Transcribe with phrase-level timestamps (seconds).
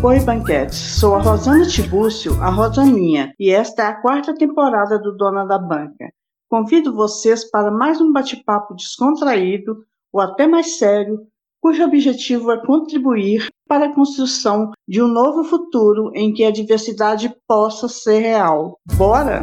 [0.00, 0.76] Oi, banquete.
[0.76, 5.58] Sou a Rosana Tibúcio, a Rosaninha, e esta é a quarta temporada do Dona da
[5.58, 6.12] Banca.
[6.48, 11.26] Convido vocês para mais um bate-papo descontraído ou até mais sério,
[11.60, 17.34] cujo objetivo é contribuir para a construção de um novo futuro em que a diversidade
[17.48, 18.78] possa ser real.
[18.96, 19.42] Bora?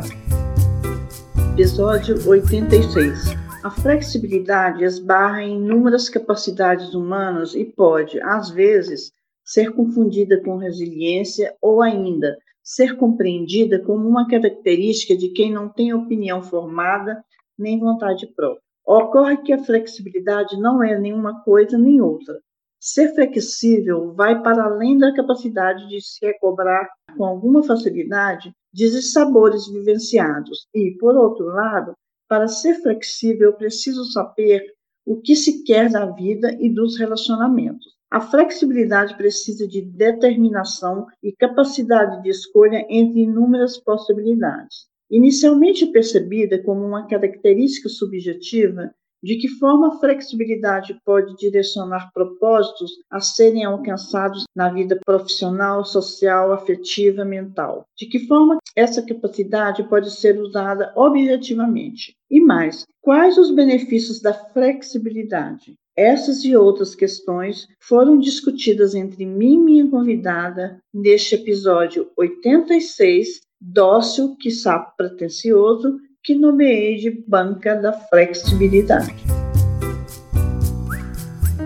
[1.51, 9.11] Episódio 86 a flexibilidade esbarra em inúmeras capacidades humanas e pode, às vezes,
[9.45, 15.93] ser confundida com resiliência ou ainda ser compreendida como uma característica de quem não tem
[15.93, 17.23] opinião formada
[17.57, 18.61] nem vontade própria.
[18.85, 22.39] Ocorre que a flexibilidade não é nenhuma coisa nem outra.
[22.79, 29.67] Ser flexível vai para além da capacidade de se recobrar com alguma facilidade de sabores
[29.67, 31.93] vivenciados e, por outro lado,
[32.27, 34.61] para ser flexível, preciso saber
[35.05, 37.94] o que se quer da vida e dos relacionamentos.
[38.11, 44.87] A flexibilidade precisa de determinação e capacidade de escolha entre inúmeras possibilidades.
[45.09, 48.93] Inicialmente percebida como uma característica subjetiva,
[49.25, 56.53] de que forma a flexibilidade pode direcionar propósitos a serem alcançados na vida profissional, social,
[56.53, 57.87] afetiva, mental?
[57.97, 62.15] De que forma essa capacidade pode ser usada objetivamente?
[62.29, 65.75] E mais, quais os benefícios da flexibilidade?
[65.97, 74.35] Essas e outras questões foram discutidas entre mim e minha convidada neste episódio 86, dócil,
[74.35, 79.15] quiçá pretencioso, que nomeei de Banca da Flexibilidade.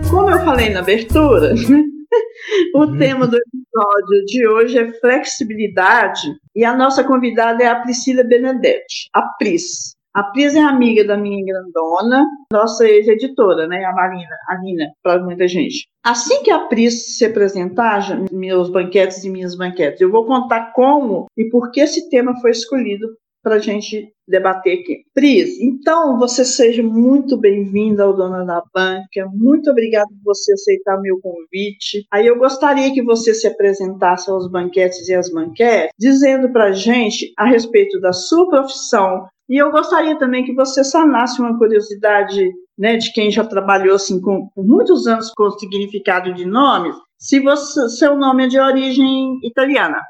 [0.08, 1.52] Como eu falei na abertura,
[2.72, 2.98] o uhum.
[2.98, 9.08] tema do episódio de hoje é flexibilidade e a nossa convidada é a Priscila Benedetti,
[9.12, 9.98] a Pris.
[10.12, 15.22] A Pris é amiga da minha grandona, nossa ex-editora, né, a Marina, a Nina, para
[15.22, 15.86] muita gente.
[16.04, 18.00] Assim que a Pris se apresentar,
[18.32, 22.50] meus banquetes e minhas banquetes, eu vou contar como e por que esse tema foi
[22.50, 23.06] escolhido
[23.42, 25.02] para a gente debater aqui.
[25.14, 31.00] Pris, então você seja muito bem-vinda ao Dona da Banca, muito obrigada por você aceitar
[31.00, 32.04] meu convite.
[32.12, 36.72] Aí eu gostaria que você se apresentasse aos banquetes e às banquetes, dizendo para a
[36.72, 42.50] gente a respeito da sua profissão, e eu gostaria também que você sanasse uma curiosidade
[42.78, 46.94] né, de quem já trabalhou assim com, por muitos anos com o significado de nomes,
[47.18, 50.00] se você, seu nome é de origem italiana.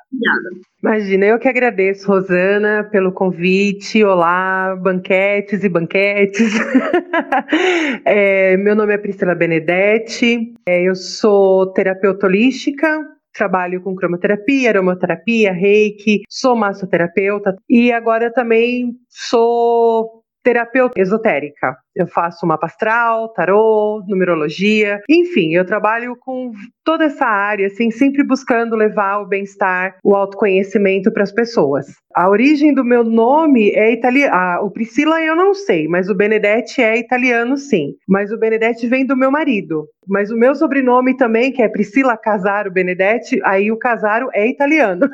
[0.80, 4.04] Imagina, eu que agradeço, Rosana, pelo convite.
[4.04, 6.54] Olá, banquetes e banquetes.
[8.04, 15.52] é, meu nome é Priscila Benedetti, é, eu sou terapeuta holística, trabalho com cromoterapia, aromaterapia,
[15.52, 21.76] reiki, sou massoterapeuta e agora também sou terapeuta esotérica.
[21.94, 26.52] Eu faço mapa astral, tarô, numerologia, enfim, eu trabalho com
[26.84, 31.86] toda essa área, assim, sempre buscando levar o bem-estar, o autoconhecimento para as pessoas.
[32.14, 34.34] A origem do meu nome é italiano.
[34.34, 37.94] Ah, o Priscila eu não sei, mas o Benedetti é italiano, sim.
[38.08, 39.86] Mas o Benedetti vem do meu marido.
[40.08, 45.08] Mas o meu sobrenome também, que é Priscila Casaro Benedetti, aí o Casaro é italiano.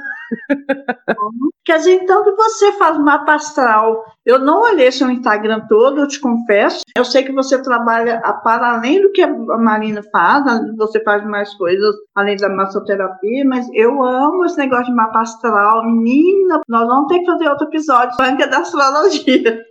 [1.66, 4.02] Quer dizer, então, que você faz mapa astral.
[4.24, 6.65] Eu não olhei seu Instagram todo, eu te confesso.
[6.96, 10.44] Eu sei que você trabalha para além do que a Marina faz,
[10.76, 15.84] você faz mais coisas além da massoterapia, mas eu amo esse negócio de mapa astral.
[15.84, 19.62] Menina, nós vamos ter que fazer outro episódio, banca da astrologia.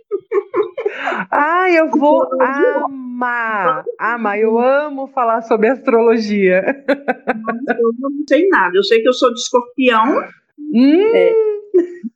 [1.30, 4.38] Ah, eu vou amar, amar.
[4.38, 6.64] Eu amo falar sobre astrologia.
[6.88, 8.76] Eu não sei nada.
[8.76, 10.22] Eu sei que eu sou de escorpião.
[10.58, 11.00] Hum.
[11.14, 11.32] É,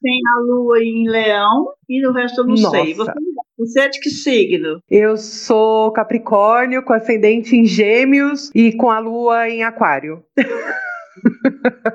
[0.03, 2.71] tem a lua em leão e o resto eu não Nossa.
[2.71, 2.95] sei.
[2.95, 3.13] Você,
[3.61, 4.83] você é de que signo?
[4.91, 10.25] Eu sou capricórnio, com ascendente em gêmeos e com a lua em aquário.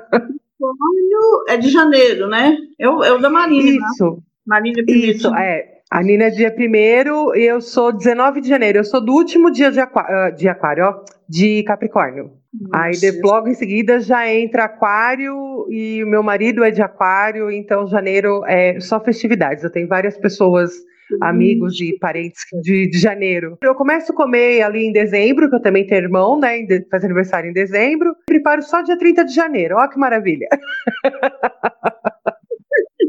[0.00, 2.56] Capricórnio é de janeiro, né?
[2.78, 3.64] Eu, eu da Marina.
[3.64, 3.86] Né?
[3.92, 4.10] Isso.
[4.10, 4.16] Né?
[4.46, 5.16] Marina primeiro.
[5.16, 5.76] Isso, é.
[5.90, 8.78] A Nina é dia 1 e eu sou 19 de janeiro.
[8.78, 12.32] Eu sou do último dia de aquário, ah, de, aquário, ó, de Capricórnio.
[12.52, 12.84] Nossa.
[12.84, 17.50] Aí de, logo em seguida já entra Aquário e o meu marido é de Aquário,
[17.50, 19.62] então janeiro é só festividades.
[19.62, 20.72] Eu tenho várias pessoas,
[21.20, 23.58] amigos e parentes de, de, janeiro.
[23.62, 26.66] Eu começo a comer ali em dezembro, que eu também tenho irmão, né?
[26.90, 28.14] Faz aniversário em dezembro.
[28.26, 29.76] Preparo só dia 30 de janeiro.
[29.78, 30.48] Ó que maravilha.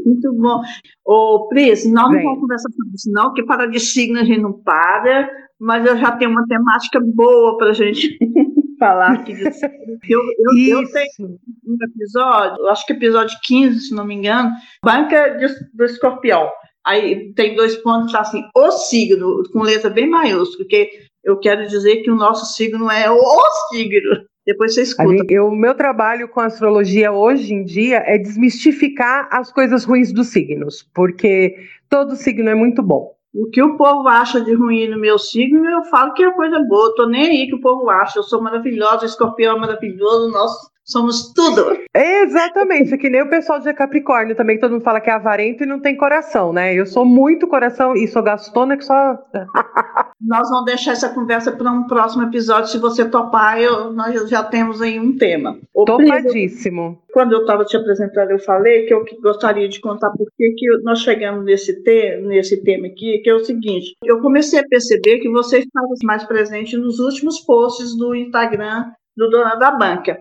[0.04, 0.62] Muito bom.
[1.04, 4.40] Ô, Pris, nós não vamos conversar sobre isso, não, porque para de signo a gente
[4.40, 5.28] não para,
[5.58, 8.16] mas eu já tenho uma temática boa para a gente
[8.78, 9.66] falar aqui disso.
[10.08, 14.50] Eu, eu, eu, tenho um episódio, acho que episódio 15, se não me engano,
[14.82, 16.48] Banca de, do Escorpião.
[16.88, 20.88] Aí tem dois pontos, tá assim, o signo, com letra bem maiúscula, porque
[21.22, 24.24] eu quero dizer que o nosso signo é o signo.
[24.46, 25.42] Depois você escuta.
[25.42, 30.88] O meu trabalho com astrologia hoje em dia é desmistificar as coisas ruins dos signos,
[30.94, 31.56] porque
[31.90, 33.12] todo signo é muito bom.
[33.34, 36.58] O que o povo acha de ruim no meu signo, eu falo que é coisa
[36.60, 36.88] boa.
[36.88, 38.18] Eu tô nem aí que o povo acha.
[38.18, 41.78] Eu sou maravilhosa, o escorpião é maravilhoso, nosso Somos tudo.
[41.94, 45.62] Exatamente, que nem o pessoal de Capricórnio também, que todo mundo fala que é avarento
[45.62, 46.74] e não tem coração, né?
[46.74, 49.18] Eu sou muito coração e sou gastona que só.
[50.18, 52.70] nós vamos deixar essa conversa para um próximo episódio.
[52.70, 55.58] Se você topar, eu, nós já temos aí um tema.
[55.74, 57.02] Topadíssimo.
[57.12, 61.00] Quando eu estava te apresentando, eu falei que eu gostaria de contar por que nós
[61.00, 65.28] chegamos nesse, te, nesse tema aqui, que é o seguinte: eu comecei a perceber que
[65.28, 70.18] você estava mais presente nos últimos posts do Instagram do Dona da Banca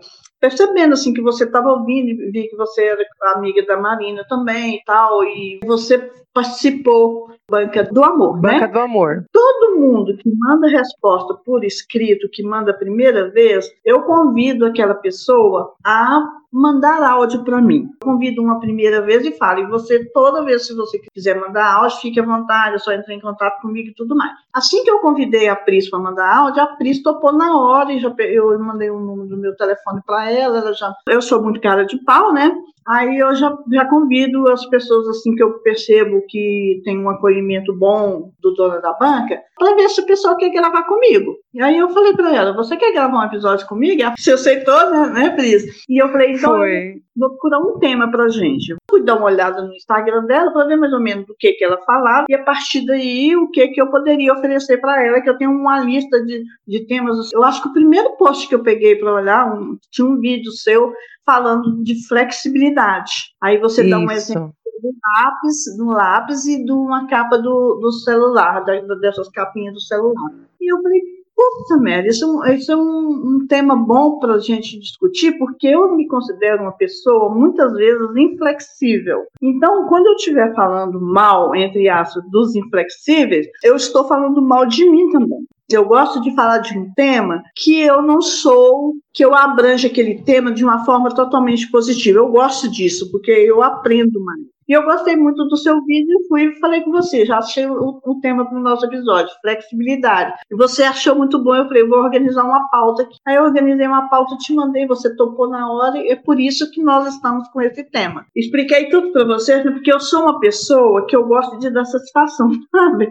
[0.48, 3.06] percebendo assim que você estava ouvindo e vi que você era
[3.36, 8.54] amiga da Marina também e tal, e você participou Banca do Amor, né?
[8.54, 8.74] Banca né?
[8.74, 9.26] do Amor.
[9.32, 14.96] Todo mundo que manda resposta por escrito, que manda a primeira vez, eu convido aquela
[14.96, 17.90] pessoa a mandar áudio para mim.
[18.02, 21.98] Convido uma primeira vez e falo, e você, toda vez se você quiser mandar áudio,
[21.98, 24.32] fique à vontade, é só entrar em contato comigo e tudo mais.
[24.54, 28.00] Assim que eu convidei a Pris para mandar áudio, a Pris topou na hora e
[28.00, 31.62] já, eu mandei o número do meu telefone para ela, ela já, eu sou muito
[31.62, 32.52] cara de pau, né?
[32.88, 37.76] Aí eu já, já convido as pessoas assim que eu percebo que tem um acolhimento
[37.76, 41.36] bom do dono da banca, para ver se a pessoa quer gravar comigo.
[41.54, 44.02] E aí eu falei para ela, você quer gravar um episódio comigo?
[44.18, 45.66] Você aceitou, né Pris?
[45.90, 47.02] E eu falei, então Foi.
[47.16, 48.76] vou procurar um tema pra gente.
[48.90, 51.64] Fui dar uma olhada no Instagram dela para ver mais ou menos do que que
[51.64, 55.30] ela falava e a partir daí o que que eu poderia oferecer para ela, que
[55.30, 57.32] eu tenho uma lista de, de temas.
[57.34, 60.52] Eu acho que o primeiro post que eu peguei para olhar, um, tinha um vídeo
[60.52, 60.94] seu
[61.26, 63.12] falando de flexibilidade.
[63.42, 63.90] Aí você Isso.
[63.90, 68.80] dá um exemplo do lápis, do lápis e de uma capa do, do celular, da,
[68.96, 70.32] dessas capinhas do celular.
[70.62, 71.02] E eu falei,
[71.38, 75.68] puta merda, isso, é isso é um, um tema bom para a gente discutir, porque
[75.68, 79.26] eu me considero uma pessoa muitas vezes inflexível.
[79.42, 84.90] Então, quando eu estiver falando mal, entre aspas, dos inflexíveis, eu estou falando mal de
[84.90, 85.46] mim também.
[85.70, 90.24] Eu gosto de falar de um tema que eu não sou, que eu abranjo aquele
[90.24, 92.20] tema de uma forma totalmente positiva.
[92.20, 94.40] Eu gosto disso, porque eu aprendo mais.
[94.68, 97.26] E eu gostei muito do seu vídeo e fui falei com você.
[97.26, 100.34] Já achei o, o tema para o nosso episódio, flexibilidade.
[100.52, 101.56] E você achou muito bom.
[101.56, 103.18] Eu falei, vou organizar uma pauta aqui.
[103.26, 105.98] Aí eu organizei uma pauta, te mandei, você topou na hora.
[105.98, 108.26] E é por isso que nós estamos com esse tema.
[108.36, 111.86] Expliquei tudo para vocês, né, porque eu sou uma pessoa que eu gosto de dar
[111.86, 113.10] satisfação, sabe?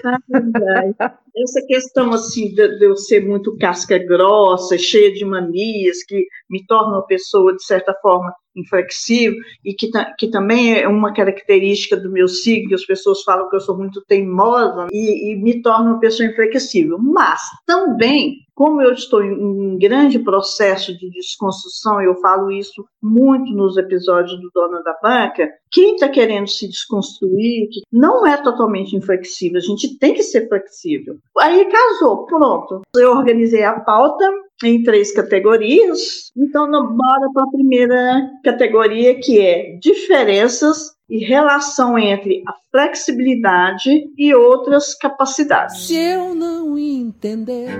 [1.36, 6.64] Essa questão assim de, de eu ser muito casca grossa, cheia de manias, que me
[6.66, 12.10] torna uma pessoa, de certa forma, inflexível, e que, que também é uma característica do
[12.10, 16.00] meu signo, as pessoas falam que eu sou muito teimosa, e, e me torna uma
[16.00, 16.98] pessoa inflexível.
[16.98, 23.54] Mas também como eu estou em um grande processo de desconstrução, eu falo isso muito
[23.54, 28.94] nos episódios do Dono da Banca, quem está querendo se desconstruir, que não é totalmente
[28.94, 31.16] inflexível, a gente tem que ser flexível.
[31.38, 32.82] Aí casou, pronto.
[32.94, 34.24] Eu organizei a pauta
[34.62, 42.42] em três categorias, então bora para a primeira categoria, que é diferenças e relação entre
[42.46, 45.86] a flexibilidade e outras capacidades.
[45.86, 47.70] Se eu não entender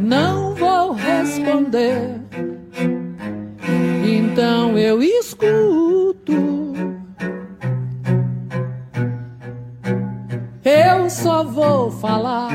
[0.00, 2.20] não vou responder.
[4.04, 6.32] Então eu escuto.
[10.82, 12.52] Eu só vou falar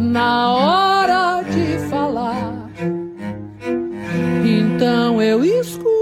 [0.00, 2.68] na hora de falar.
[4.44, 5.94] Então eu escuto.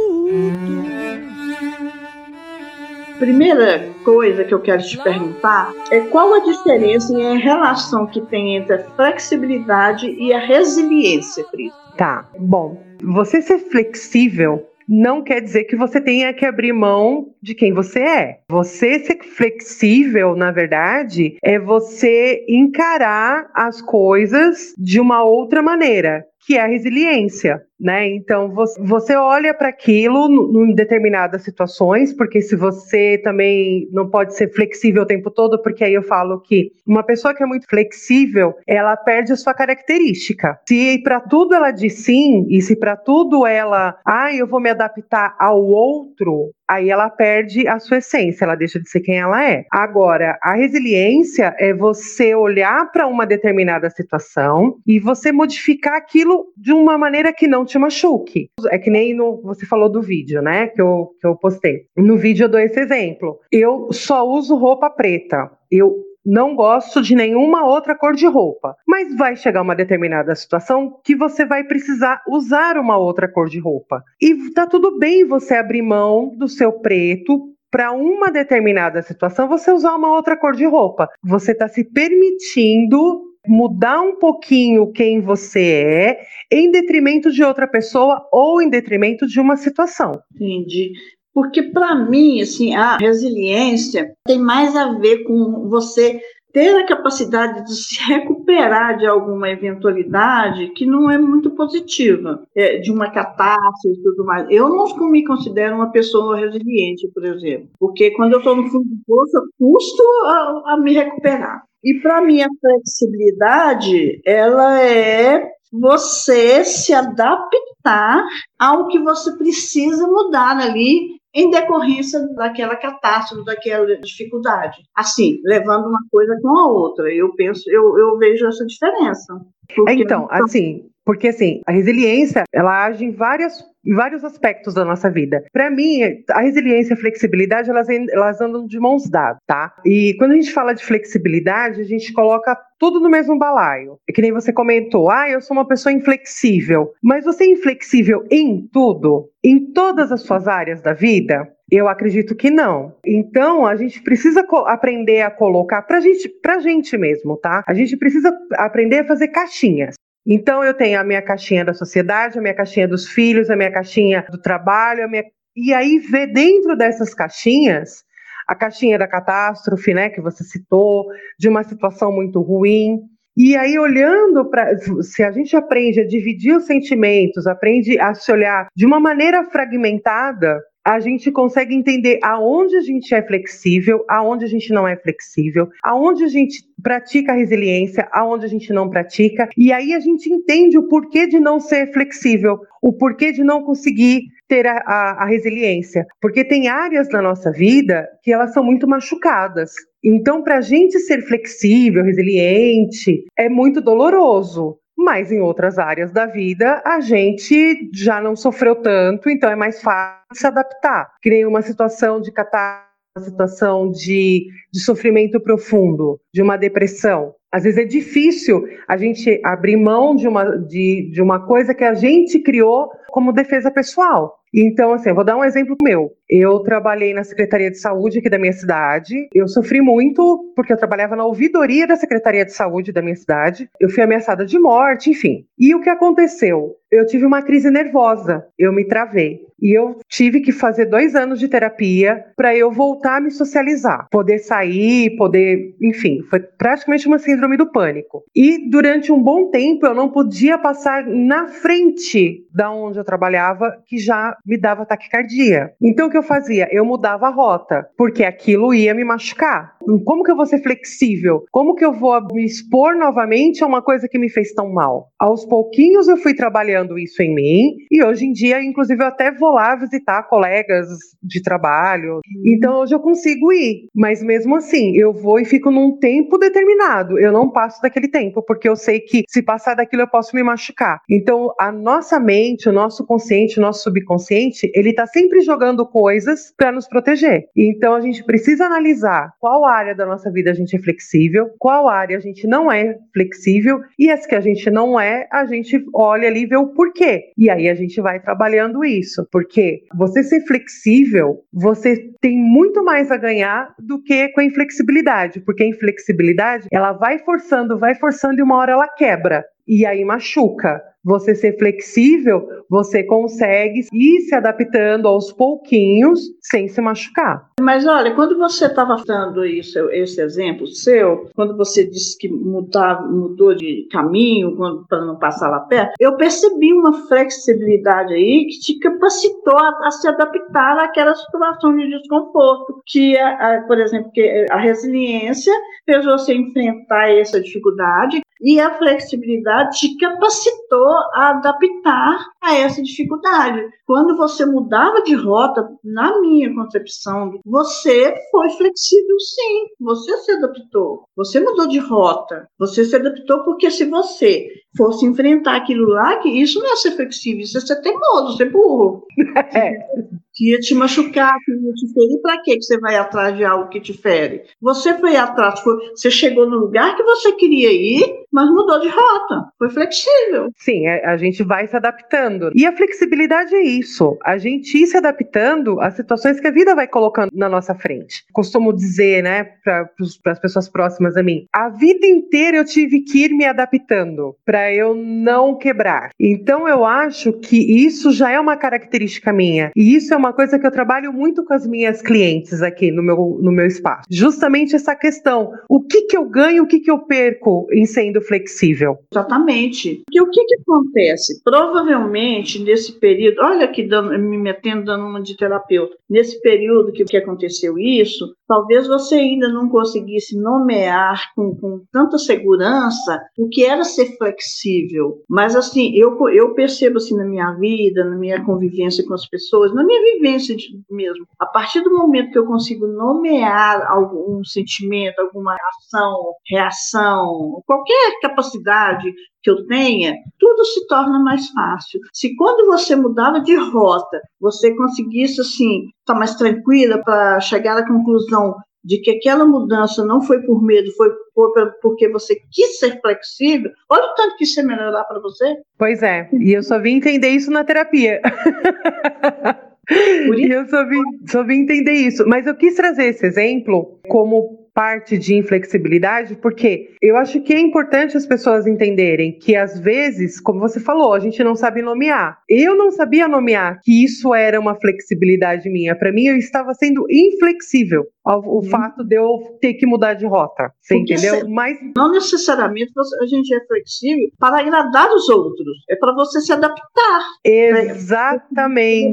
[3.18, 8.22] Primeira coisa que eu quero te perguntar é qual a diferença e a relação que
[8.22, 11.74] tem entre a flexibilidade e a resiliência, Cris?
[11.98, 12.82] Tá, bom.
[13.02, 18.00] Você ser flexível não quer dizer que você tenha que abrir mão de quem você
[18.00, 18.40] é.
[18.50, 26.58] Você ser flexível, na verdade, é você encarar as coisas de uma outra maneira, que
[26.58, 28.08] é a resiliência né?
[28.08, 30.28] Então você olha para aquilo
[30.64, 35.82] em determinadas situações, porque se você também não pode ser flexível o tempo todo, porque
[35.82, 40.58] aí eu falo que uma pessoa que é muito flexível, ela perde a sua característica.
[40.68, 44.70] Se para tudo ela diz sim, e se para tudo ela, ah, eu vou me
[44.70, 49.44] adaptar ao outro, aí ela perde a sua essência, ela deixa de ser quem ela
[49.44, 49.64] é.
[49.70, 56.72] Agora, a resiliência é você olhar para uma determinada situação e você modificar aquilo de
[56.72, 58.48] uma maneira que não te machuque.
[58.70, 60.68] É que nem no, você falou do vídeo, né?
[60.68, 61.86] Que eu, que eu postei.
[61.96, 63.38] No vídeo eu dou esse exemplo.
[63.50, 65.50] Eu só uso roupa preta.
[65.70, 68.76] Eu não gosto de nenhuma outra cor de roupa.
[68.86, 73.58] Mas vai chegar uma determinada situação que você vai precisar usar uma outra cor de
[73.58, 74.02] roupa.
[74.20, 79.72] E tá tudo bem você abrir mão do seu preto para uma determinada situação você
[79.72, 81.08] usar uma outra cor de roupa.
[81.24, 86.20] Você está se permitindo mudar um pouquinho quem você é
[86.50, 90.12] em detrimento de outra pessoa ou em detrimento de uma situação.
[90.34, 90.92] Entendi.
[91.34, 96.20] Porque para mim, assim, a resiliência tem mais a ver com você
[96.52, 102.78] ter a capacidade de se recuperar de alguma eventualidade que não é muito positiva, é,
[102.78, 104.46] de uma catástrofe e tudo mais.
[104.50, 108.84] Eu não me considero uma pessoa resiliente, por exemplo, porque quando eu estou no fundo
[108.84, 111.62] do poço, eu custo a, a me recuperar.
[111.84, 118.24] E para mim, a flexibilidade, ela é você se adaptar
[118.58, 124.82] ao que você precisa mudar ali em decorrência daquela catástrofe, daquela dificuldade.
[124.94, 127.10] Assim, levando uma coisa com a outra.
[127.12, 129.40] Eu penso, eu, eu vejo essa diferença.
[129.74, 129.94] Porque...
[129.94, 135.10] Então, assim, porque assim, a resiliência, ela age em várias em vários aspectos da nossa
[135.10, 135.44] vida.
[135.52, 139.74] Para mim, a resiliência e a flexibilidade, elas, elas andam de mãos dadas, tá?
[139.84, 143.98] E quando a gente fala de flexibilidade, a gente coloca tudo no mesmo balaio.
[144.08, 146.92] É que nem você comentou, ah, eu sou uma pessoa inflexível.
[147.02, 149.28] Mas você é inflexível em tudo?
[149.44, 151.48] Em todas as suas áreas da vida?
[151.70, 152.94] Eu acredito que não.
[153.04, 157.64] Então, a gente precisa aprender a colocar para gente, pra gente mesmo, tá?
[157.66, 159.94] A gente precisa aprender a fazer caixinhas.
[160.26, 163.72] Então eu tenho a minha caixinha da sociedade, a minha caixinha dos filhos, a minha
[163.72, 165.24] caixinha do trabalho, minha...
[165.56, 168.04] e aí ver dentro dessas caixinhas
[168.46, 171.06] a caixinha da catástrofe, né, que você citou,
[171.38, 173.00] de uma situação muito ruim.
[173.34, 174.76] E aí, olhando para.
[175.00, 179.42] Se a gente aprende a dividir os sentimentos, aprende a se olhar de uma maneira
[179.44, 184.96] fragmentada, a gente consegue entender aonde a gente é flexível, aonde a gente não é
[184.96, 190.00] flexível, aonde a gente pratica a resiliência, aonde a gente não pratica, e aí a
[190.00, 194.82] gente entende o porquê de não ser flexível, o porquê de não conseguir ter a,
[194.84, 199.70] a, a resiliência, porque tem áreas da nossa vida que elas são muito machucadas.
[200.04, 206.26] Então, para a gente ser flexível, resiliente, é muito doloroso mas em outras áreas da
[206.26, 211.10] vida a gente já não sofreu tanto, então é mais fácil se adaptar.
[211.20, 217.34] Que nem uma situação de catástrofe, uma situação de, de sofrimento profundo, de uma depressão.
[217.52, 221.84] Às vezes é difícil a gente abrir mão de uma, de, de uma coisa que
[221.84, 224.38] a gente criou como defesa pessoal.
[224.54, 226.10] Então, assim, eu vou dar um exemplo meu.
[226.34, 229.28] Eu trabalhei na Secretaria de Saúde aqui da minha cidade.
[229.34, 233.68] Eu sofri muito porque eu trabalhava na ouvidoria da Secretaria de Saúde da minha cidade.
[233.78, 235.44] Eu fui ameaçada de morte, enfim.
[235.58, 236.74] E o que aconteceu?
[236.90, 238.46] Eu tive uma crise nervosa.
[238.58, 239.40] Eu me travei.
[239.62, 244.08] E eu tive que fazer dois anos de terapia para eu voltar a me socializar,
[244.10, 248.24] poder sair, poder, enfim, foi praticamente uma síndrome do pânico.
[248.34, 253.80] E durante um bom tempo eu não podia passar na frente da onde eu trabalhava,
[253.86, 255.70] que já me dava taquicardia.
[255.80, 256.68] Então o que eu fazia?
[256.70, 259.76] Eu mudava a rota, porque aquilo ia me machucar.
[260.04, 261.44] Como que eu vou ser flexível?
[261.50, 265.08] Como que eu vou me expor novamente a uma coisa que me fez tão mal?
[265.18, 269.32] Aos pouquinhos eu fui trabalhando isso em mim e hoje em dia, inclusive, eu até
[269.32, 270.88] vou lá visitar colegas
[271.22, 272.20] de trabalho.
[272.44, 277.18] Então hoje eu consigo ir, mas mesmo assim, eu vou e fico num tempo determinado.
[277.18, 280.42] Eu não passo daquele tempo, porque eu sei que se passar daquilo eu posso me
[280.42, 281.00] machucar.
[281.08, 286.52] Então a nossa mente, o nosso consciente, o nosso subconsciente, ele está sempre jogando coisas
[286.56, 287.44] para nos proteger.
[287.56, 291.88] Então a gente precisa analisar qual área da nossa vida a gente é flexível, qual
[291.88, 295.84] área a gente não é flexível e as que a gente não é, a gente
[295.94, 297.30] olha ali e vê o porquê.
[297.36, 303.10] E aí a gente vai trabalhando isso, porque você ser flexível, você tem muito mais
[303.10, 308.38] a ganhar do que com a inflexibilidade, porque a inflexibilidade, ela vai forçando, vai forçando
[308.38, 314.34] e uma hora ela quebra e aí machuca você ser flexível, você consegue ir se
[314.34, 317.50] adaptando aos pouquinhos sem se machucar.
[317.60, 323.54] Mas olha, quando você estava dando isso, esse exemplo seu, quando você disse que mudou
[323.54, 324.56] de caminho
[324.88, 329.90] para não passar lá perto, eu percebi uma flexibilidade aí que te capacitou a, a
[329.90, 335.52] se adaptar àquela situação de desconforto, que, a, a, por exemplo, que a resiliência
[335.84, 343.62] fez você enfrentar essa dificuldade e a flexibilidade te capacitou a adaptar a essa dificuldade.
[343.86, 351.04] Quando você mudava de rota, na minha concepção, você foi flexível sim, você se adaptou,
[351.16, 356.28] você mudou de rota, você se adaptou porque se você fosse enfrentar aquilo lá, que
[356.28, 359.06] isso não é ser flexível, isso é ser teimoso, ser burro.
[359.54, 359.86] É.
[360.34, 362.20] que ia te machucar, que ia te ferir.
[362.22, 364.42] Para que você vai atrás de algo que te fere?
[364.60, 368.88] Você foi atrás, foi, você chegou no lugar que você queria ir, mas mudou de
[368.88, 369.48] rota.
[369.58, 370.50] Foi flexível.
[370.56, 372.50] Sim, a, é, a gente vai se adaptando.
[372.54, 374.16] E a flexibilidade é isso.
[374.24, 378.24] A gente ir se adaptando às situações que a vida vai colocando na nossa frente.
[378.32, 379.88] Costumo dizer, né, para
[380.26, 384.72] as pessoas próximas a mim, a vida inteira eu tive que ir me adaptando para
[384.72, 386.10] eu não quebrar.
[386.18, 389.70] Então eu acho que isso já é uma característica minha.
[389.76, 393.02] E isso é uma coisa que eu trabalho muito com as minhas clientes aqui no
[393.02, 394.06] meu, no meu espaço.
[394.08, 398.20] Justamente essa questão: o que, que eu ganho, o que, que eu perco em sendo
[398.20, 398.98] flexível?
[399.12, 400.02] Exatamente.
[400.06, 401.42] Porque o que, que acontece?
[401.42, 407.16] Provavelmente nesse período, olha dando, me metendo dando uma de terapeuta, nesse período que, que
[407.16, 413.82] aconteceu isso, talvez você ainda não conseguisse nomear com, com tanta segurança o que era
[413.82, 415.22] ser flexível.
[415.26, 419.74] Mas assim, eu, eu percebo assim na minha vida, na minha convivência com as pessoas,
[419.74, 420.54] na minha vivência
[420.90, 428.20] mesmo, a partir do momento que eu consigo nomear algum sentimento, alguma ação, reação, qualquer
[428.20, 429.10] capacidade
[429.42, 432.00] que eu tenha, tudo se torna mais fácil.
[432.12, 437.78] Se quando você mudava de rota, você conseguisse assim, estar tá mais tranquila para chegar
[437.78, 438.54] à conclusão
[438.84, 443.70] de que aquela mudança não foi por medo, foi por, porque você quis ser flexível,
[443.88, 445.56] olha o tanto que isso ia melhorar para você.
[445.78, 448.20] Pois é, e eu só vim entender isso na terapia.
[449.90, 452.24] E eu só vim, só vim entender isso.
[452.26, 457.60] Mas eu quis trazer esse exemplo como parte de inflexibilidade, porque eu acho que é
[457.60, 462.38] importante as pessoas entenderem que às vezes, como você falou, a gente não sabe nomear.
[462.48, 465.94] Eu não sabia nomear que isso era uma flexibilidade minha.
[465.96, 470.26] Para mim, eu estava sendo inflexível ao, o fato de eu ter que mudar de
[470.26, 470.72] rota.
[470.80, 471.48] Você porque entendeu?
[471.48, 475.76] Mas não necessariamente a gente é flexível para agradar os outros.
[475.90, 477.26] É para você se adaptar.
[477.44, 479.12] Exatamente.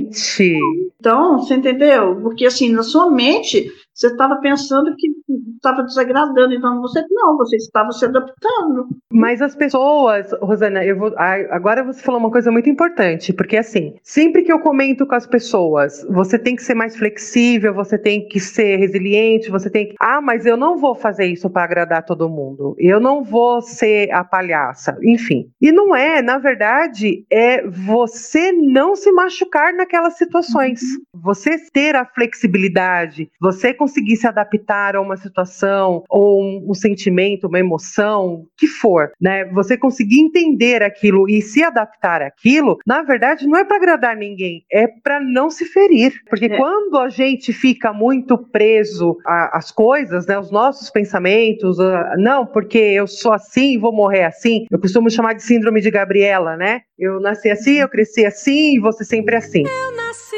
[1.00, 2.22] Então, você entendeu?
[2.22, 5.10] Porque assim, na sua mente você estava pensando que
[5.56, 8.88] estava desagradando, então você não, você estava se adaptando.
[9.12, 13.96] Mas as pessoas, Rosana, eu vou, agora você falou uma coisa muito importante, porque assim,
[14.02, 18.26] sempre que eu comento com as pessoas, você tem que ser mais flexível, você tem
[18.26, 22.06] que ser resiliente, você tem que, ah, mas eu não vou fazer isso para agradar
[22.06, 25.52] todo mundo, eu não vou ser a palhaça, enfim.
[25.62, 31.22] E não é, na verdade, é você não se machucar naquelas situações, uhum.
[31.22, 36.74] você ter a flexibilidade, você conseguir conseguir se adaptar a uma situação ou um, um
[36.74, 39.46] sentimento, uma emoção, que for, né?
[39.46, 44.64] Você conseguir entender aquilo e se adaptar àquilo, na verdade, não é para agradar ninguém,
[44.72, 46.14] é para não se ferir.
[46.30, 46.58] Porque é.
[46.58, 52.78] quando a gente fica muito preso às coisas, né, os nossos pensamentos, uh, não, porque
[52.78, 56.82] eu sou assim e vou morrer assim, eu costumo chamar de síndrome de Gabriela, né?
[56.98, 59.64] Eu nasci assim, eu cresci assim e você sempre assim.
[59.66, 60.29] Eu nasci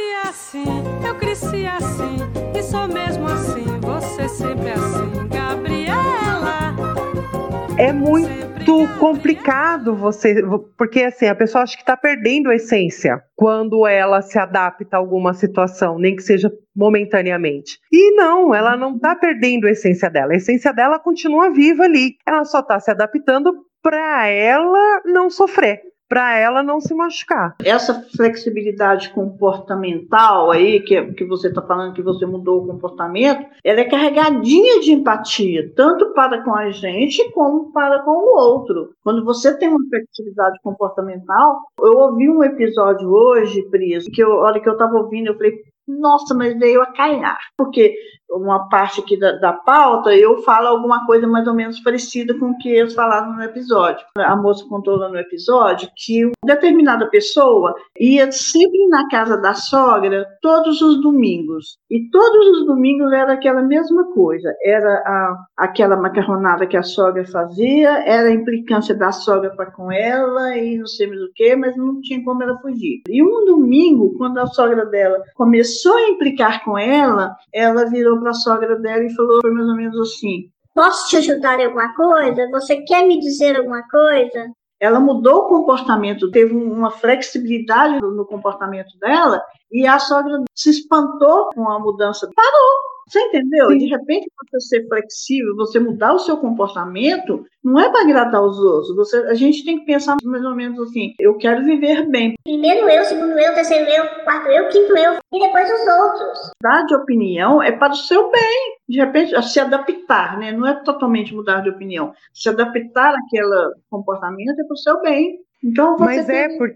[7.81, 10.35] É muito complicado você,
[10.77, 14.99] porque assim, a pessoa acha que está perdendo a essência quando ela se adapta a
[14.99, 17.79] alguma situação, nem que seja momentaneamente.
[17.91, 20.33] E não, ela não está perdendo a essência dela.
[20.33, 22.17] A essência dela continua viva ali.
[22.23, 27.55] Ela só está se adaptando para ela não sofrer para ela não se machucar.
[27.63, 33.79] Essa flexibilidade comportamental aí, que, que você está falando que você mudou o comportamento, ela
[33.79, 38.89] é carregadinha de empatia, tanto para com a gente como para com o outro.
[39.01, 44.47] Quando você tem uma flexibilidade comportamental, eu ouvi um episódio hoje, Pris, que eu, a
[44.47, 45.59] hora que eu estava ouvindo, eu falei,
[45.99, 47.39] nossa, mas veio a calhar.
[47.57, 47.93] Porque
[48.31, 52.51] uma parte aqui da, da, pauta, eu falo alguma coisa mais ou menos parecida com
[52.51, 54.05] o que eles falaram no episódio.
[54.17, 59.53] A moça contou lá no episódio que uma determinada pessoa ia sempre na casa da
[59.53, 61.77] sogra todos os domingos.
[61.89, 64.53] E todos os domingos era aquela mesma coisa.
[64.63, 69.91] Era a, aquela macarronada que a sogra fazia, era a implicância da sogra para com
[69.91, 73.01] ela e não sei mais o que, mas não tinha como ela fugir.
[73.09, 78.31] E um domingo, quando a sogra dela começou a implicar com ela, ela virou para
[78.31, 82.49] a sogra dela e falou mais ou menos assim: Posso te ajudar em alguma coisa?
[82.51, 84.51] Você quer me dizer alguma coisa?
[84.79, 91.49] Ela mudou o comportamento, teve uma flexibilidade no comportamento dela e a sogra se espantou
[91.53, 92.27] com a mudança.
[92.35, 92.79] Parou,
[93.11, 93.69] você entendeu?
[93.69, 93.77] Sim.
[93.77, 98.57] De repente, você ser flexível, você mudar o seu comportamento, não é para agradar os
[98.57, 98.95] outros.
[98.95, 102.35] Você, a gente tem que pensar mais ou menos assim: eu quero viver bem.
[102.43, 106.51] Primeiro eu, segundo eu, terceiro eu, quarto eu, quinto eu, e depois os outros.
[106.63, 108.77] Mudar de opinião é para o seu bem.
[108.87, 110.51] De repente, se adaptar, né?
[110.51, 112.13] Não é totalmente mudar de opinião.
[112.33, 115.39] Se adaptar àquele comportamento é para o seu bem.
[115.63, 116.69] Então, você Mas é por...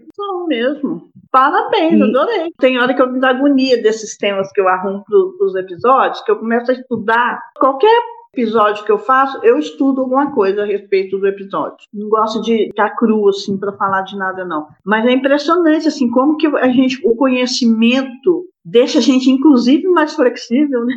[0.48, 1.10] mesmo.
[1.30, 2.52] Parabéns, adorei.
[2.58, 6.22] Tem hora que eu me dá agonia desses temas que eu arrumo para os episódios,
[6.22, 8.00] que eu começo a estudar qualquer
[8.36, 11.78] episódio que eu faço, eu estudo alguma coisa a respeito do episódio.
[11.92, 14.66] Não gosto de ficar cru assim para falar de nada não.
[14.84, 20.14] Mas é impressionante assim como que a gente o conhecimento deixa a gente inclusive mais
[20.14, 20.94] flexível, né?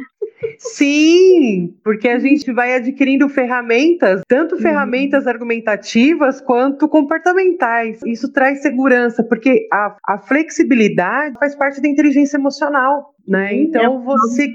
[0.57, 4.61] Sim, porque a gente vai adquirindo ferramentas, tanto uhum.
[4.61, 7.99] ferramentas argumentativas quanto comportamentais.
[8.05, 13.13] Isso traz segurança, porque a, a flexibilidade faz parte da inteligência emocional.
[13.27, 13.55] Né?
[13.55, 14.47] Então você.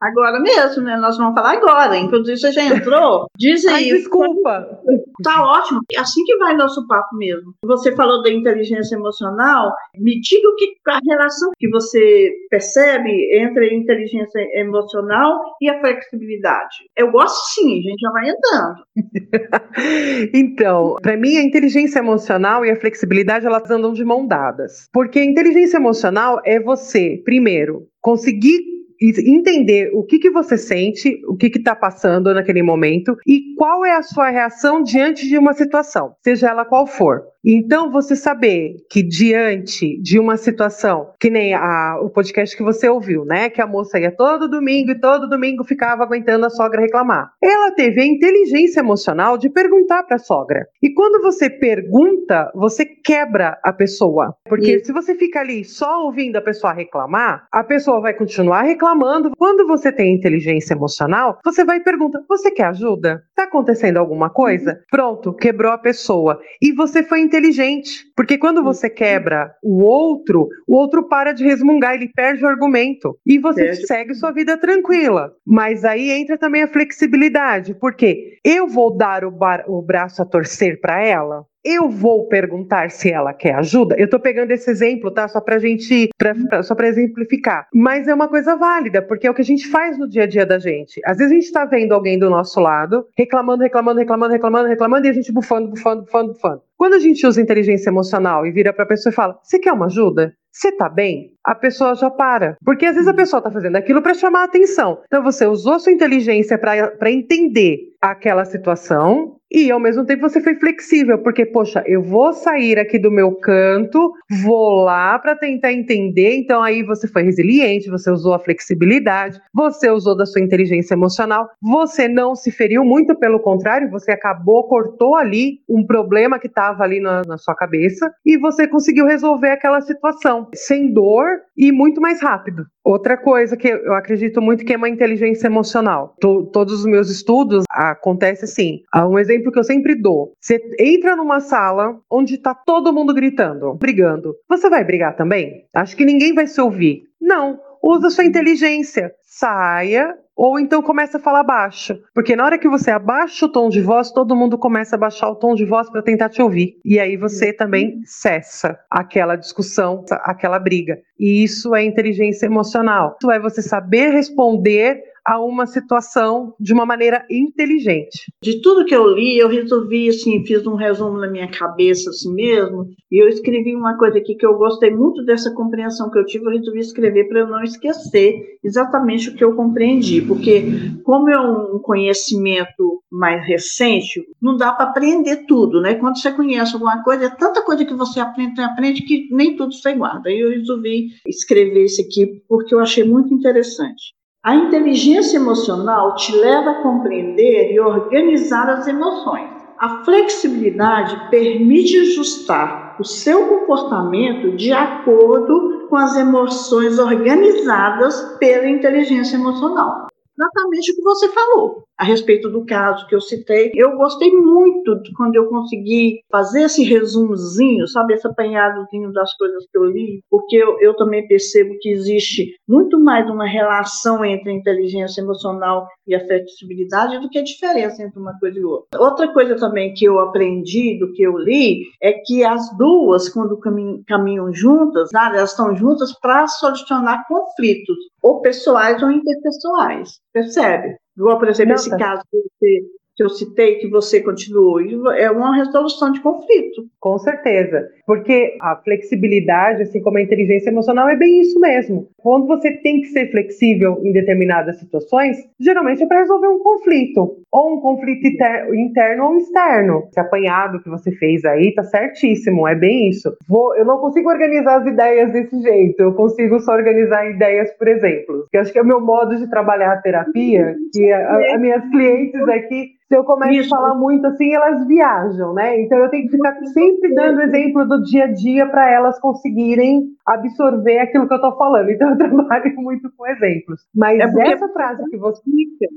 [0.00, 0.96] Agora mesmo, né?
[0.96, 1.96] Nós vamos falar agora.
[1.96, 3.26] Inclusive, você já entrou.
[3.36, 3.90] Diz aí.
[3.90, 4.80] Ai, desculpa.
[5.22, 5.80] Tá ótimo.
[5.92, 7.52] É assim que vai nosso papo mesmo.
[7.64, 9.72] Você falou da inteligência emocional.
[9.96, 15.80] Me diga o que a relação que você percebe entre a inteligência emocional e a
[15.80, 16.76] flexibilidade.
[16.96, 18.84] Eu gosto sim, a gente já vai entrando.
[20.34, 24.88] então, para mim, a inteligência emocional e a flexibilidade elas andam de mão dadas.
[24.92, 27.69] Porque a inteligência emocional é você, primeiro,
[28.00, 28.60] conseguir
[29.02, 33.92] entender o que, que você sente, o que está passando naquele momento e qual é
[33.92, 37.22] a sua reação diante de uma situação, seja ela qual for.
[37.44, 42.88] Então, você saber que diante de uma situação, que nem a, o podcast que você
[42.88, 43.48] ouviu, né?
[43.48, 47.32] Que a moça ia todo domingo e todo domingo ficava aguentando a sogra reclamar.
[47.42, 50.66] Ela teve a inteligência emocional de perguntar para a sogra.
[50.82, 54.34] E quando você pergunta, você quebra a pessoa.
[54.46, 54.86] Porque Isso.
[54.86, 59.32] se você fica ali só ouvindo a pessoa reclamar, a pessoa vai continuar reclamando.
[59.36, 63.22] Quando você tem inteligência emocional, você vai e pergunta: Você quer ajuda?
[63.34, 64.72] Tá acontecendo alguma coisa?
[64.72, 64.78] Uhum.
[64.90, 66.38] Pronto, quebrou a pessoa.
[66.60, 68.04] E você foi inteligente.
[68.16, 73.16] Porque quando você quebra o outro, o outro para de resmungar, ele perde o argumento.
[73.24, 75.32] E você segue sua vida tranquila.
[75.46, 77.74] Mas aí entra também a flexibilidade.
[77.74, 81.46] Porque eu vou dar o, bar, o braço a torcer para ela?
[81.64, 83.94] eu vou perguntar se ela quer ajuda.
[83.98, 85.28] Eu tô pegando esse exemplo, tá?
[85.28, 87.68] Só pra gente, pra, pra, só pra exemplificar.
[87.72, 90.26] Mas é uma coisa válida, porque é o que a gente faz no dia a
[90.26, 91.00] dia da gente.
[91.04, 95.06] Às vezes a gente tá vendo alguém do nosso lado, reclamando, reclamando, reclamando, reclamando, reclamando,
[95.06, 96.62] e a gente bufando, bufando, bufando, bufando.
[96.80, 99.84] Quando a gente usa inteligência emocional e vira pra pessoa e fala: Você quer uma
[99.84, 100.34] ajuda?
[100.50, 101.34] Você tá bem?
[101.44, 102.56] A pessoa já para.
[102.64, 105.00] Porque às vezes a pessoa tá fazendo aquilo para chamar a atenção.
[105.06, 110.54] Então você usou sua inteligência para entender aquela situação e ao mesmo tempo você foi
[110.54, 114.12] flexível, porque, poxa, eu vou sair aqui do meu canto,
[114.44, 116.36] vou lá para tentar entender.
[116.36, 121.48] Então aí você foi resiliente, você usou a flexibilidade, você usou da sua inteligência emocional,
[121.60, 126.84] você não se feriu, muito pelo contrário, você acabou, cortou ali um problema que estava
[126.84, 131.26] ali na, na sua cabeça e você conseguiu resolver aquela situação sem dor
[131.56, 132.64] e muito mais rápido.
[132.84, 136.16] Outra coisa que eu acredito muito que é uma inteligência emocional.
[136.18, 138.80] todos os meus estudos acontece assim.
[139.08, 143.74] Um exemplo que eu sempre dou: você entra numa sala onde está todo mundo gritando,
[143.74, 144.34] brigando.
[144.48, 145.64] Você vai brigar também?
[145.74, 147.02] Acho que ninguém vai se ouvir.
[147.20, 147.58] Não.
[147.82, 149.12] Usa sua inteligência.
[149.22, 152.00] Saia, ou então começa a falar baixo.
[152.14, 155.28] Porque na hora que você abaixa o tom de voz, todo mundo começa a baixar
[155.28, 156.78] o tom de voz para tentar te ouvir.
[156.82, 160.98] E aí você também cessa aquela discussão, aquela briga.
[161.18, 163.18] E isso é inteligência emocional.
[163.20, 168.32] Isso é você saber responder a uma situação de uma maneira inteligente.
[168.42, 172.32] De tudo que eu li, eu resolvi, assim, fiz um resumo na minha cabeça, assim
[172.34, 176.24] mesmo, e eu escrevi uma coisa aqui que eu gostei muito dessa compreensão que eu
[176.24, 180.62] tive, eu resolvi escrever para eu não esquecer exatamente o que eu compreendi, porque
[181.04, 185.94] como é um conhecimento mais recente, não dá para aprender tudo, né?
[185.94, 189.74] Quando você conhece alguma coisa, é tanta coisa que você aprende, aprende que nem tudo
[189.74, 190.28] você guarda.
[190.28, 194.14] Aí eu resolvi escrever isso aqui porque eu achei muito interessante.
[194.42, 199.50] A inteligência emocional te leva a compreender e organizar as emoções.
[199.78, 209.36] A flexibilidade permite ajustar o seu comportamento de acordo com as emoções organizadas pela inteligência
[209.36, 210.09] emocional.
[210.40, 213.70] Exatamente o que você falou a respeito do caso que eu citei.
[213.74, 219.76] Eu gostei muito quando eu consegui fazer esse resumozinho, sabe, esse apanhadozinho das coisas que
[219.76, 224.54] eu li, porque eu, eu também percebo que existe muito mais uma relação entre a
[224.54, 228.98] inteligência emocional e a flexibilidade do que a diferença entre uma coisa e outra.
[228.98, 233.60] Outra coisa também que eu aprendi do que eu li é que as duas, quando
[234.06, 240.20] caminham, juntas, elas estão juntas para solucionar conflitos, ou pessoais ou interpessoais.
[240.32, 240.96] Percebe?
[241.16, 242.80] Igual, por exemplo, esse caso você,
[243.20, 244.80] que eu citei, que você continuou,
[245.12, 246.86] é uma resolução de conflito.
[246.98, 252.08] Com certeza, porque a flexibilidade, assim como a inteligência emocional, é bem isso mesmo.
[252.16, 257.36] Quando você tem que ser flexível em determinadas situações, geralmente é para resolver um conflito,
[257.52, 258.26] ou um conflito
[258.74, 260.04] interno ou externo.
[260.08, 263.36] Esse apanhado que você fez aí tá certíssimo, é bem isso.
[263.46, 267.86] Vou, eu não consigo organizar as ideias desse jeito, eu consigo só organizar ideias por
[267.86, 268.46] exemplo.
[268.50, 272.40] Eu acho que é o meu modo de trabalhar a terapia, que as minhas clientes
[272.48, 273.74] aqui se eu começo Isso.
[273.74, 275.82] a falar muito assim, elas viajam, né?
[275.82, 280.04] Então eu tenho que ficar sempre dando exemplo do dia a dia para elas conseguirem
[280.24, 281.90] absorver aquilo que eu estou falando.
[281.90, 283.80] Então eu trabalho muito com exemplos.
[283.92, 285.42] Mas é essa frase que você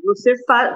[0.04, 0.34] você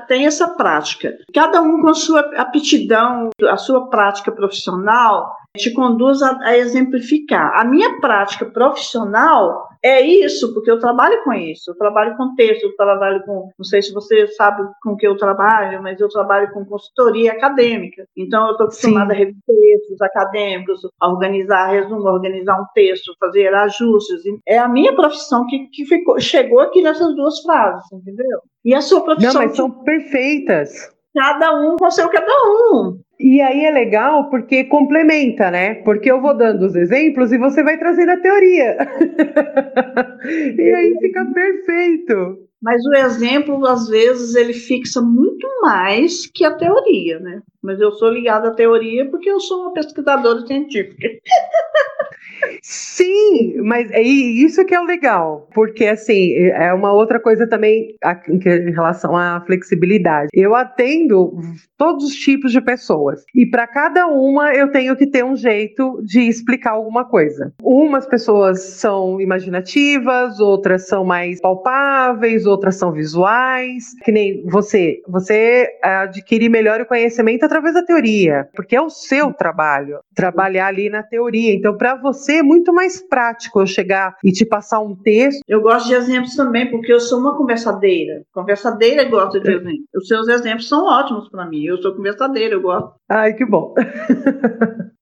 [0.07, 1.17] tem essa prática.
[1.33, 7.59] Cada um com a sua aptidão, a sua prática profissional te conduz a, a exemplificar.
[7.59, 11.71] A minha prática profissional é isso, porque eu trabalho com isso.
[11.71, 13.49] Eu trabalho com texto, eu trabalho com.
[13.57, 18.05] Não sei se você sabe com que eu trabalho, mas eu trabalho com consultoria acadêmica.
[18.15, 19.15] Então, eu estou acostumada Sim.
[19.15, 24.21] a rever textos acadêmicos, a organizar resumo, organizar um texto, fazer ajustes.
[24.47, 28.39] É a minha profissão que, que ficou, chegou aqui nessas duas frases, entendeu?
[28.65, 29.33] E a sua profissão.
[29.33, 30.96] Não, mas são perfeitas.
[31.15, 32.33] Cada um com seu cada
[32.71, 32.99] um.
[33.19, 35.75] E aí é legal porque complementa, né?
[35.75, 38.77] Porque eu vou dando os exemplos e você vai trazendo a teoria.
[40.57, 42.47] e aí fica perfeito.
[42.61, 47.41] Mas o exemplo, às vezes, ele fixa muito mais que a teoria, né?
[47.61, 51.07] Mas eu sou ligada à teoria porque eu sou uma pesquisadora científica.
[52.61, 57.95] Sim, mas é isso que é o legal, porque assim, é uma outra coisa também
[58.29, 60.29] em relação à flexibilidade.
[60.33, 61.33] Eu atendo
[61.77, 66.01] todos os tipos de pessoas e para cada uma eu tenho que ter um jeito
[66.03, 67.53] de explicar alguma coisa.
[67.61, 75.01] Umas pessoas são imaginativas, outras são mais palpáveis, outras são visuais, que nem você.
[75.07, 80.89] Você adquire melhor o conhecimento através da teoria, porque é o seu trabalho, trabalhar ali
[80.89, 81.53] na teoria.
[81.53, 85.41] Então, para você é muito mais prático eu chegar e te passar um texto.
[85.47, 88.23] Eu gosto de exemplos também, porque eu sou uma conversadeira.
[88.33, 89.85] Conversadeira gosta de exemplos.
[89.95, 91.63] Os seus exemplos são ótimos para mim.
[91.63, 92.93] Eu sou conversadeira, eu gosto.
[93.09, 93.73] Ai, que bom.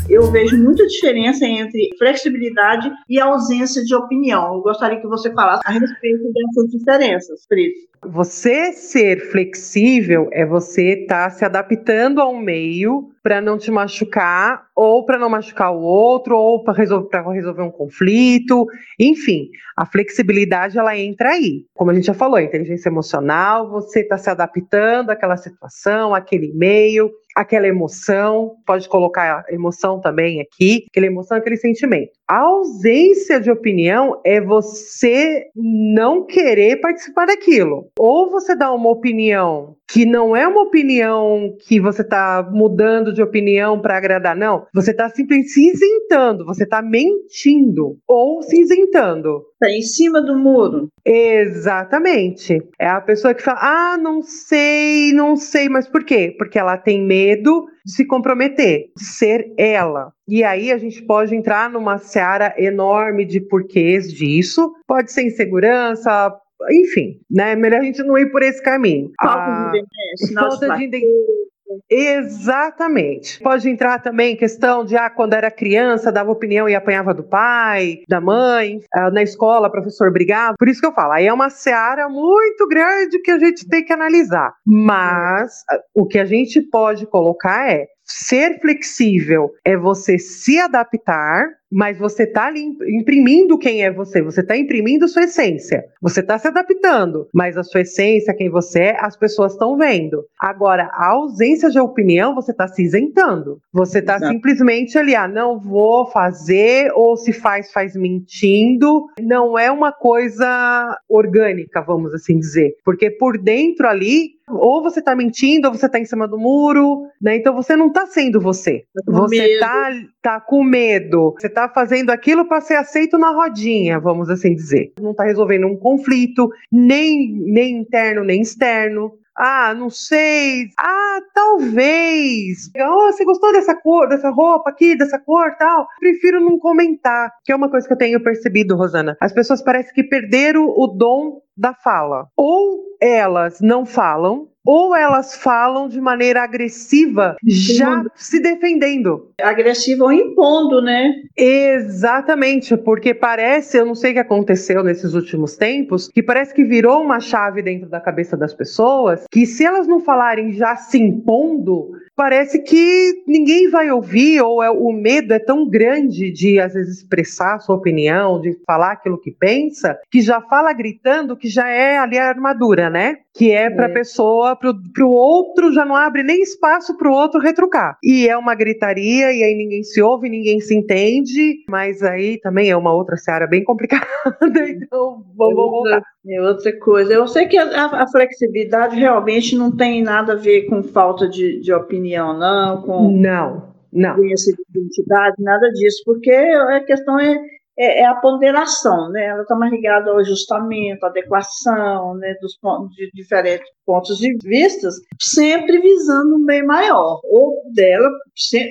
[0.08, 4.54] eu vejo muita diferença entre flexibilidade e ausência de opinião.
[4.54, 7.74] Eu gostaria que você falasse a respeito dessas diferenças, Cris.
[8.04, 13.70] Você ser flexível é você estar tá se adaptando a um meio para não te
[13.72, 18.66] machucar, ou para não machucar o outro, ou para resolver, resolver um conflito.
[19.00, 21.64] Enfim, a flexibilidade ela entra aí.
[21.74, 27.10] Como a gente já falou, inteligência emocional, você está se adaptando àquela situação, àquele meio
[27.36, 32.10] aquela emoção, pode colocar emoção também aqui, aquela emoção, aquele sentimento.
[32.26, 37.90] A ausência de opinião é você não querer participar daquilo.
[37.98, 43.22] Ou você dá uma opinião que não é uma opinião que você está mudando de
[43.22, 44.66] opinião para agradar, não.
[44.74, 49.44] Você está simplesmente se isentando, você está mentindo ou se isentando.
[49.54, 50.88] Está em cima do muro.
[51.04, 52.58] Exatamente.
[52.78, 56.34] É a pessoa que fala: ah, não sei, não sei, mas por quê?
[56.36, 60.12] Porque ela tem medo de se comprometer, de ser ela.
[60.28, 64.72] E aí a gente pode entrar numa seara enorme de porquês disso.
[64.86, 66.34] Pode ser insegurança,
[66.70, 67.54] enfim, né?
[67.54, 69.10] Melhor a gente não ir por esse caminho.
[69.22, 70.34] Falta ah, de identidade.
[70.34, 71.46] Falta de identidade.
[71.90, 73.40] Exatamente.
[73.40, 78.02] Pode entrar também questão de, ah, quando era criança, dava opinião e apanhava do pai,
[78.08, 80.54] da mãe, ah, na escola, professor brigava.
[80.58, 83.84] Por isso que eu falo, aí é uma seara muito grande que a gente tem
[83.84, 84.54] que analisar.
[84.64, 85.64] Mas
[85.94, 92.24] o que a gente pode colocar é ser flexível é você se adaptar mas você
[92.24, 92.52] está
[92.88, 97.62] imprimindo quem é você, você está imprimindo sua essência, você está se adaptando, mas a
[97.62, 100.24] sua essência, quem você é, as pessoas estão vendo.
[100.38, 105.58] Agora, a ausência de opinião, você está se isentando, você está simplesmente ali, ah, não
[105.58, 112.74] vou fazer, ou se faz, faz mentindo, não é uma coisa orgânica, vamos assim dizer,
[112.84, 117.08] porque por dentro ali ou você está mentindo, ou você está em cima do muro,
[117.20, 117.36] né?
[117.36, 118.84] Então você não está sendo você.
[118.94, 119.92] Tá você está tá
[120.40, 121.34] com medo.
[121.38, 124.92] Você está fazendo aquilo para ser aceito na rodinha, vamos assim dizer.
[125.00, 129.12] Não está resolvendo um conflito, nem, nem interno, nem externo.
[129.36, 130.68] Ah, não sei.
[130.78, 132.70] Ah, talvez.
[132.74, 135.86] Oh, você gostou dessa cor, dessa roupa aqui, dessa cor, tal?
[136.00, 139.14] Prefiro não comentar, que é uma coisa que eu tenho percebido, Rosana.
[139.20, 142.28] As pessoas parecem que perderam o dom da fala.
[142.36, 149.30] Ou elas não falam, ou elas falam de maneira agressiva, já se defendendo.
[149.40, 151.12] Agressiva ou impondo, né?
[151.36, 156.64] Exatamente, porque parece, eu não sei o que aconteceu nesses últimos tempos, que parece que
[156.64, 160.98] virou uma chave dentro da cabeça das pessoas, que se elas não falarem já se
[160.98, 166.72] impondo, parece que ninguém vai ouvir, ou é, o medo é tão grande de, às
[166.72, 171.48] vezes, expressar a sua opinião, de falar aquilo que pensa, que já fala gritando que
[171.48, 173.18] já é ali a armadura, né?
[173.34, 173.92] Que é para a é.
[173.92, 177.98] pessoa, para o outro, já não abre nem espaço para o outro retrucar.
[178.02, 182.70] E é uma gritaria, e aí ninguém se ouve, ninguém se entende, mas aí também
[182.70, 184.06] é uma outra seara bem complicada,
[184.68, 186.02] então vamos, vamos voltar.
[186.28, 187.12] É outra coisa.
[187.12, 191.60] Eu sei que a, a, flexibilidade realmente não tem nada a ver com falta de,
[191.60, 192.05] de opinião,
[192.38, 194.16] não, com não, não.
[194.24, 197.36] identidade, nada disso, porque a questão é
[197.78, 199.26] é, é, a ponderação, né?
[199.26, 202.34] Ela está mais ligada ao ajustamento, à adequação, né?
[202.40, 204.88] Dos pontos de diferentes pontos de vista,
[205.20, 207.20] sempre visando um bem maior.
[207.24, 208.08] Ou dela,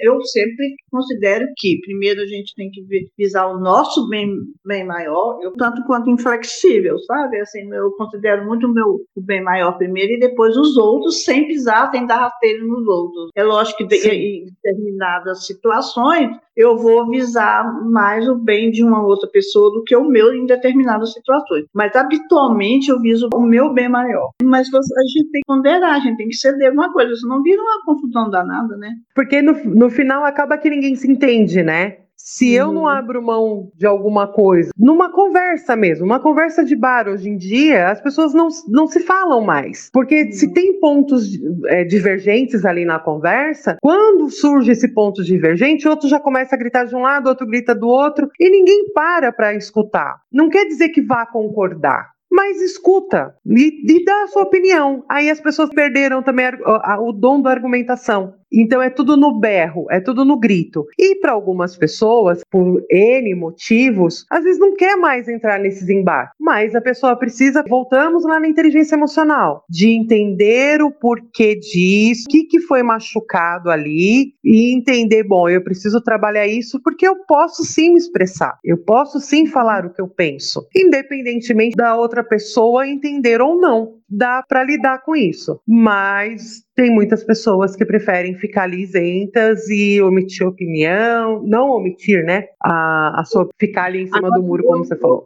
[0.03, 2.85] eu sempre considero que primeiro a gente tem que
[3.17, 4.31] visar o nosso bem,
[4.63, 7.39] bem maior, eu tanto quanto inflexível, sabe?
[7.39, 11.47] Assim, eu considero muito o meu o bem maior primeiro e depois os outros, sem
[11.47, 13.31] pisar, sem dar rasteiro nos outros.
[13.35, 19.29] É lógico que em determinadas situações eu vou visar mais o bem de uma outra
[19.29, 21.65] pessoa do que o meu em determinadas situações.
[21.73, 24.31] Mas habitualmente eu viso o meu bem maior.
[24.41, 27.61] Mas a gente tem que ponderar, a gente tem que ceder alguma coisa, senão vira
[27.61, 28.91] uma confusão danada, né?
[29.13, 31.97] Porque no, no final acaba que ninguém se entende, né?
[32.17, 32.87] Se eu não uhum.
[32.87, 37.89] abro mão de alguma coisa, numa conversa mesmo, uma conversa de bar hoje em dia,
[37.89, 39.89] as pessoas não, não se falam mais.
[39.93, 41.29] Porque se tem pontos
[41.67, 46.85] é, divergentes ali na conversa, quando surge esse ponto divergente, outro já começa a gritar
[46.85, 50.21] de um lado, outro grita do outro, e ninguém para para escutar.
[50.31, 55.05] Não quer dizer que vá concordar mas escuta e, e, dá a sua opinião.
[55.09, 58.33] Aí as pessoas perderam também a, a, o dom da argumentação.
[58.55, 60.85] Então é tudo no berro, é tudo no grito.
[60.97, 66.33] E para algumas pessoas, por N motivos, às vezes não quer mais entrar nesses embates.
[66.39, 72.31] Mas a pessoa precisa, voltamos lá na inteligência emocional, de entender o porquê disso, o
[72.31, 77.63] que, que foi machucado ali e entender, bom, eu preciso trabalhar isso porque eu posso
[77.63, 82.87] sim me expressar, eu posso sim falar o que eu penso, independentemente da outra pessoa
[82.87, 85.59] entender ou não dá para lidar com isso.
[85.67, 92.45] Mas tem muitas pessoas que preferem ficar isentas e omitir opinião, não omitir, né?
[92.61, 95.25] A, a sua ficar ali em cima Agora, do muro, como você falou.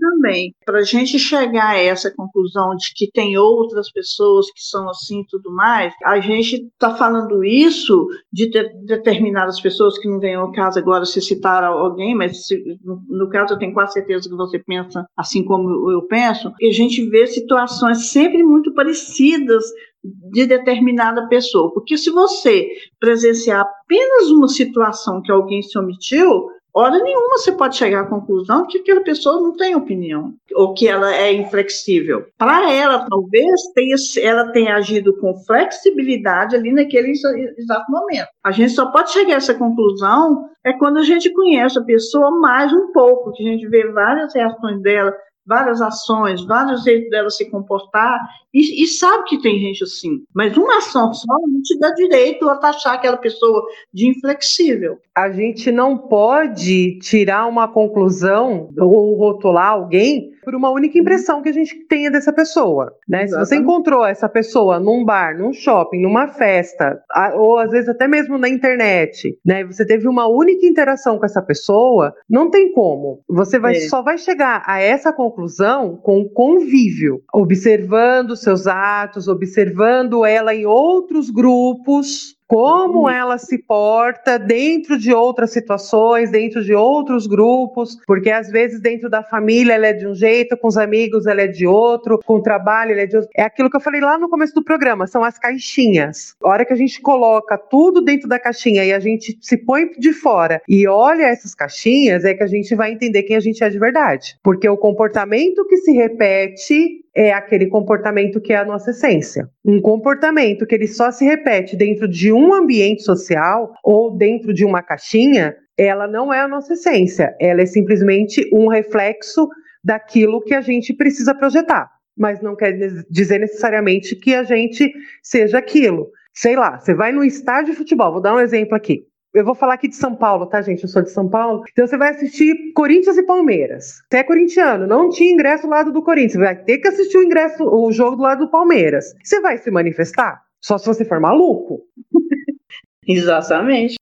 [0.00, 0.54] Também.
[0.64, 5.20] Para a gente chegar a essa conclusão de que tem outras pessoas que são assim
[5.20, 10.34] e tudo mais, a gente está falando isso de ter determinadas pessoas que não vem
[10.34, 14.28] ao caso agora se citar alguém, mas se, no, no caso eu tenho quase certeza
[14.28, 19.64] que você pensa assim como eu penso, e a gente vê situações sempre muito parecidas
[20.02, 21.72] de determinada pessoa.
[21.72, 27.76] Porque se você presenciar apenas uma situação que alguém se omitiu, hora nenhuma você pode
[27.76, 32.26] chegar à conclusão que aquela pessoa não tem opinião ou que ela é inflexível.
[32.38, 38.28] Para ela, talvez tenha, ela tenha agido com flexibilidade ali naquele exato momento.
[38.44, 42.30] A gente só pode chegar a essa conclusão é quando a gente conhece a pessoa
[42.32, 45.12] mais um pouco, que a gente vê várias reações dela,
[45.50, 48.20] várias ações, vários jeitos dela se comportar,
[48.54, 50.22] e, e, sabe que tem gente assim.
[50.32, 54.98] Mas uma ação só não te dá direito a taxar aquela pessoa de inflexível.
[55.14, 61.48] A gente não pode tirar uma conclusão ou rotular alguém por uma única impressão que
[61.48, 62.92] a gente tenha dessa pessoa.
[63.08, 63.26] Né?
[63.26, 67.00] Se você encontrou essa pessoa num bar, num shopping, numa festa,
[67.34, 69.64] ou às vezes até mesmo na internet, né?
[69.64, 73.22] Você teve uma única interação com essa pessoa, não tem como.
[73.28, 73.80] Você vai, é.
[73.80, 81.30] só vai chegar a essa conclusão com convívio, observando seus atos, observando ela em outros
[81.30, 88.50] grupos, como ela se porta dentro de outras situações, dentro de outros grupos, porque às
[88.50, 91.64] vezes dentro da família ela é de um jeito, com os amigos ela é de
[91.64, 93.30] outro, com o trabalho ela é de outro.
[93.36, 96.34] É aquilo que eu falei lá no começo do programa, são as caixinhas.
[96.42, 99.88] A hora que a gente coloca tudo dentro da caixinha e a gente se põe
[99.96, 103.62] de fora e olha essas caixinhas, é que a gente vai entender quem a gente
[103.62, 104.36] é de verdade.
[104.42, 109.48] Porque o comportamento que se repete é aquele comportamento que é a nossa essência.
[109.64, 114.64] Um comportamento que ele só se repete dentro de um ambiente social ou dentro de
[114.64, 119.48] uma caixinha, ela não é a nossa essência, ela é simplesmente um reflexo
[119.82, 121.90] daquilo que a gente precisa projetar.
[122.16, 122.72] mas não quer
[123.08, 124.92] dizer necessariamente que a gente
[125.22, 126.10] seja aquilo.
[126.34, 129.04] Sei lá, você vai no estádio de futebol, vou dar um exemplo aqui.
[129.32, 130.82] Eu vou falar aqui de São Paulo, tá, gente?
[130.82, 131.62] Eu sou de São Paulo.
[131.70, 134.02] Então você vai assistir Corinthians e Palmeiras.
[134.10, 136.32] Você é corintiano, não tinha ingresso do lado do Corinthians.
[136.32, 139.14] Você vai ter que assistir o ingresso, o jogo do lado do Palmeiras.
[139.22, 140.42] Você vai se manifestar?
[140.60, 141.82] Só se você for maluco.
[143.06, 143.94] Exatamente.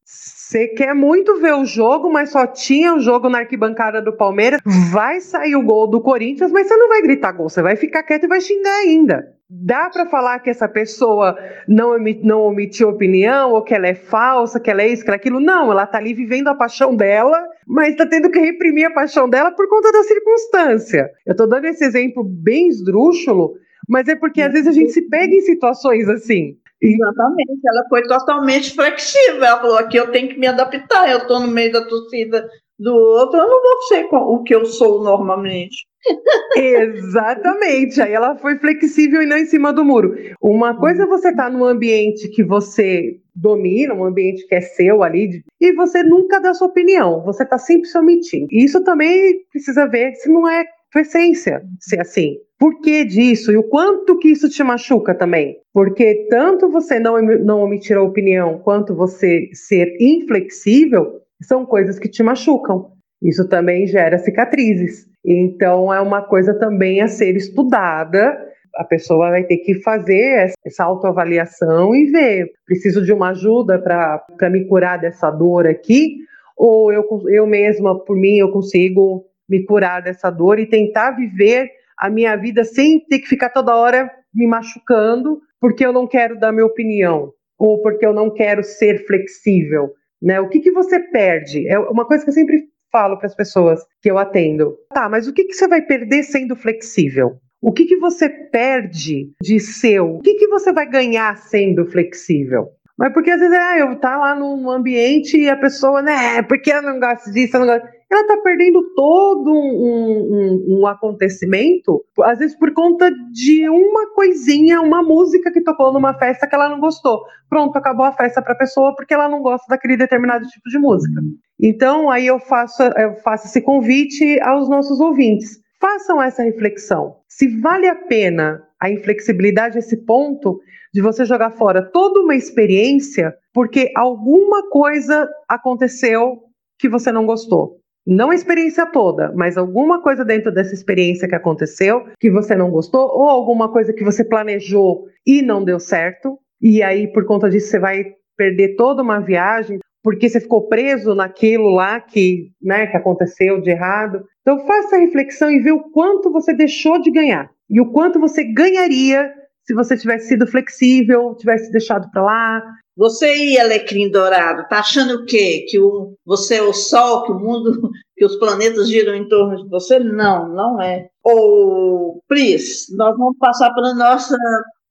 [0.48, 4.62] Você quer muito ver o jogo, mas só tinha o jogo na arquibancada do Palmeiras.
[4.90, 8.02] Vai sair o gol do Corinthians, mas você não vai gritar gol, você vai ficar
[8.02, 9.28] quieto e vai xingar ainda.
[9.50, 11.36] Dá para falar que essa pessoa
[11.68, 15.10] não, omit, não omitiu opinião, ou que ela é falsa, que ela é isso, que
[15.10, 15.38] ela é aquilo?
[15.38, 19.28] Não, ela tá ali vivendo a paixão dela, mas tá tendo que reprimir a paixão
[19.28, 21.10] dela por conta da circunstância.
[21.26, 23.52] Eu tô dando esse exemplo bem esdrúxulo,
[23.86, 26.56] mas é porque às vezes a gente se pega em situações assim.
[26.80, 29.44] Exatamente, ela foi totalmente flexível.
[29.44, 32.48] Ela falou: aqui eu tenho que me adaptar, eu estou no meio da torcida
[32.78, 35.86] do outro, eu não vou ser o que eu sou normalmente.
[36.56, 38.00] Exatamente.
[38.00, 40.14] Aí ela foi flexível e não em cima do muro.
[40.40, 44.60] Uma coisa é você estar tá num ambiente que você domina, um ambiente que é
[44.60, 48.48] seu ali, e você nunca dá sua opinião, você está sempre se omitindo.
[48.50, 52.36] E isso também precisa ver se não é tua essência ser assim.
[52.58, 53.52] Por que disso?
[53.52, 55.56] E o quanto que isso te machuca também?
[55.72, 62.08] Porque tanto você não, não omitir a opinião, quanto você ser inflexível, são coisas que
[62.08, 62.90] te machucam.
[63.22, 65.06] Isso também gera cicatrizes.
[65.24, 68.36] Então, é uma coisa também a ser estudada.
[68.76, 74.50] A pessoa vai ter que fazer essa autoavaliação e ver: preciso de uma ajuda para
[74.50, 76.16] me curar dessa dor aqui?
[76.56, 81.70] Ou eu, eu mesma, por mim, eu consigo me curar dessa dor e tentar viver
[81.98, 86.38] a minha vida sem ter que ficar toda hora me machucando porque eu não quero
[86.38, 89.92] dar minha opinião ou porque eu não quero ser flexível,
[90.22, 90.40] né?
[90.40, 91.66] O que que você perde?
[91.66, 94.76] É uma coisa que eu sempre falo para as pessoas que eu atendo.
[94.94, 97.38] Tá, mas o que que você vai perder sendo flexível?
[97.60, 100.14] O que que você perde de seu?
[100.14, 102.68] O que que você vai ganhar sendo flexível?
[102.96, 106.72] Mas porque às vezes ah, eu tá lá num ambiente e a pessoa, né, porque
[106.72, 112.02] eu não gosto disso, eu não gosto ela está perdendo todo um, um, um, acontecimento,
[112.22, 116.70] às vezes por conta de uma coisinha, uma música que tocou numa festa que ela
[116.70, 117.22] não gostou.
[117.50, 120.78] Pronto, acabou a festa para a pessoa porque ela não gosta daquele determinado tipo de
[120.78, 121.20] música.
[121.60, 125.60] Então, aí eu faço, eu faço esse convite aos nossos ouvintes.
[125.78, 127.16] Façam essa reflexão.
[127.28, 130.60] Se vale a pena a inflexibilidade esse ponto
[130.94, 136.44] de você jogar fora toda uma experiência porque alguma coisa aconteceu
[136.78, 137.78] que você não gostou
[138.08, 142.70] não a experiência toda, mas alguma coisa dentro dessa experiência que aconteceu que você não
[142.70, 147.50] gostou, ou alguma coisa que você planejou e não deu certo, e aí por conta
[147.50, 148.04] disso você vai
[148.34, 153.70] perder toda uma viagem porque você ficou preso naquilo lá que, né, que aconteceu de
[153.70, 154.24] errado.
[154.40, 158.18] Então faça a reflexão e vê o quanto você deixou de ganhar e o quanto
[158.18, 159.30] você ganharia
[159.64, 162.62] se você tivesse sido flexível, tivesse deixado para lá,
[162.98, 165.64] você e Alecrim Dourado, tá achando o quê?
[165.68, 167.70] Que o, você é o Sol, que o mundo,
[168.18, 170.00] que os planetas giram em torno de você?
[170.00, 171.08] Não, não é.
[171.22, 174.36] Ou, Pris, nós vamos passar para a nossa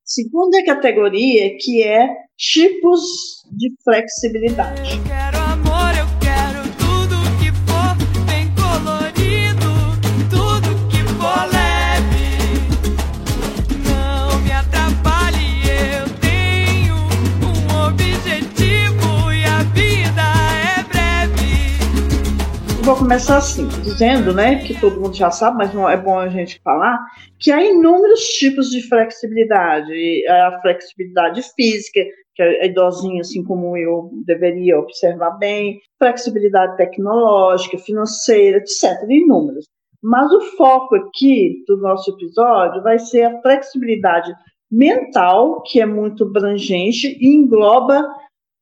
[0.05, 3.01] segunda categoria, que é tipos
[3.51, 5.01] de flexibilidade.
[22.88, 26.29] Vou começar assim, dizendo, né, que todo mundo já sabe, mas não é bom a
[26.29, 26.97] gente falar,
[27.38, 30.25] que há inúmeros tipos de flexibilidade.
[30.25, 31.99] A flexibilidade física,
[32.33, 39.65] que a idosinha, assim como eu, deveria observar bem, flexibilidade tecnológica, financeira, etc., inúmeros.
[40.01, 44.33] Mas o foco aqui do nosso episódio vai ser a flexibilidade
[44.71, 48.07] mental, que é muito abrangente e engloba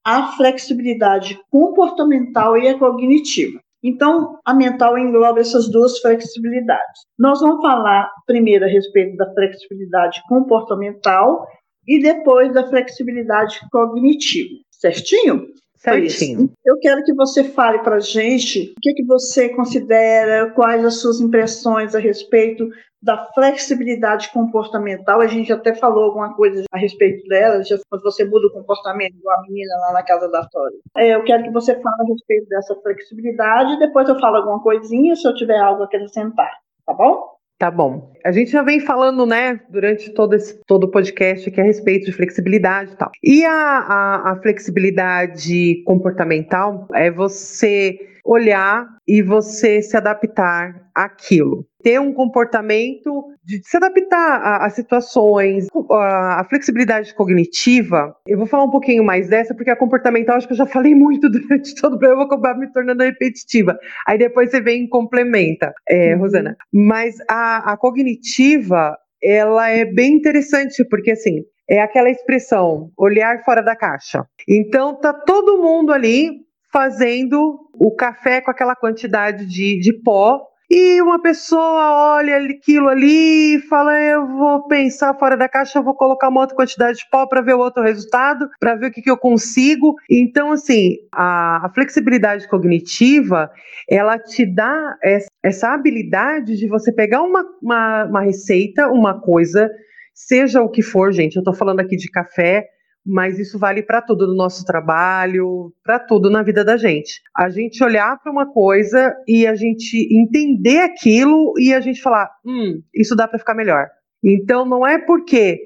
[0.04, 3.60] a flexibilidade comportamental e a cognitiva.
[3.88, 7.02] Então, a mental engloba essas duas flexibilidades.
[7.20, 11.46] Nós vamos falar primeiro a respeito da flexibilidade comportamental
[11.88, 15.46] e depois da flexibilidade cognitiva, certinho?
[15.86, 16.50] Certinho.
[16.66, 21.00] Eu quero que você fale para a gente o que, que você considera, quais as
[21.00, 22.68] suas impressões a respeito
[23.06, 25.22] da flexibilidade comportamental.
[25.22, 29.16] A gente até falou alguma coisa a respeito dela, já, quando você muda o comportamento,
[29.16, 30.78] igual a menina lá na casa da Tória.
[30.98, 35.16] É, eu quero que você fale a respeito dessa flexibilidade, depois eu falo alguma coisinha
[35.16, 36.52] se eu tiver algo a acrescentar,
[36.84, 37.35] tá bom?
[37.66, 38.14] Tá bom.
[38.24, 42.06] A gente já vem falando, né, durante todo esse todo o podcast aqui a respeito
[42.06, 43.12] de flexibilidade e tal.
[43.24, 51.66] E a, a, a flexibilidade comportamental é você olhar e você se adaptar àquilo.
[51.84, 58.16] Ter um comportamento de se adaptar a, a situações, a, a, flexibilidade cognitiva.
[58.28, 60.96] Eu vou falar um pouquinho mais dessa, porque a comportamental acho que eu já falei
[60.96, 63.78] muito durante todo o programa, eu vou acabar me tornando repetitiva.
[64.08, 66.22] Aí depois você vem e complementa, é, uhum.
[66.22, 66.58] Rosana.
[66.74, 73.62] Mas a, a cognitiva, ela é bem interessante, porque assim, é aquela expressão, olhar fora
[73.62, 74.26] da caixa.
[74.48, 76.45] Então tá todo mundo ali
[76.76, 80.42] fazendo o café com aquela quantidade de, de pó.
[80.70, 85.84] E uma pessoa olha aquilo ali e fala: Eu vou pensar fora da caixa, eu
[85.84, 88.92] vou colocar uma outra quantidade de pó para ver o outro resultado, para ver o
[88.92, 89.96] que, que eu consigo.
[90.10, 93.50] Então, assim, a, a flexibilidade cognitiva
[93.90, 99.70] ela te dá essa, essa habilidade de você pegar uma, uma, uma receita, uma coisa,
[100.14, 101.36] seja o que for, gente.
[101.36, 102.68] Eu estou falando aqui de café,
[103.06, 107.22] mas isso vale para tudo no nosso trabalho, para tudo na vida da gente.
[107.38, 112.32] A gente olhar para uma coisa e a gente entender aquilo e a gente falar,
[112.44, 113.88] hum, isso dá para ficar melhor.
[114.24, 115.62] Então não é porque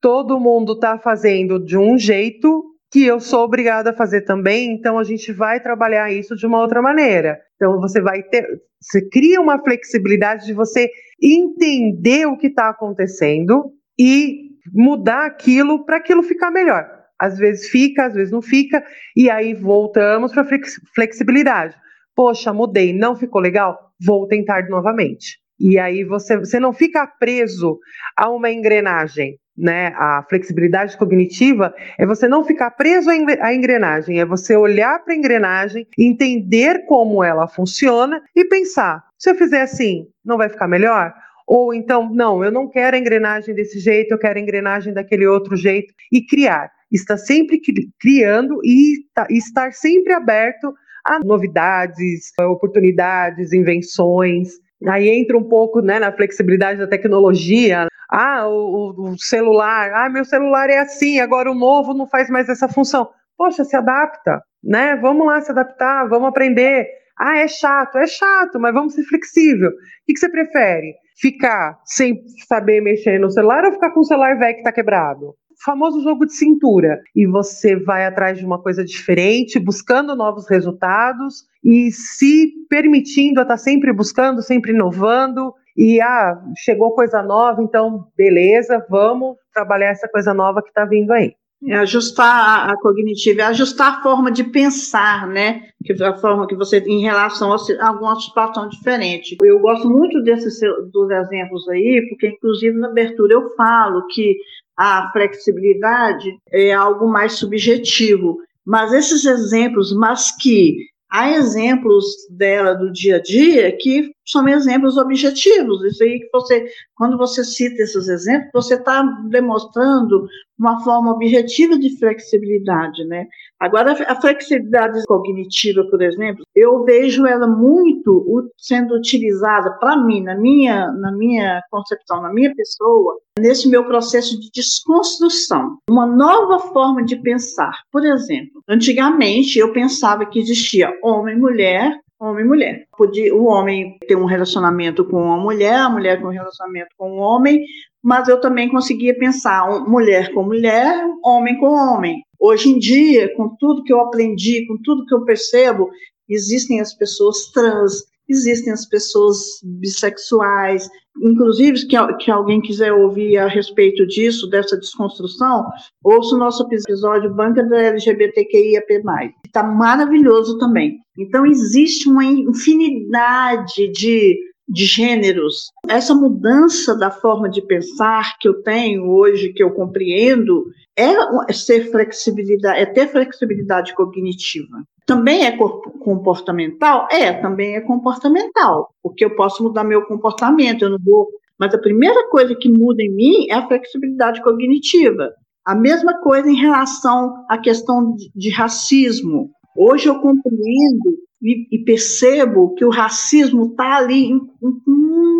[0.00, 4.96] todo mundo está fazendo de um jeito que eu sou obrigada a fazer também, então
[4.96, 7.40] a gente vai trabalhar isso de uma outra maneira.
[7.56, 8.46] Então você vai ter,
[8.80, 10.88] você cria uma flexibilidade de você
[11.20, 16.88] entender o que está acontecendo e mudar aquilo para aquilo ficar melhor.
[17.18, 18.84] Às vezes fica, às vezes não fica,
[19.16, 20.46] e aí voltamos para
[20.94, 21.74] flexibilidade.
[22.14, 23.92] Poxa, mudei, não ficou legal?
[24.04, 25.38] Vou tentar novamente.
[25.58, 27.78] E aí você, você não fica preso
[28.16, 29.88] a uma engrenagem, né?
[29.96, 35.16] A flexibilidade cognitiva é você não ficar preso à engrenagem, é você olhar para a
[35.16, 41.14] engrenagem, entender como ela funciona e pensar: se eu fizer assim, não vai ficar melhor?
[41.46, 45.26] Ou então, não, eu não quero a engrenagem desse jeito, eu quero a engrenagem daquele
[45.26, 45.92] outro jeito.
[46.10, 46.70] E criar.
[46.90, 47.60] Está sempre
[47.98, 50.72] criando e tá, estar sempre aberto
[51.06, 54.52] a novidades, oportunidades, invenções.
[54.86, 57.88] Aí entra um pouco né, na flexibilidade da tecnologia.
[58.10, 59.92] Ah, o, o celular.
[59.92, 63.08] Ah, meu celular é assim, agora o novo não faz mais essa função.
[63.36, 64.96] Poxa, se adapta, né?
[64.96, 66.86] Vamos lá se adaptar, vamos aprender.
[67.18, 69.70] Ah, é chato, é chato, mas vamos ser flexível.
[69.70, 69.72] O
[70.06, 70.94] que, que você prefere?
[71.14, 75.34] Ficar sem saber mexer no celular ou ficar com o celular velho que está quebrado?
[75.64, 77.00] famoso jogo de cintura.
[77.14, 83.42] E você vai atrás de uma coisa diferente, buscando novos resultados e se permitindo a
[83.42, 85.52] estar tá sempre buscando, sempre inovando.
[85.76, 91.12] E ah, chegou coisa nova, então beleza, vamos trabalhar essa coisa nova que está vindo
[91.12, 91.34] aí.
[91.66, 95.62] É ajustar a, cognitiva, é ajustar a forma de pensar, né?
[95.84, 99.36] Que a forma que você, em relação a, a alguma situação diferente.
[99.42, 100.58] Eu gosto muito desses
[100.92, 104.36] dos exemplos aí, porque inclusive na abertura eu falo que
[104.76, 108.38] a flexibilidade é algo mais subjetivo.
[108.64, 110.76] Mas esses exemplos, mas que
[111.10, 115.84] há exemplos dela do dia a dia que são exemplos objetivos.
[115.84, 120.26] Isso aí que você, quando você cita esses exemplos, você está demonstrando
[120.58, 123.26] uma forma objetiva de flexibilidade, né?
[123.58, 130.36] Agora, a flexibilidade cognitiva, por exemplo, eu vejo ela muito sendo utilizada para mim, na
[130.36, 135.78] minha, na minha concepção, na minha pessoa, nesse meu processo de desconstrução.
[135.90, 137.82] Uma nova forma de pensar.
[137.90, 142.86] Por exemplo, antigamente eu pensava que existia homem e mulher, homem e mulher.
[142.96, 147.12] Podia o homem ter um relacionamento com uma mulher, a mulher com um relacionamento com
[147.12, 147.64] um homem,
[148.02, 152.22] mas eu também conseguia pensar mulher com mulher, homem com homem.
[152.38, 155.90] Hoje em dia, com tudo que eu aprendi, com tudo que eu percebo,
[156.28, 160.88] existem as pessoas trans, existem as pessoas bissexuais,
[161.22, 165.66] inclusive que, que alguém quiser ouvir a respeito disso, dessa desconstrução,
[166.02, 169.02] ouça o nosso episódio Banca da LGBTQIAP+.
[169.44, 170.98] Está maravilhoso também.
[171.18, 174.36] Então, existe uma infinidade de,
[174.68, 175.70] de gêneros.
[175.88, 181.90] Essa mudança da forma de pensar que eu tenho hoje, que eu compreendo, é ser
[181.90, 184.82] flexibilidade, é ter flexibilidade cognitiva.
[185.06, 187.06] Também é comportamental?
[187.10, 191.28] É, também é comportamental, porque eu posso mudar meu comportamento, eu não vou.
[191.58, 195.30] Mas a primeira coisa que muda em mim é a flexibilidade cognitiva.
[195.64, 199.50] A mesma coisa em relação à questão de, de racismo.
[199.76, 204.40] Hoje eu compreendo e, e percebo que o racismo está ali em,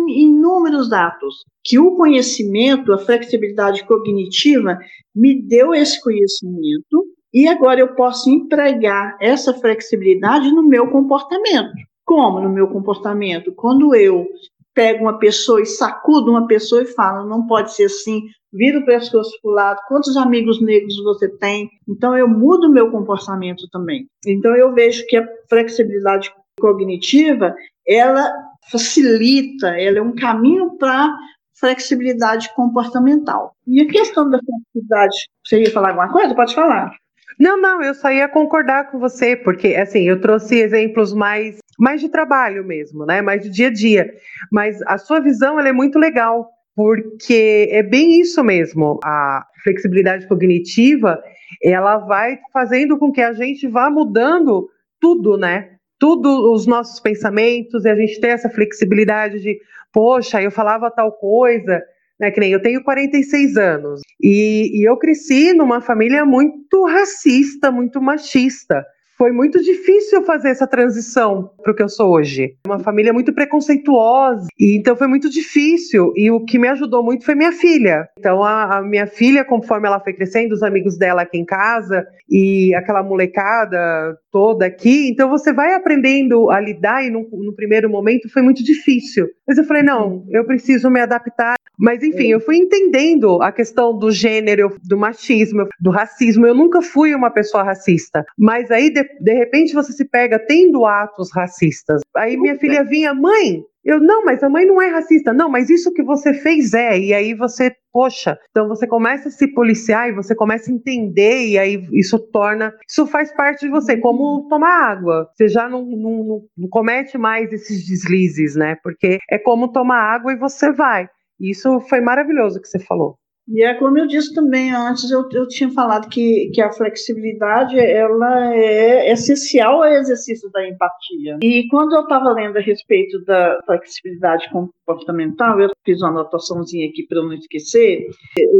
[0.07, 4.77] em inúmeros dados, que o conhecimento, a flexibilidade cognitiva,
[5.13, 11.73] me deu esse conhecimento e agora eu posso empregar essa flexibilidade no meu comportamento.
[12.05, 13.51] Como no meu comportamento?
[13.51, 14.27] Quando eu
[14.75, 18.21] pego uma pessoa e sacudo uma pessoa e falo, não pode ser assim,
[18.53, 21.69] vira o pescoço para o lado, quantos amigos negros você tem?
[21.87, 24.05] Então eu mudo meu comportamento também.
[24.27, 27.55] Então eu vejo que a flexibilidade cognitiva,
[27.87, 28.31] ela
[28.69, 31.15] facilita, ela é um caminho para
[31.57, 33.53] flexibilidade comportamental.
[33.65, 36.35] E a questão da flexibilidade, você ia falar alguma coisa?
[36.35, 36.91] Pode falar.
[37.39, 41.99] Não, não, eu só ia concordar com você, porque assim, eu trouxe exemplos mais, mais
[41.99, 43.21] de trabalho mesmo, né?
[43.21, 44.13] Mais de dia a dia.
[44.51, 48.99] Mas a sua visão ela é muito legal, porque é bem isso mesmo.
[49.03, 51.21] A flexibilidade cognitiva,
[51.63, 54.69] ela vai fazendo com que a gente vá mudando
[54.99, 55.71] tudo, né?
[55.99, 59.59] Tudo os nossos pensamentos, e a gente tem essa flexibilidade de,
[59.91, 61.81] poxa, eu falava tal coisa,
[62.19, 67.71] né, que nem eu tenho 46 anos e, e eu cresci numa família muito racista,
[67.71, 68.85] muito machista
[69.17, 72.55] foi muito difícil fazer essa transição para o que eu sou hoje.
[72.67, 76.11] Uma família muito preconceituosa, e então foi muito difícil.
[76.15, 78.07] E o que me ajudou muito foi minha filha.
[78.19, 82.05] Então, a, a, minha filha, conforme ela foi crescendo, os amigos dela aqui em casa,
[82.29, 87.89] e aquela molecada toda aqui, então você vai aprendendo a lidar, e no, no primeiro
[87.89, 89.29] momento foi muito difícil.
[89.47, 93.97] Mas eu falei: não, eu preciso me adaptar mas enfim, eu fui entendendo a questão
[93.97, 96.47] do gênero, do machismo, do racismo.
[96.47, 98.23] Eu nunca fui uma pessoa racista.
[98.37, 102.01] Mas aí, de, de repente, você se pega tendo atos racistas.
[102.15, 105.31] Aí minha filha vinha, mãe, eu, não, mas a mãe não é racista.
[105.31, 106.97] Não, mas isso que você fez é.
[106.97, 111.49] E aí você, poxa, então você começa a se policiar e você começa a entender,
[111.49, 112.73] e aí isso torna.
[112.89, 115.29] Isso faz parte de você, como tomar água.
[115.35, 118.75] Você já não, não, não comete mais esses deslizes, né?
[118.81, 121.07] Porque é como tomar água e você vai.
[121.39, 123.17] Isso foi maravilhoso que você falou.
[123.47, 127.77] E é como eu disse também antes, eu, eu tinha falado que, que a flexibilidade
[127.79, 131.37] ela é essencial ao exercício da empatia.
[131.43, 137.05] E quando eu estava lendo a respeito da flexibilidade comportamental, eu fiz uma anotaçãozinha aqui
[137.07, 138.07] para não esquecer,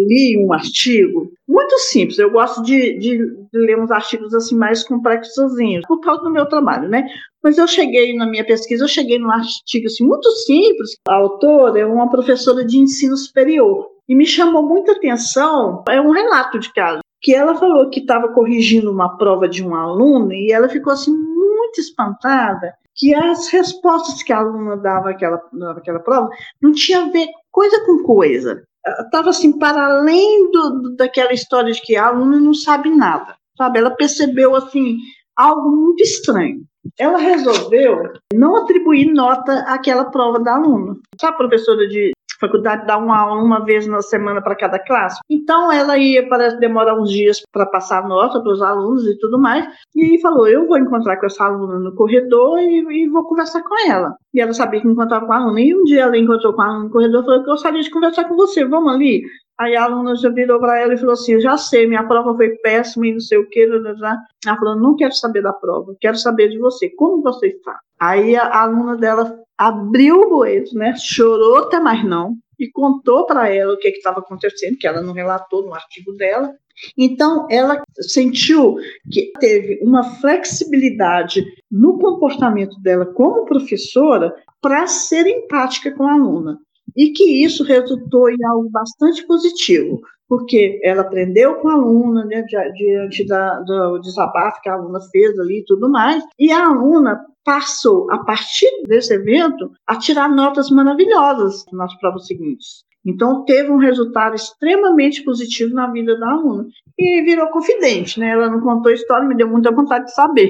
[0.07, 3.19] li um artigo muito simples, eu gosto de, de
[3.53, 7.07] ler uns artigos assim mais complexozinhos, por causa do meu trabalho, né?
[7.43, 10.95] Mas eu cheguei na minha pesquisa, eu cheguei num artigo assim, muito simples.
[11.07, 13.94] A autora é uma professora de ensino superior.
[14.07, 18.27] E me chamou muita atenção, é um relato de caso, que ela falou que estava
[18.29, 24.23] corrigindo uma prova de um aluno e ela ficou assim muito espantada que as respostas
[24.23, 25.09] que a aluna dava
[25.51, 26.29] naquela prova
[26.61, 28.63] não tinha a ver coisa com coisa.
[29.03, 33.79] Estava assim, para além do, daquela história de que a aluna não sabe nada, sabe?
[33.79, 34.97] Ela percebeu assim
[35.35, 36.63] algo muito estranho.
[36.97, 40.95] Ela resolveu não atribuir nota àquela prova da aluna.
[41.19, 45.19] Sabe, professora de faculdade dá uma aula uma vez na semana para cada classe.
[45.29, 49.39] Então ela ia, parece demorar uns dias para passar nota para os alunos e tudo
[49.39, 49.65] mais.
[49.95, 53.89] E falou: Eu vou encontrar com essa aluna no corredor e, e, vou conversar com
[53.89, 54.15] ela.
[54.33, 55.61] E ela sabia que encontrava com a aluna.
[55.61, 57.91] E um dia ela encontrou com a aluna no corredor e falou: Eu gostaria de
[57.91, 59.21] conversar com você, vamos ali.
[59.57, 62.49] Aí a aluna já virou para ela e falou assim: já sei, minha prova foi
[62.57, 63.61] péssima e não sei o que.
[63.61, 67.79] Ela falou: Não quero saber da prova, quero saber de você, como você está.
[67.99, 70.93] Aí a, aluna dela abriu o boeto, né?
[70.97, 75.13] Chorou até mais não e contou para ela o que estava acontecendo, que ela não
[75.13, 76.53] relatou no artigo dela.
[76.97, 78.75] Então, ela sentiu
[79.09, 86.59] que teve uma flexibilidade no comportamento dela como professora para ser empática com a aluna.
[86.95, 92.43] E que isso resultou em algo bastante positivo, porque ela aprendeu com a aluna, né,
[92.73, 97.25] diante da, do desabafo que a aluna fez ali e tudo mais, e a aluna
[97.45, 102.83] passou, a partir desse evento, a tirar notas maravilhosas nas provas seguintes.
[103.05, 106.65] Então, teve um resultado extremamente positivo na vida da aluna.
[106.97, 108.29] E virou confidente, né?
[108.29, 110.49] Ela não contou a história, me deu muita vontade de saber.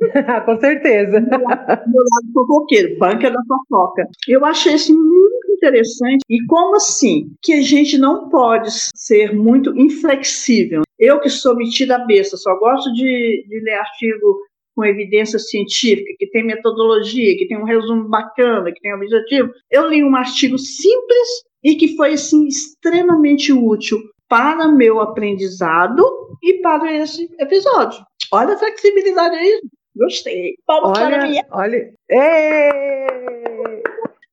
[0.46, 1.20] Com certeza.
[1.20, 4.08] Meu lado, meu lado fofoqueiro, banca da fofoca.
[4.26, 6.22] Eu achei isso muito interessante.
[6.30, 7.30] E como assim?
[7.42, 10.82] Que a gente não pode ser muito inflexível.
[10.98, 14.40] Eu que sou metida besta, só gosto de, de ler artigo
[14.74, 19.50] com evidência científica, que tem metodologia, que tem um resumo bacana, que tem objetivo.
[19.70, 21.28] Eu li um artigo simples
[21.62, 23.98] e que foi assim extremamente útil
[24.28, 26.02] para meu aprendizado
[26.42, 28.02] e para esse episódio.
[28.32, 29.60] Olha a flexibilidade aí.
[29.94, 30.54] Gostei.
[30.66, 31.38] Palmas olha, para mim.
[31.50, 31.92] Olha.
[32.08, 33.82] Ei!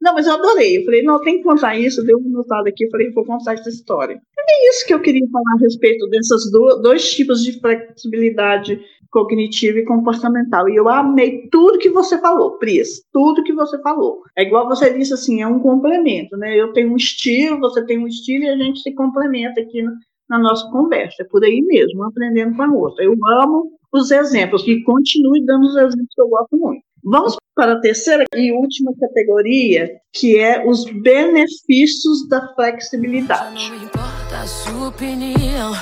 [0.01, 0.77] Não, mas eu adorei.
[0.77, 2.03] Eu falei, não, tem que contar isso.
[2.05, 2.85] Deu um notado aqui.
[2.85, 4.19] Eu falei, vou contar essa história.
[4.49, 6.49] É isso que eu queria falar a respeito desses
[6.81, 8.81] dois tipos de flexibilidade
[9.11, 10.69] cognitiva e comportamental.
[10.69, 14.21] E eu amei tudo que você falou, Pris, tudo que você falou.
[14.37, 16.55] É igual você disse assim, é um complemento, né?
[16.55, 19.91] Eu tenho um estilo, você tem um estilo e a gente se complementa aqui no,
[20.29, 21.23] na nossa conversa.
[21.23, 23.03] É por aí mesmo, aprendendo com a outra.
[23.03, 26.83] Eu amo os exemplos e continue dando os exemplos que eu gosto muito.
[27.03, 33.65] Vamos para a terceira e última categoria, que é os benefícios da flexibilidade.
[33.83, 35.73] importa a sua opinião.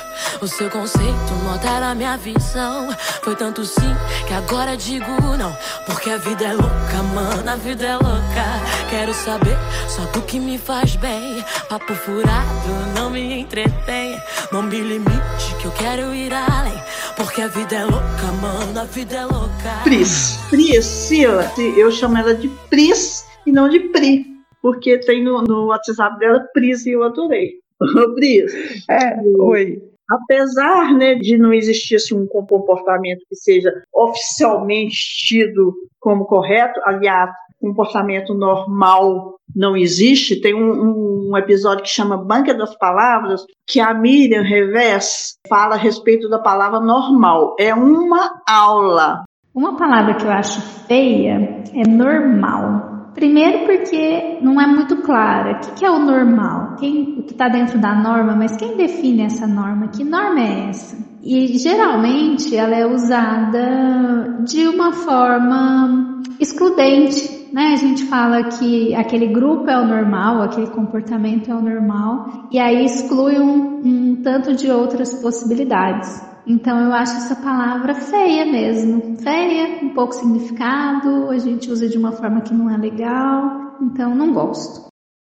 [0.41, 2.89] O seu conceito não altera a minha visão.
[3.23, 3.93] Foi tanto sim
[4.27, 5.05] que agora digo
[5.37, 5.55] não.
[5.85, 8.87] Porque a vida é louca, mano, a vida é louca.
[8.89, 9.57] Quero saber
[9.87, 11.43] só do que me faz bem.
[11.69, 14.19] Papo furado não me entretém.
[14.51, 16.77] Não me limite que eu quero ir além.
[17.17, 19.83] Porque a vida é louca, mano, a vida é louca.
[19.83, 20.37] Pris.
[20.51, 24.23] Priscila, eu chamo ela de Pris e não de Pri.
[24.61, 27.53] Porque tem no, no WhatsApp dela Pris e eu adorei.
[28.13, 28.85] Pris.
[28.87, 29.81] É, oi.
[30.07, 34.95] Apesar né, de não existir assim, um comportamento que seja oficialmente
[35.25, 40.41] tido como correto, aliás, comportamento normal não existe.
[40.41, 45.77] Tem um, um, episódio que chama Banca das Palavras, que a Miriam Revés fala a
[45.77, 47.55] respeito da palavra normal.
[47.59, 49.23] É uma aula.
[49.53, 53.11] Uma palavra que eu acho feia é normal.
[53.17, 55.59] Primeiro porque não é muito clara.
[55.63, 56.75] O que é o normal?
[56.75, 59.87] Quem, o que está dentro da norma, mas quem define essa norma?
[59.87, 60.95] Que norma é essa?
[61.23, 67.73] E geralmente ela é usada de uma forma excludente, né?
[67.73, 72.59] A gente fala que aquele grupo é o normal, aquele comportamento é o normal, e
[72.59, 76.21] aí exclui um, um tanto de outras possibilidades.
[76.45, 79.17] Então eu acho essa palavra feia mesmo.
[79.17, 84.15] Feia, um pouco significado, a gente usa de uma forma que não é legal, então
[84.15, 84.87] não gosto.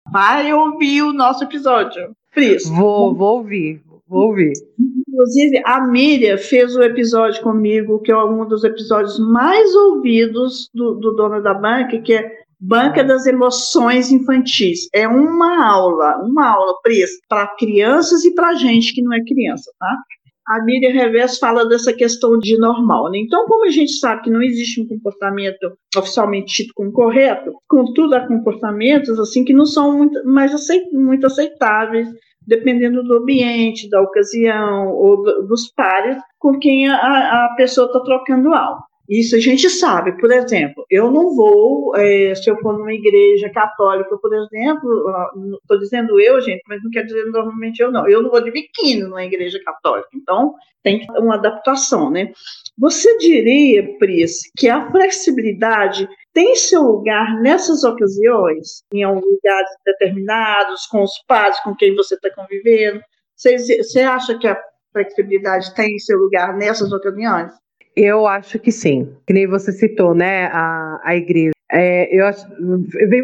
[0.10, 2.12] Vai ouvir o nosso episódio.
[2.32, 2.70] Fris.
[2.70, 4.54] Vou, vou ouvir, vou ouvir.
[5.12, 10.96] Inclusive, a Miriam fez o episódio comigo, que é um dos episódios mais ouvidos do,
[10.96, 14.88] do dono da banca, que é Banca das Emoções Infantis.
[14.94, 16.74] É uma aula, uma aula,
[17.28, 19.96] para crianças e para gente que não é criança, tá?
[20.50, 23.12] a Miriam Revés fala dessa questão de normal.
[23.12, 23.20] Né?
[23.20, 28.16] Então, como a gente sabe que não existe um comportamento oficialmente tido como correto, contudo,
[28.16, 32.10] há comportamentos assim que não são muito, mais aceit muito aceitáveis,
[32.50, 36.96] dependendo do ambiente, da ocasião ou do, dos pares com quem a,
[37.46, 38.82] a pessoa está trocando algo.
[39.08, 40.12] Isso a gente sabe.
[40.20, 45.80] Por exemplo, eu não vou, é, se eu for numa igreja católica, por exemplo, estou
[45.80, 48.08] dizendo eu, gente, mas não quer dizer normalmente eu não.
[48.08, 50.10] Eu não vou de biquíni numa igreja católica.
[50.14, 52.32] Então, tem uma adaptação, né?
[52.78, 56.08] Você diria, Pris, que a flexibilidade
[56.40, 62.34] tem seu lugar nessas ocasiões, em lugares determinados, com os pais com quem você está
[62.34, 63.02] convivendo?
[63.36, 64.58] Você, acha que a
[64.94, 67.52] flexibilidade tem seu lugar nessas ocasiões?
[67.94, 69.14] Eu acho que sim.
[69.28, 71.52] Que nem você citou, né, a, a igreja.
[71.70, 72.48] É, eu acho,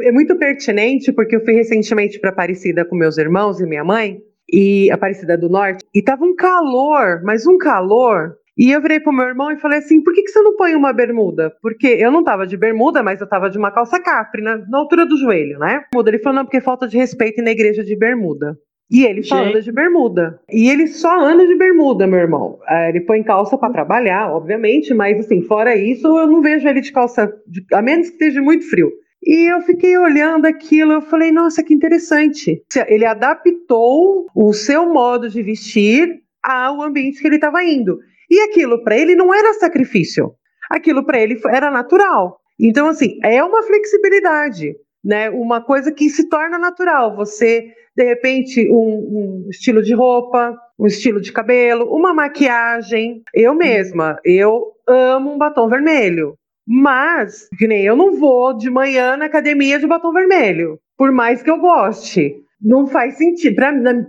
[0.03, 4.19] é muito pertinente porque eu fui recentemente para Aparecida com meus irmãos e minha mãe,
[4.51, 8.35] e Aparecida do Norte, e tava um calor, mas um calor.
[8.57, 10.75] E eu virei pro meu irmão e falei assim: por que, que você não põe
[10.75, 11.53] uma bermuda?
[11.61, 14.77] Porque eu não tava de bermuda, mas eu tava de uma calça capri, na, na
[14.77, 15.83] altura do joelho, né?
[16.07, 18.57] Ele falou: não, porque falta de respeito na igreja de bermuda.
[18.91, 20.39] E ele só anda de bermuda.
[20.49, 22.59] E ele só anda de bermuda, meu irmão.
[22.67, 26.81] É, ele põe calça para trabalhar, obviamente, mas assim, fora isso, eu não vejo ele
[26.81, 28.91] de calça, de, a menos que esteja muito frio.
[29.23, 32.61] E eu fiquei olhando aquilo, eu falei, nossa, que interessante.
[32.87, 36.07] Ele adaptou o seu modo de vestir
[36.43, 37.97] ao ambiente que ele estava indo.
[38.29, 40.33] E aquilo para ele não era sacrifício.
[40.69, 42.39] Aquilo para ele era natural.
[42.59, 45.29] Então, assim, é uma flexibilidade, né?
[45.29, 47.15] Uma coisa que se torna natural.
[47.15, 53.21] Você de repente um, um, estilo de roupa, um estilo de cabelo, uma maquiagem.
[53.33, 56.35] Eu mesma, eu amo um batom vermelho.
[56.67, 61.43] Mas, que nem eu não vou de manhã na academia de batom vermelho, por mais
[61.43, 62.35] que eu goste.
[62.59, 63.55] Não faz sentido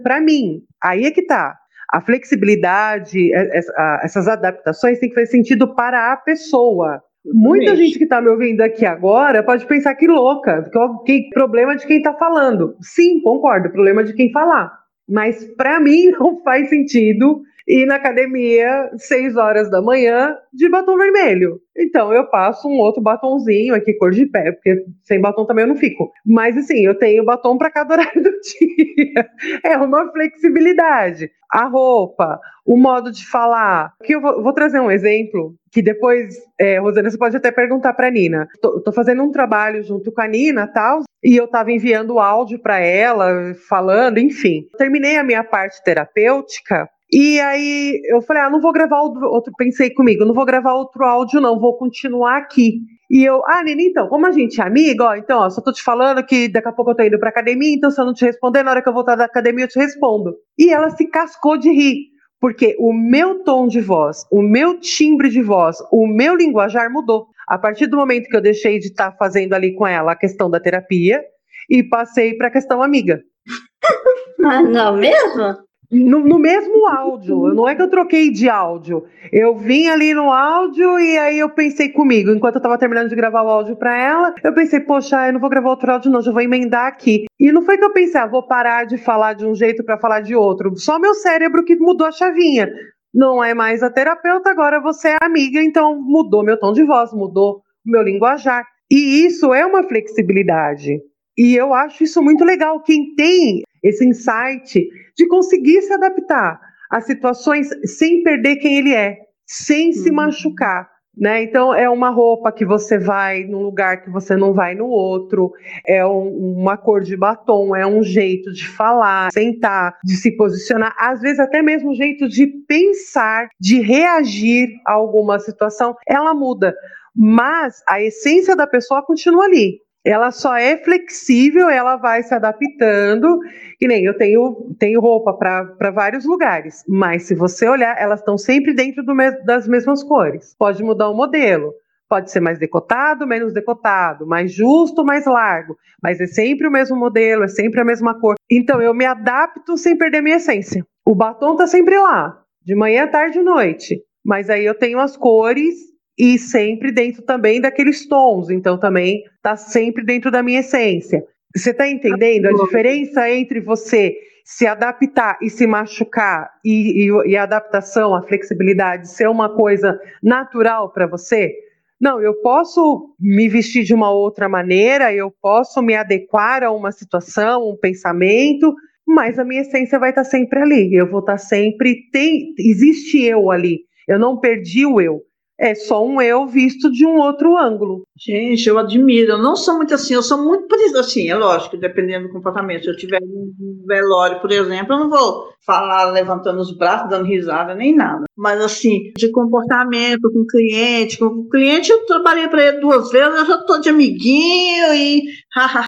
[0.02, 0.62] para mim.
[0.82, 1.54] Aí é que tá.
[1.92, 3.60] A flexibilidade, é, é,
[4.02, 7.02] essas adaptações têm que fazer sentido para a pessoa.
[7.24, 10.70] Muita gente que está me ouvindo aqui agora pode pensar que louca,
[11.04, 12.76] que problema de quem está falando.
[12.80, 14.72] Sim, concordo, problema de quem falar.
[15.08, 20.96] Mas para mim não faz sentido ir na academia 6 horas da manhã de batom
[20.96, 21.60] vermelho.
[21.76, 25.68] Então eu passo um outro batonzinho aqui, cor de pé, porque sem batom também eu
[25.68, 26.10] não fico.
[26.24, 29.28] Mas assim, eu tenho batom para cada horário do dia.
[29.64, 31.30] É uma flexibilidade.
[31.50, 33.92] A roupa, o modo de falar.
[34.02, 37.92] Que eu vou, vou trazer um exemplo que depois, é, Rosana, você pode até perguntar
[37.92, 38.48] para Nina.
[38.62, 42.58] Tô, tô, fazendo um trabalho junto com a Nina, tal, e eu estava enviando áudio
[42.58, 44.66] para ela, falando, enfim.
[44.78, 49.90] Terminei a minha parte terapêutica e aí eu falei, ah, não vou gravar outro, pensei
[49.90, 52.80] comigo, não vou gravar outro áudio não, vou continuar aqui.
[53.08, 55.72] E eu, ah, Nina, então, como a gente é amiga, ó, então, ó, só tô
[55.72, 58.12] te falando que daqui a pouco eu tô indo pra academia, então se eu não
[58.12, 60.34] te responder, na hora que eu voltar da academia eu te respondo.
[60.58, 62.06] E ela se cascou de rir,
[62.40, 67.28] porque o meu tom de voz, o meu timbre de voz, o meu linguajar mudou.
[67.48, 70.16] A partir do momento que eu deixei de estar tá fazendo ali com ela a
[70.16, 71.22] questão da terapia
[71.70, 73.22] e passei para a questão amiga.
[74.44, 75.56] Ah, não mesmo?
[75.90, 79.04] No, no, mesmo áudio, não é que eu troquei de áudio.
[79.30, 83.14] Eu vim ali no áudio e aí eu pensei comigo, enquanto eu tava terminando de
[83.14, 86.20] gravar o áudio para ela, eu pensei, poxa, eu não vou gravar outro áudio, não,
[86.20, 87.26] já vou emendar aqui.
[87.38, 89.98] E não foi que eu pensei, ah, vou parar de falar de um jeito para
[89.98, 90.76] falar de outro.
[90.76, 92.68] Só meu cérebro que mudou a chavinha.
[93.14, 97.12] Não é mais a terapeuta, agora você é amiga, então mudou meu tom de voz,
[97.12, 98.64] mudou meu linguajar.
[98.90, 101.00] E isso é uma flexibilidade.
[101.36, 102.82] E eu acho isso muito legal.
[102.82, 106.60] Quem tem esse insight de conseguir se adaptar
[106.90, 109.92] às situações sem perder quem ele é, sem uhum.
[109.92, 110.88] se machucar.
[111.16, 111.44] Né?
[111.44, 115.50] Então, é uma roupa que você vai num lugar que você não vai no outro,
[115.86, 120.94] é um, uma cor de batom, é um jeito de falar, sentar, de se posicionar,
[120.98, 126.74] às vezes até mesmo o jeito de pensar, de reagir a alguma situação, ela muda.
[127.14, 133.40] Mas a essência da pessoa continua ali ela só é flexível, ela vai se adaptando.
[133.76, 138.38] Que nem eu tenho, tenho roupa para vários lugares, mas se você olhar, elas estão
[138.38, 140.54] sempre dentro me das mesmas cores.
[140.56, 141.74] Pode mudar o modelo.
[142.08, 146.96] Pode ser mais decotado, menos decotado, mais justo, mais largo, mas é sempre o mesmo
[146.96, 148.36] modelo, é sempre a mesma cor.
[148.48, 150.86] Então eu me adapto sem perder minha essência.
[151.04, 155.16] O batom tá sempre lá, de manhã, tarde e noite, mas aí eu tenho as
[155.16, 155.74] cores
[156.18, 161.22] e sempre dentro também daqueles tons, então também está sempre dentro da minha essência.
[161.54, 167.36] Você está entendendo a diferença entre você se adaptar e se machucar e, e, e
[167.36, 171.52] a adaptação, a flexibilidade ser uma coisa natural para você?
[172.00, 176.92] Não, eu posso me vestir de uma outra maneira, eu posso me adequar a uma
[176.92, 178.74] situação, um pensamento,
[179.06, 180.94] mas a minha essência vai estar tá sempre ali.
[180.94, 182.08] Eu vou estar tá sempre.
[182.12, 183.80] Tem, existe eu ali.
[184.06, 185.22] Eu não perdi o eu
[185.58, 188.06] é só um eu visto de um outro ângulo.
[188.16, 189.32] Gente, eu admiro.
[189.32, 192.84] Eu não sou muito assim, eu sou muito assim, é lógico, dependendo do comportamento.
[192.84, 197.26] Se eu tiver um velório, por exemplo, eu não vou falar levantando os braços, dando
[197.26, 198.24] risada, nem nada.
[198.36, 203.10] Mas assim, de comportamento com o cliente, com o cliente eu trabalhei para ele duas
[203.10, 205.22] vezes, eu já estou de amiguinho e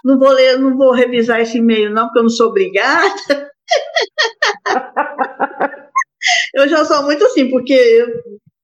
[0.03, 3.49] não vou ler, não vou revisar esse e-mail não, porque eu não sou obrigada.
[6.55, 8.07] eu já sou muito assim, porque eu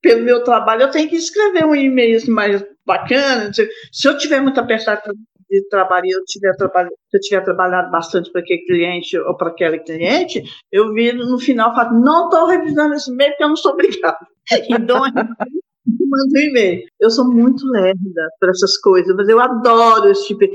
[0.06, 3.52] pelo meu trabalho, eu tenho que escrever um e-mail mais bacana.
[3.92, 5.02] Se eu tiver muito apertado
[5.50, 9.80] de trabalho, eu tiver se eu tiver trabalhado bastante para aquele cliente ou para aquele
[9.80, 13.56] cliente, eu viro no final e falo, não estou revisando esse e-mail porque eu não
[13.56, 14.28] sou obrigado.
[14.70, 16.84] Então, mando um e-mail.
[17.00, 20.46] Eu sou muito lerda para essas coisas, mas eu adoro esse tipo.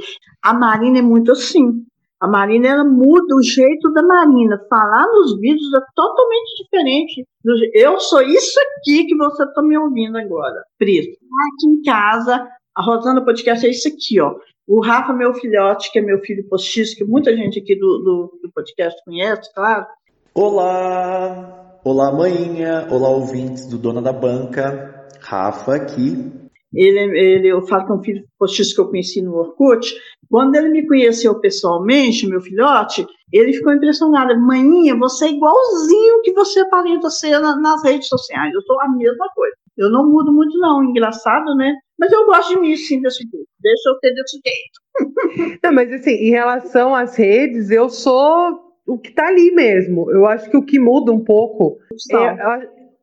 [0.42, 1.84] A Marina é muito assim.
[2.20, 4.60] A Marina ela muda o jeito da Marina.
[4.68, 7.26] Falar nos vídeos é totalmente diferente.
[7.72, 10.98] Eu sou isso aqui que você está me ouvindo agora, Pri.
[10.98, 12.46] Aqui em casa,
[12.76, 14.34] a Rosana Podcast é isso aqui, ó.
[14.68, 18.38] O Rafa, meu filhote, que é meu filho postiço, que muita gente aqui do, do,
[18.42, 19.86] do podcast conhece, claro.
[20.34, 21.80] Olá!
[21.82, 22.86] Olá, manhinha!
[22.90, 25.08] Olá, ouvintes do Dona da Banca.
[25.22, 26.30] Rafa aqui.
[26.72, 29.92] Ele, ele, eu falo que é um filho postiço que eu conheci no Orkut.
[30.31, 34.39] Quando ele me conheceu pessoalmente, meu filhote, ele ficou impressionado.
[34.41, 38.55] Maninha, você é igualzinho que você aparenta ser na, nas redes sociais.
[38.55, 39.57] Eu sou a mesma coisa.
[39.76, 40.85] Eu não mudo muito, não.
[40.85, 41.74] Engraçado, né?
[41.99, 43.49] Mas eu gosto de mim, sim, desse jeito.
[43.61, 45.59] Deixa eu ter desse jeito.
[45.62, 50.11] Não, mas assim, em relação às redes, eu sou o que está ali mesmo.
[50.11, 51.78] Eu acho que o que muda um pouco.
[52.12, 52.37] É,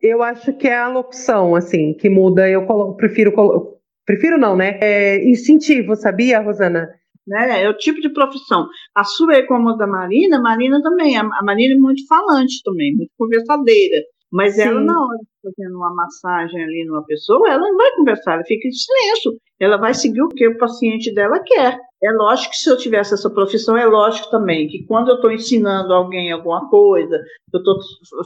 [0.02, 2.48] eu acho que é a locução, assim, que muda.
[2.48, 3.32] Eu colo prefiro.
[3.32, 4.78] Colo prefiro não, né?
[4.80, 6.90] É instintivo, sabia, Rosana?
[7.28, 7.62] Né?
[7.62, 8.66] É o tipo de profissão.
[8.94, 11.16] A sua é como a da Marina, a Marina também.
[11.16, 14.02] A, a Marina é muito falante também, muito conversadeira.
[14.32, 14.62] Mas Sim.
[14.62, 18.44] ela, na hora de fazendo uma massagem ali numa pessoa, ela não vai conversar, ela
[18.44, 19.32] fica em silêncio.
[19.60, 21.78] Ela vai seguir o que o paciente dela quer.
[22.02, 25.32] É lógico que se eu tivesse essa profissão, é lógico também que quando eu estou
[25.32, 27.20] ensinando alguém alguma coisa,
[27.52, 27.76] eu estou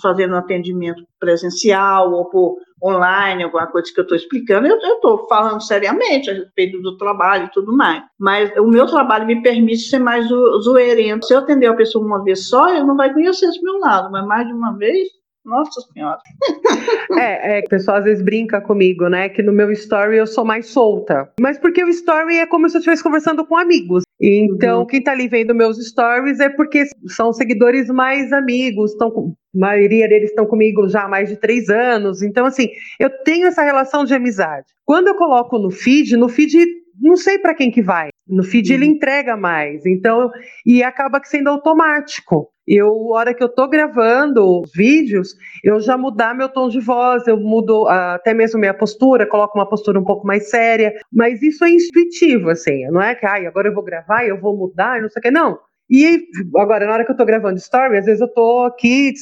[0.01, 5.27] fazendo um atendimento presencial ou por online, alguma coisa que eu estou explicando, eu estou
[5.27, 8.03] falando seriamente a respeito do trabalho e tudo mais.
[8.19, 11.25] Mas o meu trabalho me permite ser mais zoeirento.
[11.25, 14.11] Se eu atender a pessoa uma vez só, ele não vai conhecer esse meu lado,
[14.11, 15.09] mas mais de uma vez,
[15.45, 16.19] nossa Senhora.
[17.19, 19.29] É, é, o pessoal às vezes brinca comigo, né?
[19.29, 21.31] Que no meu story eu sou mais solta.
[21.39, 24.03] Mas porque o story é como se eu estivesse conversando com amigos.
[24.19, 24.87] Então, uhum.
[24.87, 30.09] quem tá ali vendo meus stories é porque são seguidores mais amigos, estão a maioria
[30.09, 32.23] deles estão comigo já há mais de três anos.
[32.23, 32.69] Então, assim,
[32.99, 34.67] eu tenho essa relação de amizade.
[34.87, 36.57] Quando eu coloco no feed, no feed
[37.01, 38.11] não sei para quem que vai.
[38.27, 38.75] No feed uhum.
[38.77, 39.85] ele entrega mais.
[39.85, 40.31] Então,
[40.65, 42.49] e acaba sendo automático.
[42.67, 47.37] Eu, hora que eu tô gravando vídeos, eu já mudar meu tom de voz, eu
[47.37, 51.71] mudo até mesmo minha postura, coloco uma postura um pouco mais séria, mas isso é
[51.71, 55.09] intuitivo, assim, não é que, ai, agora eu vou gravar e eu vou mudar, não
[55.09, 55.59] sei o que, não.
[55.91, 56.25] E
[56.57, 59.13] agora, na hora que eu tô gravando story, às vezes eu tô aqui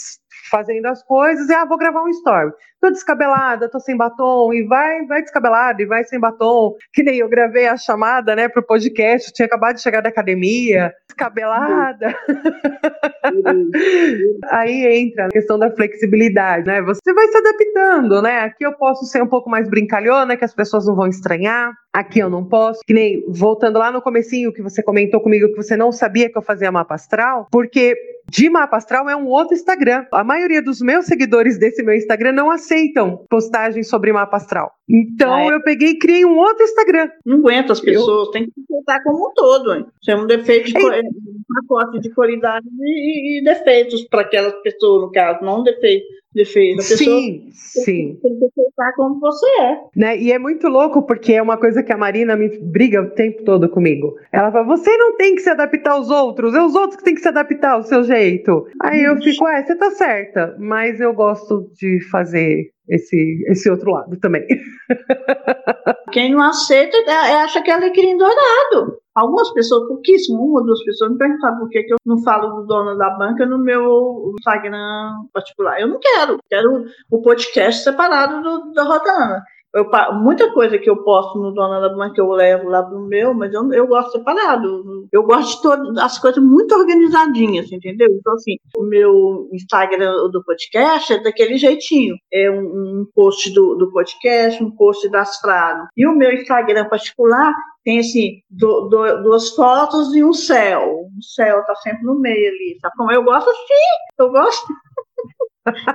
[0.51, 2.51] fazendo as coisas e ah, vou gravar um story.
[2.81, 6.75] Tô descabelada, tô sem batom, e vai, vai descabelada, e vai sem batom.
[6.93, 10.93] Que nem eu gravei a chamada, né, pro podcast, tinha acabado de chegar da academia,
[11.07, 12.15] descabelada.
[14.51, 16.81] Aí entra a questão da flexibilidade, né?
[16.83, 18.41] Você vai se adaptando, né?
[18.41, 21.73] Aqui eu posso ser um pouco mais brincalhona, que as pessoas não vão estranhar.
[21.93, 22.81] Aqui eu não posso.
[22.87, 26.39] Que nem voltando lá no comecinho que você comentou comigo que você não sabia que
[26.39, 27.95] eu fazia mapa astral, porque
[28.31, 30.07] de mapa astral é um outro Instagram.
[30.13, 34.73] A maioria dos meus seguidores desse meu Instagram não aceitam postagens sobre mapa astral.
[34.89, 35.55] Então ah, é.
[35.55, 37.11] eu peguei e criei um outro Instagram.
[37.27, 38.33] Não aguenta as pessoas, eu...
[38.33, 39.75] tem que aceitar como um todo.
[39.75, 39.85] Hein?
[40.01, 41.01] Isso é um defeito de, é...
[41.01, 46.07] um pacote de qualidade e, e defeitos para aquelas pessoas, no caso, não um defeito
[46.35, 46.81] defeito.
[46.81, 48.19] A sim, sim.
[48.23, 49.79] Tem que aceitar como você é.
[49.97, 50.19] Né?
[50.19, 53.43] E é muito louco, porque é uma coisa que a Marina me briga o tempo
[53.45, 54.15] todo comigo.
[54.33, 57.15] Ela fala: você não tem que se adaptar aos outros, é os outros que têm
[57.15, 58.67] que se adaptar ao seu jeito.
[58.83, 63.93] Aí eu fico, é, você tá certa, mas eu gosto de fazer esse, esse outro
[63.93, 64.47] lado também.
[66.13, 69.01] Quem não aceita é, é, acha que é alecrim dourado.
[69.21, 72.57] Algumas pessoas, pouquíssimo, uma ou duas pessoas me perguntaram por que, que eu não falo
[72.57, 75.79] do dono da banca no meu Instagram particular.
[75.79, 79.45] Eu não quero, quero o podcast separado do, da Rodana.
[79.75, 79.89] Eu,
[80.21, 83.53] muita coisa que eu posto no Dona da Banca eu levo lá pro meu, mas
[83.55, 85.07] eu, eu gosto separado.
[85.13, 88.09] Eu gosto de todas as coisas muito organizadinhas, entendeu?
[88.11, 92.17] Então, assim, o meu Instagram do podcast é daquele jeitinho.
[92.33, 95.89] É um, um post do, do podcast, um post das frases.
[95.97, 97.55] E o meu Instagram particular
[97.85, 100.83] tem assim do, do, duas fotos e um céu.
[101.19, 102.95] O céu tá sempre no meio ali, sabe?
[102.97, 104.67] Como eu gosto assim, eu gosto.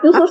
[0.04, 0.28] Eu sou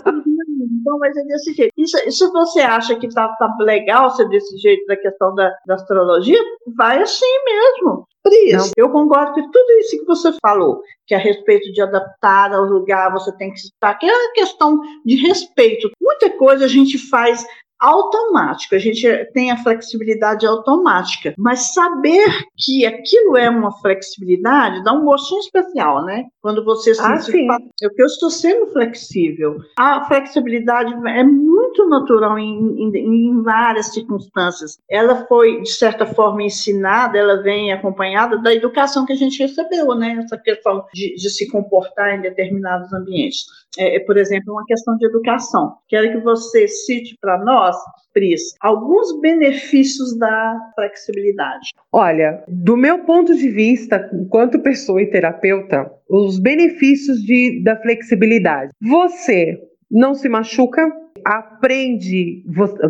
[0.84, 1.72] então vai ser desse jeito.
[1.76, 5.74] E se você acha que tá, tá legal ser desse jeito da questão da, da
[5.74, 6.38] astrologia,
[6.76, 8.06] vai assim mesmo.
[8.22, 12.64] Pris, eu concordo com tudo isso que você falou, que a respeito de adaptar ao
[12.64, 15.90] lugar, você tem que estar, que é uma questão de respeito.
[16.00, 17.46] Muita coisa a gente faz
[17.84, 22.24] automático, a gente tem a flexibilidade automática, mas saber
[22.56, 26.24] que aquilo é uma flexibilidade dá um gostinho especial, né?
[26.40, 29.56] Quando você se ah, fala, eu eu estou sendo flexível.
[29.78, 34.78] A flexibilidade é muito natural em, em, em, várias circunstâncias.
[34.88, 39.94] Ela foi, de certa forma, ensinada, ela vem acompanhada da educação que a gente recebeu,
[39.94, 40.22] né?
[40.22, 43.44] Essa questão de, de se comportar em determinados ambientes.
[43.76, 45.74] É, por exemplo, uma questão de educação.
[45.88, 47.73] Quero que você cite para nós
[48.12, 51.70] Pris, alguns benefícios da flexibilidade.
[51.92, 58.70] Olha, do meu ponto de vista, enquanto pessoa e terapeuta, os benefícios de, da flexibilidade.
[58.80, 59.58] Você
[59.90, 60.88] não se machuca,
[61.24, 62.42] aprende,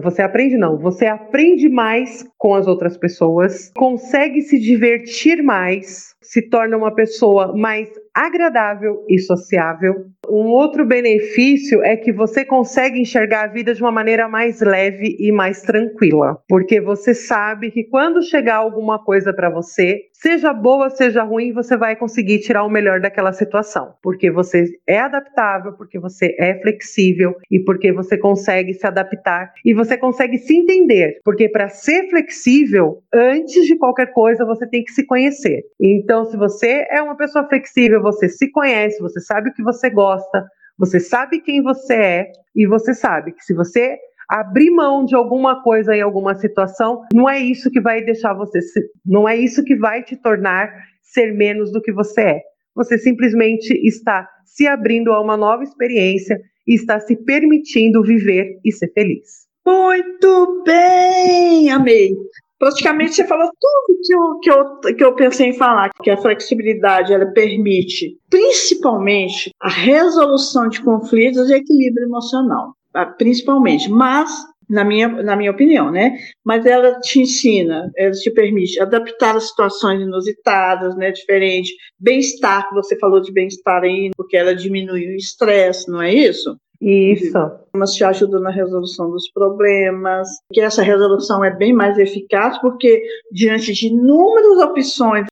[0.02, 6.42] você aprende não, você aprende mais com as outras pessoas, consegue se divertir mais, se
[6.48, 10.06] torna uma pessoa mais agradável e sociável.
[10.28, 15.16] Um outro benefício é que você consegue enxergar a vida de uma maneira mais leve
[15.18, 20.88] e mais tranquila, porque você sabe que quando chegar alguma coisa para você, seja boa,
[20.90, 25.98] seja ruim, você vai conseguir tirar o melhor daquela situação, porque você é adaptável, porque
[25.98, 31.48] você é flexível e porque você consegue se adaptar e você consegue se entender, porque
[31.48, 35.62] para ser flexível, antes de qualquer coisa, você tem que se conhecer.
[35.80, 39.90] Então, se você é uma pessoa flexível, você se conhece, você sabe o que você
[39.90, 40.44] gosta,
[40.78, 43.96] você sabe quem você é e você sabe que se você
[44.28, 48.58] abrir mão de alguma coisa em alguma situação, não é isso que vai deixar você,
[49.04, 52.40] não é isso que vai te tornar ser menos do que você é.
[52.74, 58.70] Você simplesmente está se abrindo a uma nova experiência e está se permitindo viver e
[58.70, 59.44] ser feliz.
[59.66, 62.10] Muito bem, amei
[62.64, 66.16] praticamente você falou tudo que eu, que, eu, que eu pensei em falar, que a
[66.16, 73.04] flexibilidade ela permite principalmente a resolução de conflitos e equilíbrio emocional, tá?
[73.04, 74.30] principalmente, mas
[74.68, 76.16] na minha, na minha opinião, né?
[76.44, 81.10] Mas ela te ensina, ela te permite adaptar as situações inusitadas, né?
[81.10, 86.12] Diferente, bem-estar, que você falou de bem-estar aí, porque ela diminui o estresse, não é
[86.12, 86.56] isso?
[86.80, 87.32] Isso.
[87.74, 93.02] Mas te ajuda na resolução dos problemas, que essa resolução é bem mais eficaz, porque
[93.32, 95.26] diante de inúmeras opções,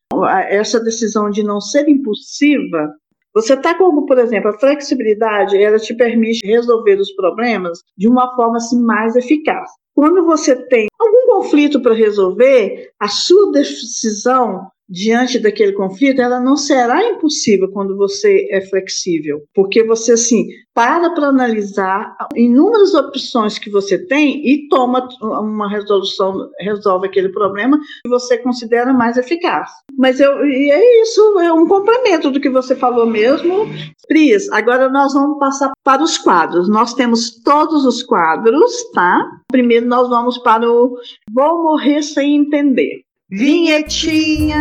[0.49, 2.95] essa decisão de não ser impulsiva,
[3.35, 8.35] você está como, por exemplo, a flexibilidade, ela te permite resolver os problemas de uma
[8.35, 9.70] forma assim, mais eficaz.
[9.95, 16.55] Quando você tem algum conflito para resolver, a sua decisão diante daquele conflito, ela não
[16.55, 23.70] será impossível quando você é flexível, porque você assim para para analisar inúmeras opções que
[23.70, 29.70] você tem e toma uma resolução, resolve aquele problema que você considera mais eficaz.
[29.99, 33.66] Mas eu, e é isso, é um complemento do que você falou mesmo.
[34.09, 36.68] Pris, agora nós vamos passar para os quadros.
[36.68, 39.26] Nós temos todos os quadros, tá?
[39.51, 40.97] Primeiro nós vamos para o
[41.34, 43.03] Vou Morrer Sem Entender.
[43.35, 44.59] Vinhetinha!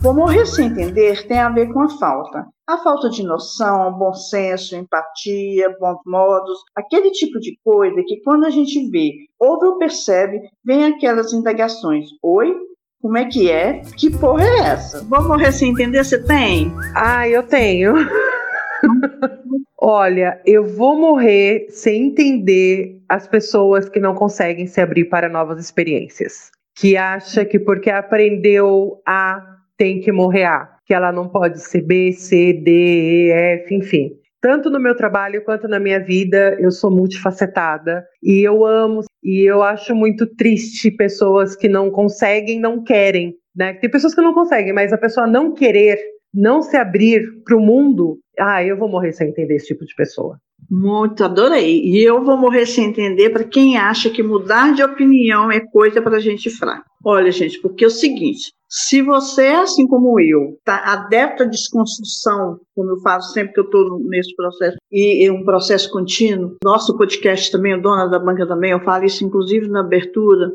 [0.00, 2.46] Vou morrer sem entender tem a ver com a falta.
[2.66, 8.46] A falta de noção, bom senso, empatia, bons modos, aquele tipo de coisa que quando
[8.46, 12.06] a gente vê, ouve ou percebe, vem aquelas indagações.
[12.22, 12.56] Oi?
[13.02, 13.82] Como é que é?
[13.98, 15.04] Que porra é essa?
[15.04, 16.02] Vou morrer sem entender?
[16.02, 16.72] Você tem?
[16.96, 17.92] Ah, eu tenho.
[19.76, 25.62] Olha, eu vou morrer sem entender as pessoas que não conseguem se abrir para novas
[25.62, 26.50] experiências
[26.80, 29.44] que acha que porque aprendeu A
[29.76, 34.12] tem que morrer A, que ela não pode ser B, C, D, E, F, enfim.
[34.40, 39.44] Tanto no meu trabalho quanto na minha vida, eu sou multifacetada e eu amo e
[39.44, 43.74] eu acho muito triste pessoas que não conseguem, não querem, né?
[43.74, 45.98] Tem pessoas que não conseguem, mas a pessoa não querer,
[46.32, 49.94] não se abrir para o mundo, ah, eu vou morrer sem entender esse tipo de
[49.94, 50.38] pessoa.
[50.70, 51.82] Muito, adorei.
[51.82, 56.00] E eu vou morrer sem entender para quem acha que mudar de opinião é coisa
[56.00, 56.84] para gente fraca.
[57.04, 62.60] Olha, gente, porque é o seguinte: se você, assim como eu, está adepto à desconstrução,
[62.74, 66.96] como eu faço sempre que eu estou nesse processo, e é um processo contínuo, nosso
[66.96, 70.52] podcast também, o Dona da Banca também, eu falo isso inclusive na abertura,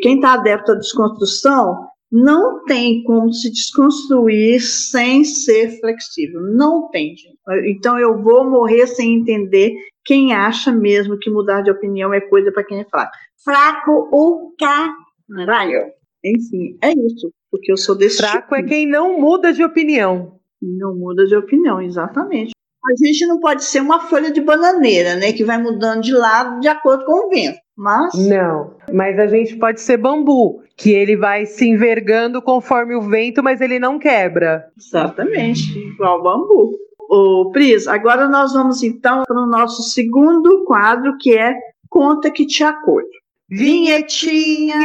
[0.00, 6.40] quem está adepto à desconstrução não tem como se desconstruir sem ser flexível.
[6.40, 7.38] Não tem, gente.
[7.66, 12.50] Então eu vou morrer sem entender quem acha mesmo que mudar de opinião é coisa
[12.50, 13.12] para quem é fraco.
[13.44, 15.92] Fraco o caralho.
[16.24, 17.30] Enfim, é isso.
[17.50, 18.18] Porque eu sou desse.
[18.18, 18.66] Fraco é tipo.
[18.66, 20.38] é quem não muda de opinião.
[20.60, 22.52] Não muda de opinião, exatamente.
[22.84, 25.32] A gente não pode ser uma folha de bananeira, né?
[25.32, 27.58] Que vai mudando de lado de acordo com o vento.
[27.78, 28.12] Mas.
[28.14, 33.42] Não, mas a gente pode ser bambu, que ele vai se envergando conforme o vento,
[33.42, 34.66] mas ele não quebra.
[34.76, 36.72] Exatamente, igual bambu.
[37.08, 41.54] Ô, Pris, agora nós vamos então para o nosso segundo quadro, que é
[41.88, 43.06] Conta que te acolho.
[43.48, 44.82] Vinhetinha!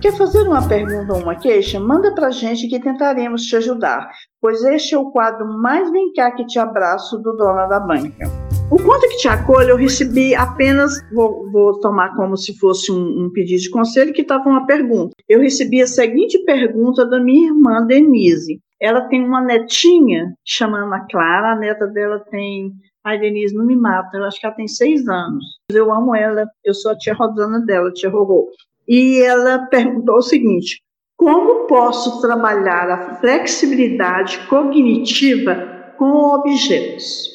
[0.00, 1.80] Quer fazer uma pergunta ou uma queixa?
[1.80, 4.08] Manda pra gente que tentaremos te ajudar,
[4.40, 8.49] pois este é o quadro mais vem cá que te abraço do Dona da Banca.
[8.70, 13.24] O quanto que te acolho, eu recebi apenas, vou, vou tomar como se fosse um,
[13.24, 15.14] um pedido de conselho, que estava uma pergunta.
[15.28, 18.60] Eu recebi a seguinte pergunta da minha irmã Denise.
[18.80, 23.74] Ela tem uma netinha chamando a Clara, a neta dela tem Ai, Denise, não me
[23.74, 25.42] mata, eu acho que ela tem seis anos.
[25.70, 28.50] Eu amo ela, eu sou a tia Rosana dela, tia Rorô
[28.90, 30.82] e ela perguntou o seguinte:
[31.16, 37.29] como posso trabalhar a flexibilidade cognitiva com objetos?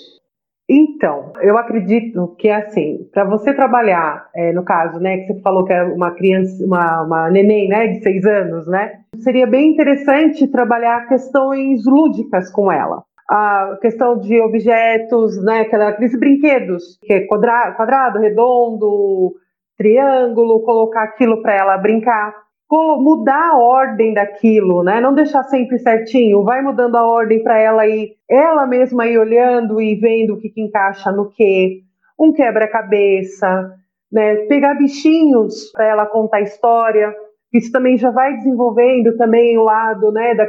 [0.67, 5.41] Então, eu acredito que é assim, para você trabalhar, é, no caso, né, que você
[5.41, 9.73] falou que é uma criança, uma, uma neném, né, de seis anos, né, seria bem
[9.73, 13.03] interessante trabalhar questões lúdicas com ela.
[13.29, 19.35] A questão de objetos, né, aqueles brinquedos, que é quadrado, quadrado redondo,
[19.77, 22.33] triângulo, colocar aquilo para ela brincar,
[22.71, 24.99] mudar a ordem daquilo, né?
[24.99, 29.81] Não deixar sempre certinho, vai mudando a ordem para ela ir, ela mesma ir olhando
[29.81, 31.81] e vendo o que, que encaixa no que,
[32.19, 33.71] um quebra-cabeça,
[34.11, 34.35] né?
[34.47, 37.13] Pegar bichinhos para ela contar história,
[37.53, 40.45] isso também já vai desenvolvendo também o lado, né, da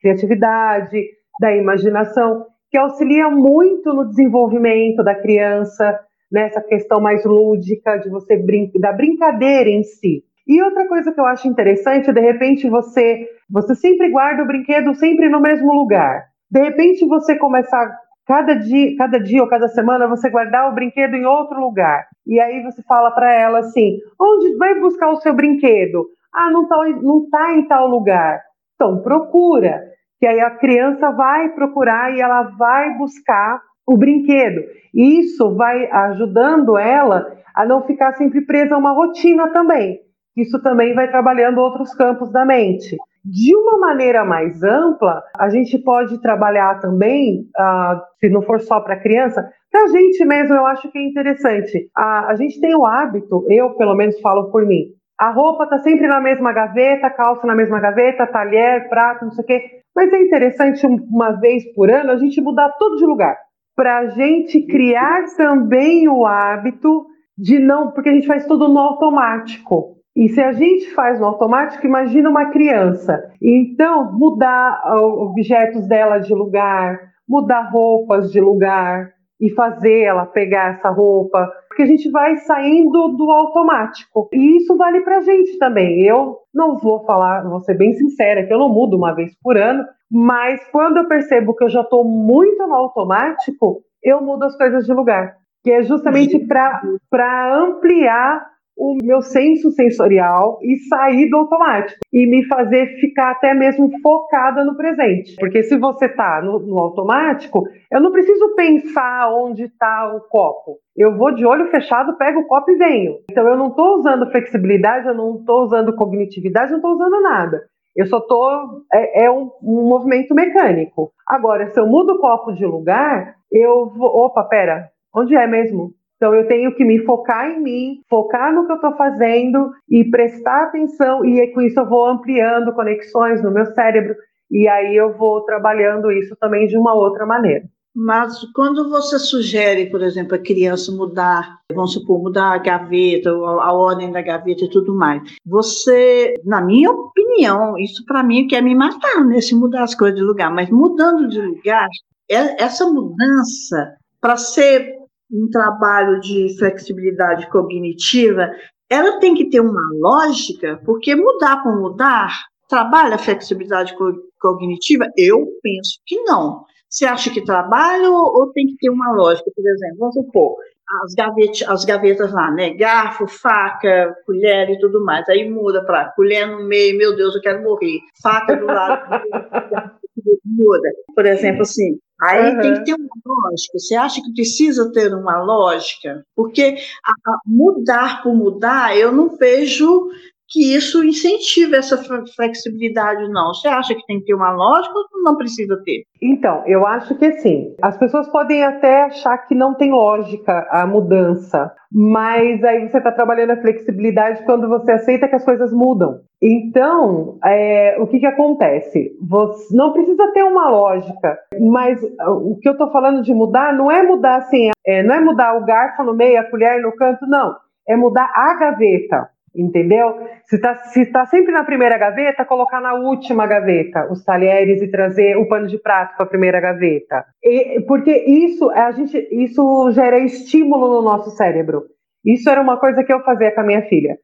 [0.00, 1.04] criatividade,
[1.40, 6.00] da imaginação, que auxilia muito no desenvolvimento da criança,
[6.30, 10.24] nessa questão mais lúdica de você brin da brincadeira em si.
[10.48, 14.94] E outra coisa que eu acho interessante, de repente você você sempre guarda o brinquedo
[14.94, 16.24] sempre no mesmo lugar.
[16.50, 17.94] De repente você começar
[18.26, 22.06] cada dia, cada dia ou cada semana você guardar o brinquedo em outro lugar.
[22.26, 26.66] E aí você fala para ela assim: "Onde vai buscar o seu brinquedo?" "Ah, não
[26.66, 28.40] tá, não tá em tal lugar."
[28.74, 29.82] Então procura.
[30.20, 34.62] Que aí a criança vai procurar e ela vai buscar o brinquedo.
[34.94, 37.24] E isso vai ajudando ela
[37.54, 40.07] a não ficar sempre presa a uma rotina também.
[40.38, 42.96] Isso também vai trabalhando outros campos da mente.
[43.24, 48.80] De uma maneira mais ampla, a gente pode trabalhar também, uh, se não for só
[48.80, 51.90] para criança, para a gente mesmo eu acho que é interessante.
[51.94, 54.84] A, a gente tem o hábito, eu pelo menos falo por mim,
[55.18, 59.44] a roupa está sempre na mesma gaveta, calça na mesma gaveta, talher, prato, não sei
[59.44, 59.62] o quê.
[59.94, 63.36] Mas é interessante uma vez por ano a gente mudar tudo de lugar
[63.78, 67.06] para a gente criar também o hábito
[67.36, 69.97] de não, porque a gente faz tudo no automático.
[70.16, 73.22] E se a gente faz no automático, imagina uma criança.
[73.40, 76.98] Então, mudar objetos dela de lugar,
[77.28, 83.08] mudar roupas de lugar e fazer ela pegar essa roupa, porque a gente vai saindo
[83.16, 84.28] do automático.
[84.32, 86.02] E isso vale para a gente também.
[86.02, 89.56] Eu não vou falar, vou ser bem sincera, que eu não mudo uma vez por
[89.56, 94.56] ano, mas quando eu percebo que eu já estou muito no automático, eu mudo as
[94.56, 95.36] coisas de lugar.
[95.62, 98.44] Que é justamente para ampliar
[98.78, 104.64] o meu senso sensorial e sair do automático e me fazer ficar até mesmo focada
[104.64, 105.34] no presente.
[105.36, 110.78] Porque se você está no, no, automático, eu não preciso pensar onde está o copo.
[110.96, 113.16] Eu vou de olho fechado, pego o copo e venho.
[113.28, 117.62] Então eu não estou usando flexibilidade, eu não estou usando cognitividade, não estou usando nada.
[117.96, 118.84] Eu só estou.
[118.92, 121.10] É, é um, um movimento mecânico.
[121.26, 124.24] Agora, se eu mudo o copo de lugar, eu vou.
[124.24, 125.97] Opa, pera, onde é mesmo?
[126.18, 130.04] Então eu tenho que me focar em mim, focar no que eu estou fazendo e
[130.10, 134.16] prestar atenção, e com isso eu vou ampliando conexões no meu cérebro,
[134.50, 137.64] e aí eu vou trabalhando isso também de uma outra maneira.
[137.94, 143.72] Mas quando você sugere, por exemplo, a criança mudar, vamos supor, mudar a gaveta, a
[143.72, 148.74] ordem da gaveta e tudo mais, você, na minha opinião, isso para mim quer me
[148.74, 149.40] matar, né?
[149.40, 151.88] Se mudar as coisas de lugar, mas mudando de lugar,
[152.30, 154.97] é, essa mudança, para ser
[155.30, 158.50] um trabalho de flexibilidade cognitiva,
[158.90, 162.32] ela tem que ter uma lógica, porque mudar por mudar
[162.68, 165.04] trabalha a flexibilidade co cognitiva?
[165.16, 166.64] Eu penso que não.
[166.88, 169.50] Você acha que trabalha ou, ou, tem que ter uma lógica?
[169.54, 170.56] Por exemplo, vamos supor,
[171.04, 172.70] as, gavetas, as gavetas lá, né?
[172.74, 175.28] Garfo, faca, colher e tudo mais.
[175.28, 178.00] Aí muda para colher no meio, meu Deus, eu quero morrer.
[178.22, 179.02] Faca do lado,
[180.46, 180.88] muda.
[181.14, 182.60] Por exemplo, assim, Aí uhum.
[182.60, 183.78] tem que ter uma lógica.
[183.78, 186.24] Você acha que precisa ter uma lógica?
[186.34, 190.10] Porque a, a mudar por mudar, eu não vejo
[190.48, 191.98] que isso incentive essa
[192.34, 193.52] flexibilidade, não.
[193.52, 196.04] Você acha que tem que ter uma lógica ou não precisa ter?
[196.22, 197.74] Então, eu acho que sim.
[197.82, 203.12] As pessoas podem até achar que não tem lógica a mudança, mas aí você está
[203.12, 206.20] trabalhando a flexibilidade quando você aceita que as coisas mudam.
[206.40, 209.10] Então, é, o que, que acontece?
[209.28, 213.90] Você não precisa ter uma lógica, mas o que eu estou falando de mudar não
[213.90, 217.26] é mudar assim, é, não é mudar o garfo no meio, a colher no canto,
[217.26, 217.54] não.
[217.88, 219.28] É mudar a gaveta
[219.58, 220.14] entendeu?
[220.44, 224.90] Se está se tá sempre na primeira gaveta, colocar na última gaveta os talheres e
[224.90, 227.24] trazer o pano de prato para a primeira gaveta.
[227.42, 231.82] E, porque isso, a gente, isso gera estímulo no nosso cérebro.
[232.24, 234.16] Isso era uma coisa que eu fazia com a minha filha.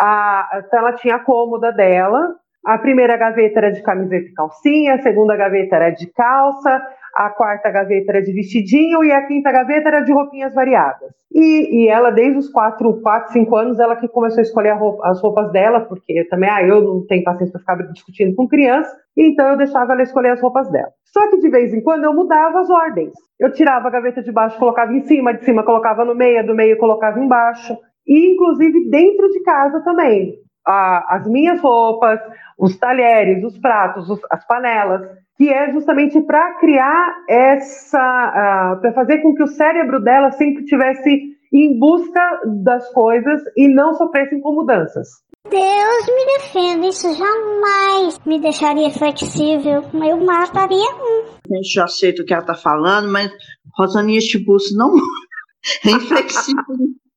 [0.00, 2.34] A, então ela tinha a cômoda dela,
[2.66, 6.82] a primeira gaveta era de camiseta e calcinha, a segunda gaveta era de calça,
[7.14, 11.12] a quarta gaveta era de vestidinho e a quinta gaveta era de roupinhas variadas.
[11.32, 15.06] E, e ela, desde os 4, 4, 5 anos, ela que começou a escolher roupa,
[15.08, 18.96] as roupas dela, porque também, ah, eu não tenho paciência para ficar discutindo com criança,
[19.16, 20.90] então eu deixava ela escolher as roupas dela.
[21.04, 23.12] Só que de vez em quando eu mudava as ordens.
[23.38, 26.54] Eu tirava a gaveta de baixo, colocava em cima, de cima colocava no meio, do
[26.54, 27.76] meio colocava embaixo.
[28.06, 30.34] E inclusive dentro de casa também.
[30.66, 32.20] as minhas roupas,
[32.58, 35.02] os talheres, os pratos, os, as panelas,
[35.36, 40.64] que é justamente para criar essa, uh, para fazer com que o cérebro dela sempre
[40.64, 42.20] tivesse em busca
[42.62, 45.24] das coisas e não sofressem com mudanças.
[45.50, 51.24] Deus me defenda, isso jamais me deixaria flexível, eu mataria um.
[51.52, 53.30] A gente já aceita o que ela está falando, mas
[53.76, 54.94] Rosaninha Tiburcio não
[55.84, 56.64] é inflexível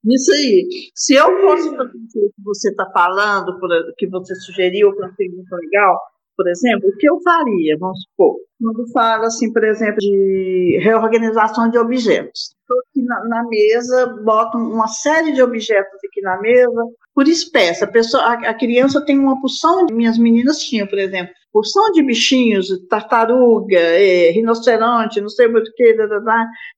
[0.04, 0.68] nisso aí.
[0.94, 3.58] Se eu fosse fazer o que você está falando,
[3.98, 5.98] que você sugeriu para uma pergunta legal,
[6.38, 11.70] por exemplo, o que eu faria, vamos supor, quando fala, assim, por exemplo, de reorganização
[11.70, 12.56] de objetos.
[12.62, 16.84] Estou aqui na, na, mesa, boto uma série de objetos aqui na mesa,
[17.18, 17.84] por espécie.
[17.84, 22.04] A, pessoa, a, a criança tem uma porção, minhas meninas tinham, por exemplo, porção de
[22.04, 25.96] bichinhos, tartaruga, é, rinoceronte, não sei muito o que,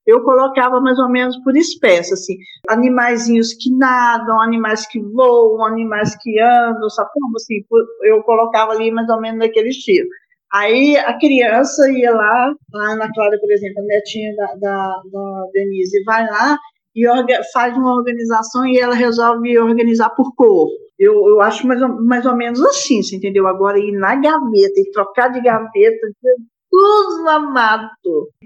[0.06, 2.38] eu colocava mais ou menos por espécie, assim,
[2.70, 7.62] animaizinhos que nadam, animais que voam, animais que andam, sabe como, assim,
[8.04, 10.08] eu colocava ali mais ou menos daquele estilo.
[10.54, 15.46] Aí a criança ia lá, a Ana Clara, por exemplo, a netinha da, da, da
[15.52, 16.56] Denise, vai lá
[16.94, 17.04] e
[17.52, 20.68] faz uma organização e ela resolve organizar por cor.
[20.98, 23.46] Eu, eu acho mais ou, mais ou menos assim, você entendeu?
[23.46, 27.88] Agora ir na gaveta e trocar de gaveta, Jesus amado.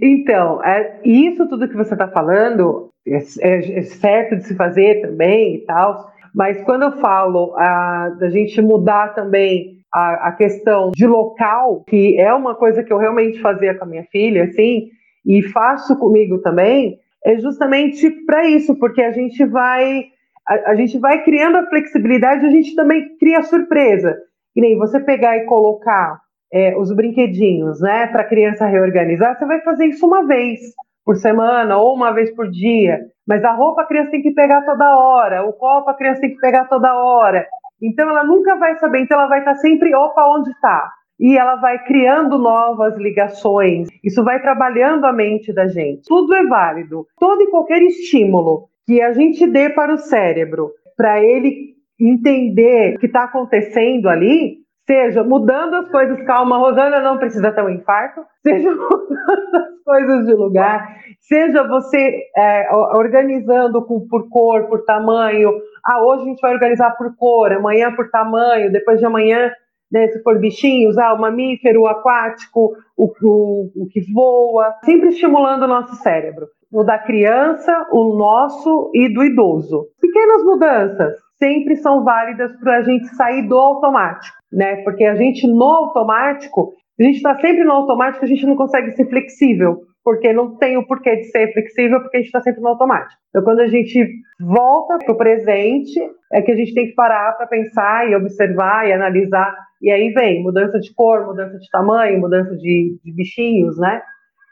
[0.00, 5.02] Então, é, isso tudo que você está falando é, é, é, certo de se fazer
[5.02, 10.90] também e tal, mas quando eu falo a, da gente mudar também a, a, questão
[10.94, 14.88] de local, que é uma coisa que eu realmente fazia com a minha filha, assim,
[15.24, 20.06] e faço comigo também, é justamente para isso, porque a gente vai
[20.46, 24.14] a, a gente vai criando a flexibilidade, a gente também cria surpresa.
[24.54, 26.20] E nem você pegar e colocar
[26.52, 30.60] é, os brinquedinhos, né, para a criança reorganizar, você vai fazer isso uma vez
[31.04, 33.00] por semana ou uma vez por dia.
[33.26, 36.34] Mas a roupa a criança tem que pegar toda hora, o copo a criança tem
[36.34, 37.46] que pegar toda hora.
[37.82, 40.90] Então ela nunca vai saber, então ela vai estar sempre, opa, onde está?
[41.18, 43.88] E ela vai criando novas ligações.
[44.02, 46.02] Isso vai trabalhando a mente da gente.
[46.06, 47.06] Tudo é válido.
[47.18, 52.98] Todo e qualquer estímulo que a gente dê para o cérebro, para ele entender o
[52.98, 58.20] que está acontecendo ali, seja mudando as coisas, calma, Rosana não precisa ter um infarto,
[58.42, 65.50] seja mudando as coisas de lugar, seja você é, organizando por cor, por tamanho.
[65.84, 69.50] Ah, hoje a gente vai organizar por cor, amanhã por tamanho, depois de amanhã,
[69.94, 75.10] né, se for bichinhos, ah, o mamífero, o aquático, o, o, o que voa, sempre
[75.10, 76.48] estimulando o nosso cérebro.
[76.72, 79.86] O da criança, o nosso e do idoso.
[80.00, 84.82] Pequenas mudanças sempre são válidas para a gente sair do automático, né?
[84.82, 88.90] Porque a gente no automático, a gente está sempre no automático, a gente não consegue
[88.96, 92.60] ser flexível porque não tem o porquê de ser flexível, porque a gente está sempre
[92.60, 93.18] no automático.
[93.30, 94.06] Então, quando a gente
[94.38, 95.98] volta para o presente,
[96.30, 99.56] é que a gente tem que parar para pensar e observar e analisar.
[99.80, 104.02] E aí vem mudança de cor, mudança de tamanho, mudança de, de bichinhos, né?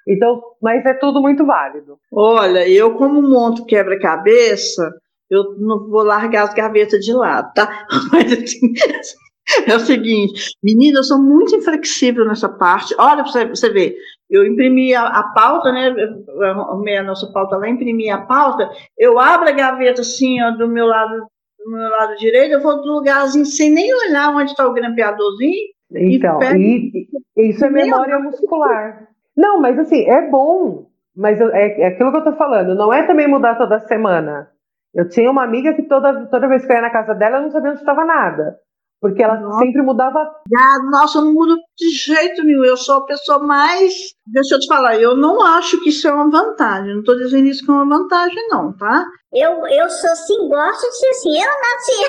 [0.08, 1.98] Então, mas é tudo muito válido.
[2.10, 4.90] Olha, eu como monto quebra-cabeça,
[5.30, 7.86] eu não vou largar as gavetas de lado, tá?
[8.12, 8.72] Mas assim,
[9.68, 12.94] é o seguinte, menina, eu sou muito inflexível nessa parte.
[12.98, 13.96] Olha, você, você ver,
[14.30, 15.94] eu imprimi a, a pauta, né?
[16.42, 20.68] arrumei a nossa pauta lá, imprimi a pauta, eu abro a gaveta assim, ó, do
[20.68, 21.26] meu lado,
[21.58, 25.72] do meu lado direito, eu vou do lugarzinho sem nem olhar onde está o grampeadorzinho.
[25.94, 29.08] Então, e, e isso é memória muscular.
[29.36, 33.06] Não, mas assim, é bom, mas é, é aquilo que eu tô falando, não é
[33.06, 34.48] também mudar toda semana.
[34.94, 37.42] Eu tinha uma amiga que toda, toda vez que eu ia na casa dela, eu
[37.42, 38.56] não sabia onde estava nada.
[39.02, 39.58] Porque ela Nossa.
[39.58, 40.20] sempre mudava.
[40.20, 42.64] Ah, nossa, eu não mudo de jeito nenhum.
[42.64, 43.92] Eu sou a pessoa mais.
[44.24, 46.92] Deixa eu te falar, eu não acho que isso é uma vantagem.
[46.92, 49.04] Não estou dizendo isso que é uma vantagem, não, tá?
[49.34, 51.36] Eu, eu sou assim, gosto de ser assim.
[51.36, 52.02] Eu nasci.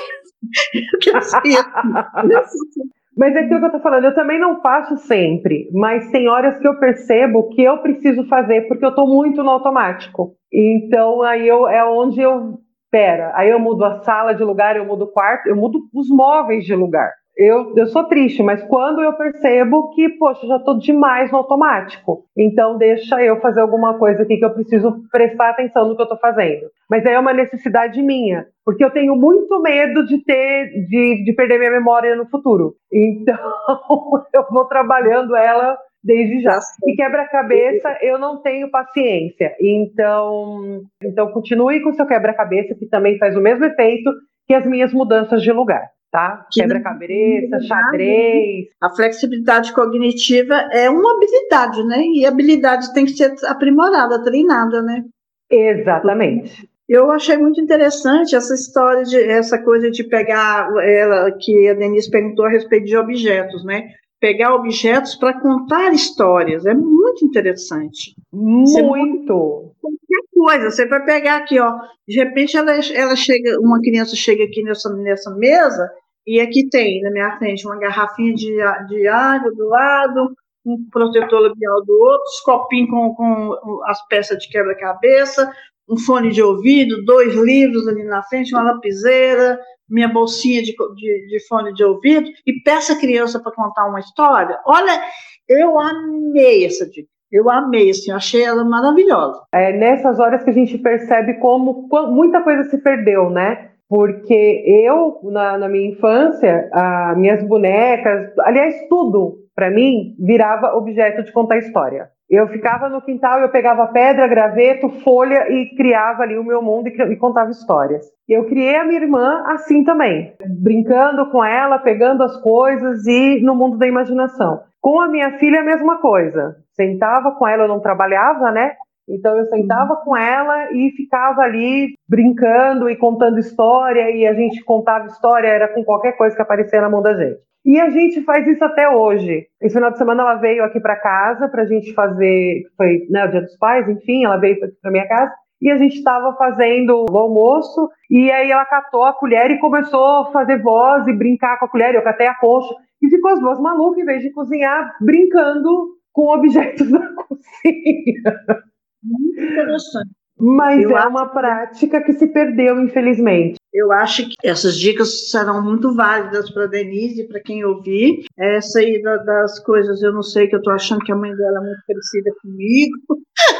[1.10, 2.82] eu ser assim.
[3.16, 6.58] Mas é aquilo que eu tô falando, eu também não faço sempre, mas tem horas
[6.58, 10.34] que eu percebo que eu preciso fazer porque eu tô muito no automático.
[10.52, 12.58] Então aí eu, é onde eu
[12.94, 16.08] pera, aí eu mudo a sala de lugar, eu mudo o quarto, eu mudo os
[16.08, 17.10] móveis de lugar.
[17.36, 22.24] Eu, eu sou triste, mas quando eu percebo que, poxa, já estou demais no automático,
[22.38, 26.04] então deixa eu fazer alguma coisa aqui que eu preciso prestar atenção no que eu
[26.04, 26.68] estou fazendo.
[26.88, 31.32] Mas aí é uma necessidade minha, porque eu tenho muito medo de ter, de, de
[31.32, 32.76] perder minha memória no futuro.
[32.92, 33.36] Então
[34.32, 36.58] eu vou trabalhando ela desde já.
[36.86, 39.56] E quebra-cabeça, eu não tenho paciência.
[39.58, 44.10] Então, então continue com seu quebra-cabeça, que também faz o mesmo efeito
[44.46, 45.88] que as minhas mudanças de lugar.
[46.12, 46.46] Tá?
[46.52, 48.66] Quebra-cabeça, xadrez.
[48.80, 52.04] A flexibilidade cognitiva é uma habilidade, né?
[52.14, 55.02] E a habilidade tem que ser aprimorada, treinada, né?
[55.50, 56.68] Exatamente.
[56.88, 62.08] Eu achei muito interessante essa história de essa coisa de pegar ela que a Denise
[62.08, 63.88] perguntou a respeito de objetos, né?
[64.24, 66.64] Pegar objetos para contar histórias.
[66.64, 68.16] É muito interessante.
[68.32, 69.74] Muito.
[69.78, 70.70] Qualquer coisa.
[70.70, 71.78] Você vai pegar aqui, ó.
[72.08, 75.90] De repente ela, ela chega, uma criança chega aqui nessa, nessa mesa
[76.26, 78.56] e aqui tem na minha frente uma garrafinha de,
[78.88, 80.34] de água do lado,
[80.64, 85.52] um protetor labial do outro, os copinhos com, com as peças de quebra-cabeça,
[85.88, 89.58] um fone de ouvido, dois livros ali na frente, uma lapiseira,
[89.88, 94.00] minha bolsinha de, de, de fone de ouvido e peça a criança para contar uma
[94.00, 94.58] história.
[94.66, 95.02] Olha,
[95.48, 97.08] eu amei essa dica.
[97.30, 99.42] Eu amei, assim, achei ela maravilhosa.
[99.52, 103.70] É nessas horas que a gente percebe como muita coisa se perdeu, né?
[103.88, 111.24] Porque eu, na, na minha infância, a, minhas bonecas, aliás, tudo, para mim, virava objeto
[111.24, 112.08] de contar história.
[112.28, 116.88] Eu ficava no quintal, eu pegava pedra, graveto, folha e criava ali o meu mundo
[116.88, 118.06] e, e contava histórias.
[118.28, 120.32] Eu criei a minha irmã assim também,
[120.62, 124.62] brincando com ela, pegando as coisas e no mundo da imaginação.
[124.80, 126.56] Com a minha filha, a mesma coisa.
[126.72, 128.74] Sentava com ela, eu não trabalhava, né?
[129.08, 134.64] Então eu sentava com ela e ficava ali brincando e contando história, e a gente
[134.64, 137.38] contava história, era com qualquer coisa que aparecia na mão da gente.
[137.64, 139.46] E a gente faz isso até hoje.
[139.60, 143.24] Esse final de semana ela veio aqui para casa para a gente fazer, foi né,
[143.24, 145.32] o Dia dos Pais, enfim, ela veio para minha casa
[145.62, 150.04] e a gente estava fazendo o almoço e aí ela catou a colher e começou
[150.04, 151.94] a fazer voz e brincar com a colher.
[151.94, 156.34] Eu catei a coxa e ficou as duas malucas em vez de cozinhar brincando com
[156.34, 158.62] objetos da cozinha.
[159.02, 160.10] Muito interessante.
[160.38, 163.56] Mas eu é uma prática que se perdeu, infelizmente.
[163.74, 168.24] Eu acho que essas dicas serão muito válidas para Denise e para quem ouvir.
[168.38, 171.58] Essa aí das coisas, eu não sei, que eu estou achando que a mãe dela
[171.58, 172.96] é muito parecida comigo.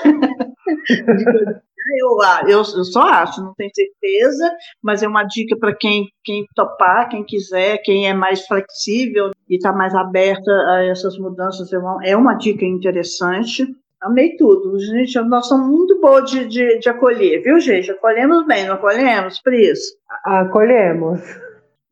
[1.98, 2.16] eu,
[2.48, 7.08] eu, eu só acho, não tenho certeza, mas é uma dica para quem, quem topar,
[7.08, 11.78] quem quiser, quem é mais flexível e está mais aberta a essas mudanças, é
[12.16, 13.66] uma, é dica interessante.
[14.04, 14.78] Amei tudo.
[14.78, 17.90] Gente, nós somos muito boas de, de, de, acolher, viu, gente?
[17.90, 19.78] Acolhemos bem, não acolhemos, Pris?
[20.24, 21.20] Acolhemos.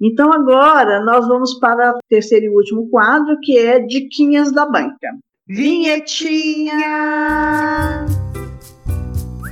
[0.00, 5.08] Então, agora, nós vamos para o terceiro e último quadro, que é Diquinhas da Banca.
[5.46, 6.74] Vinhetinha!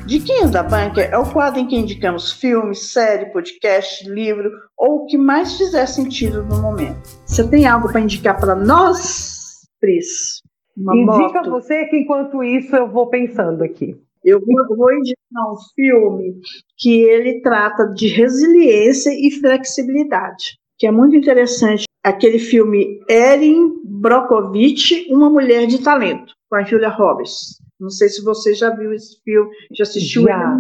[0.07, 5.07] Diquinhas da Banca é o quadro em que indicamos filmes, série, podcast, livro ou o
[5.07, 7.01] que mais fizer sentido no momento.
[7.25, 10.41] Você tem algo para indicar para nós, Pris?
[10.77, 11.51] Uma Indica moto.
[11.51, 13.95] você que enquanto isso eu vou pensando aqui.
[14.25, 16.35] Eu vou, indicar um filme
[16.77, 21.85] que ele trata de resiliência e flexibilidade, que é muito interessante.
[22.03, 27.59] Aquele filme Erin Brockovich, Uma Mulher de Talento, com a Julia Roberts.
[27.79, 30.25] Não sei se você já viu esse filme, já assistiu.
[30.25, 30.59] Já.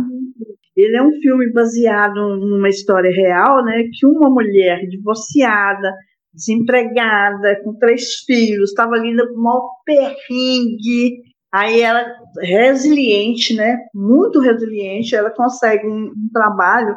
[0.76, 3.84] Ele é um filme baseado numa história real, né?
[3.92, 5.92] Que uma mulher divorciada
[6.32, 11.22] desempregada, com três filhos, estava ali no maior perrengue.
[11.52, 12.04] Aí ela,
[12.38, 13.78] resiliente, né?
[13.94, 16.96] Muito resiliente, ela consegue um, um trabalho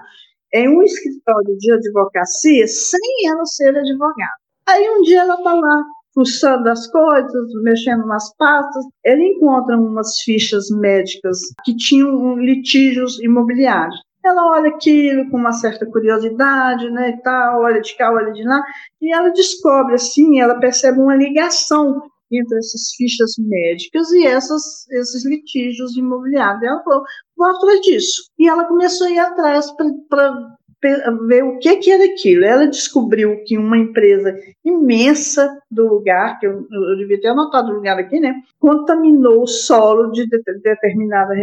[0.54, 4.32] em um escritório de advocacia sem ela ser advogada.
[4.68, 10.20] Aí um dia ela está lá fuçando as coisas, mexendo nas pastas, ele encontra umas
[10.20, 14.00] fichas médicas que tinham litígios imobiliários.
[14.24, 18.44] Ela olha aquilo com uma certa curiosidade, né, e tal, olha de cá, olha de
[18.44, 18.62] lá,
[19.02, 22.04] e ela descobre, assim, ela percebe uma ligação
[22.40, 26.64] entre essas fichas médicas e essas, esses litígios imobiliários.
[26.64, 27.04] Ela falou,
[27.38, 28.24] vou atrás disso.
[28.38, 29.72] E ela começou a ir atrás
[30.10, 30.56] para
[31.28, 32.46] ver o que, que era aquilo.
[32.46, 37.76] Ela descobriu que uma empresa imensa do lugar, que eu, eu devia ter anotado o
[37.76, 41.34] lugar aqui, né, contaminou o solo de, de determinada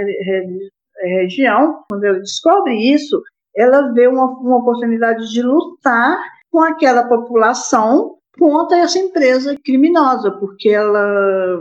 [1.02, 3.22] região, quando ela descobre isso,
[3.56, 6.18] ela vê uma, uma oportunidade de lutar
[6.50, 11.58] com aquela população contra essa empresa criminosa, porque ela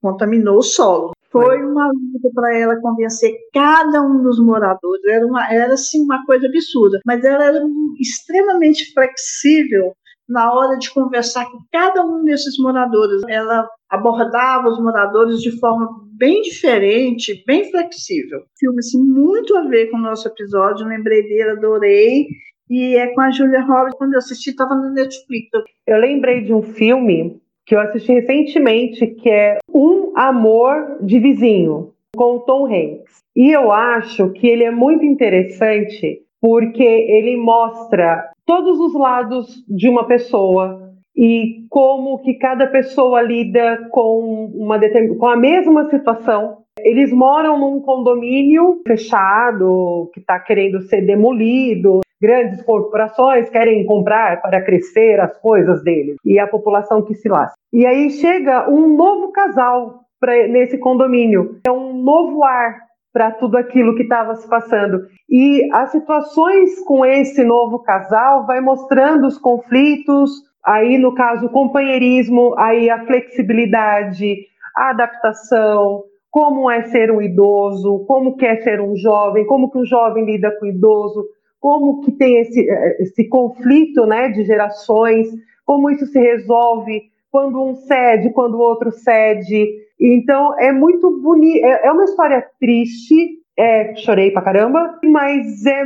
[0.00, 1.12] contaminou o solo.
[1.30, 5.04] Foi uma luta para ela convencer cada um dos moradores.
[5.04, 7.62] Era, uma, era assim, uma coisa absurda, mas ela era
[8.00, 9.92] extremamente flexível
[10.28, 13.22] na hora de conversar com cada um desses moradores.
[13.28, 18.42] Ela abordava os moradores de forma bem diferente, bem flexível.
[18.58, 22.26] Filme assim, muito a ver com o nosso episódio, lembrei dele, adorei.
[22.68, 25.48] E é com a Julia Roberts, quando eu assisti, estava no Netflix.
[25.86, 31.92] Eu lembrei de um filme que eu assisti recentemente, que é Um Amor de Vizinho,
[32.16, 33.22] com o Tom Hanks.
[33.34, 39.88] E eu acho que ele é muito interessante porque ele mostra todos os lados de
[39.88, 44.78] uma pessoa e como que cada pessoa lida com uma
[45.18, 46.58] com a mesma situação.
[46.78, 52.00] Eles moram num condomínio fechado que está querendo ser demolido.
[52.20, 57.56] Grandes corporações querem comprar para crescer as coisas deles e a população que se lasca.
[57.72, 61.60] E aí chega um novo casal pra, nesse condomínio.
[61.66, 65.06] É um novo ar para tudo aquilo que estava se passando.
[65.28, 70.30] E as situações com esse novo casal vai mostrando os conflitos,
[70.64, 74.36] aí no caso o companheirismo, aí a flexibilidade,
[74.76, 79.86] a adaptação, como é ser um idoso, como quer ser um jovem, como que o
[79.86, 81.24] jovem lida com o idoso,
[81.60, 82.60] como que tem esse,
[83.00, 85.28] esse conflito né, de gerações,
[85.64, 89.68] como isso se resolve quando um cede, quando o outro cede,
[90.00, 95.84] então é muito bonito, é, é uma história triste, é, chorei pra caramba, mas é,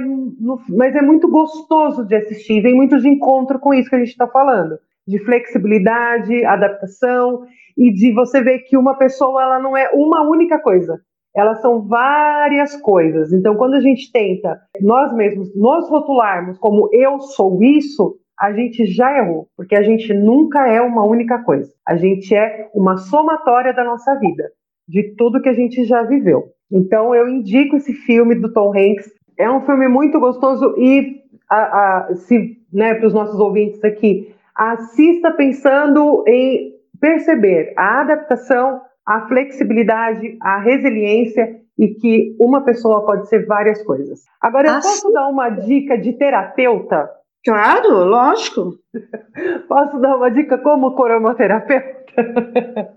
[0.69, 4.11] mas é muito gostoso de assistir, vem muito de encontro com isso que a gente
[4.11, 7.45] está falando, de flexibilidade, adaptação
[7.77, 11.01] e de você ver que uma pessoa ela não é uma única coisa,
[11.35, 13.32] elas são várias coisas.
[13.32, 18.86] Então, quando a gente tenta nós mesmos nos rotularmos como eu sou isso, a gente
[18.86, 21.70] já errou, porque a gente nunca é uma única coisa.
[21.86, 24.51] A gente é uma somatória da nossa vida,
[24.89, 26.44] de tudo que a gente já viveu.
[26.73, 29.11] Então eu indico esse filme do Tom Hanks.
[29.39, 31.20] É um filme muito gostoso e
[31.51, 31.59] a,
[32.09, 38.81] a, se, né, para os nossos ouvintes aqui, assista pensando em perceber a adaptação,
[39.11, 44.20] a flexibilidade, a resiliência e que uma pessoa pode ser várias coisas.
[44.41, 47.09] Agora eu posso dar uma dica de terapeuta
[47.45, 48.74] Claro, lógico.
[49.66, 52.12] Posso dar uma dica como cromoterapeuta?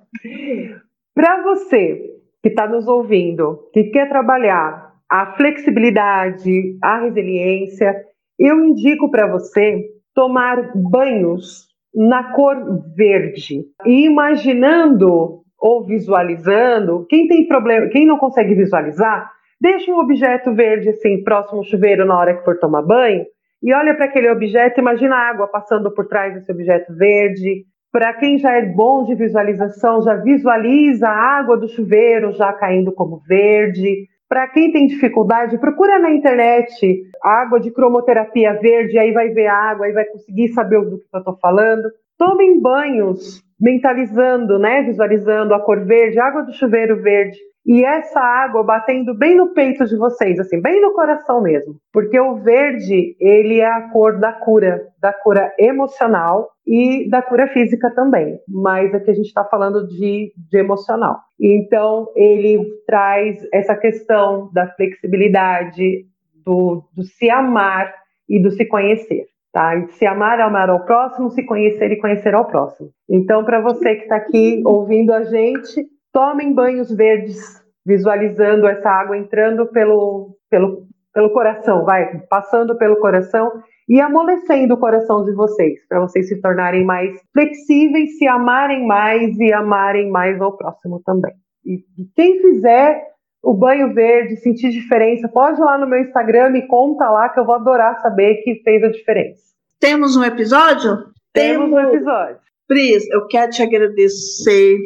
[1.15, 2.11] Para você
[2.41, 7.95] que está nos ouvindo, que quer trabalhar a flexibilidade, a resiliência,
[8.38, 12.57] eu indico para você tomar banhos na cor
[12.95, 13.64] verde.
[13.85, 19.31] E imaginando ou visualizando, quem tem problema, quem não consegue visualizar,
[19.61, 23.23] deixa um objeto verde assim próximo ao chuveiro na hora que for tomar banho
[23.64, 27.64] e olha para aquele objeto, imagina a água passando por trás desse objeto verde.
[27.94, 32.91] Para quem já é bom de visualização, já visualiza a água do chuveiro já caindo
[32.91, 34.06] como verde.
[34.27, 39.56] Para quem tem dificuldade, procura na internet água de cromoterapia verde, aí vai ver a
[39.56, 41.88] água, aí vai conseguir saber do que eu estou falando.
[42.18, 48.19] Tomem banhos mentalizando, né, visualizando a cor verde, a água do chuveiro verde e essa
[48.19, 51.76] água batendo bem no peito de vocês, assim, bem no coração mesmo.
[51.94, 57.48] Porque o verde, ele é a cor da cura, da cura emocional e da cura
[57.48, 58.38] física também.
[58.49, 61.19] Mas aqui a gente está falando de, de emocional.
[61.40, 66.06] Então, ele traz essa questão da flexibilidade,
[66.45, 67.94] do, do se amar
[68.27, 69.26] e do se conhecer.
[69.54, 69.76] Tá?
[69.76, 72.90] E se amar, amar ao próximo, se conhecer e conhecer ao próximo.
[73.08, 79.18] Então, para você que está aqui ouvindo a gente, Tomem banhos verdes, visualizando essa água
[79.18, 83.52] entrando pelo, pelo, pelo coração, vai, passando pelo coração
[83.90, 89.36] e amolecendo o coração de vocês, para vocês se tornarem mais flexíveis, se amarem mais
[89.40, 91.34] e amarem mais ao próximo também.
[91.66, 93.02] E, e quem fizer
[93.44, 97.38] o banho verde, sentir diferença, pode ir lá no meu Instagram, me conta lá que
[97.38, 99.44] eu vou adorar saber que fez a diferença.
[99.82, 101.11] Temos um episódio?
[101.34, 102.38] Temos, Temos um episódio.
[102.65, 104.78] Pris, eu quero te agradecer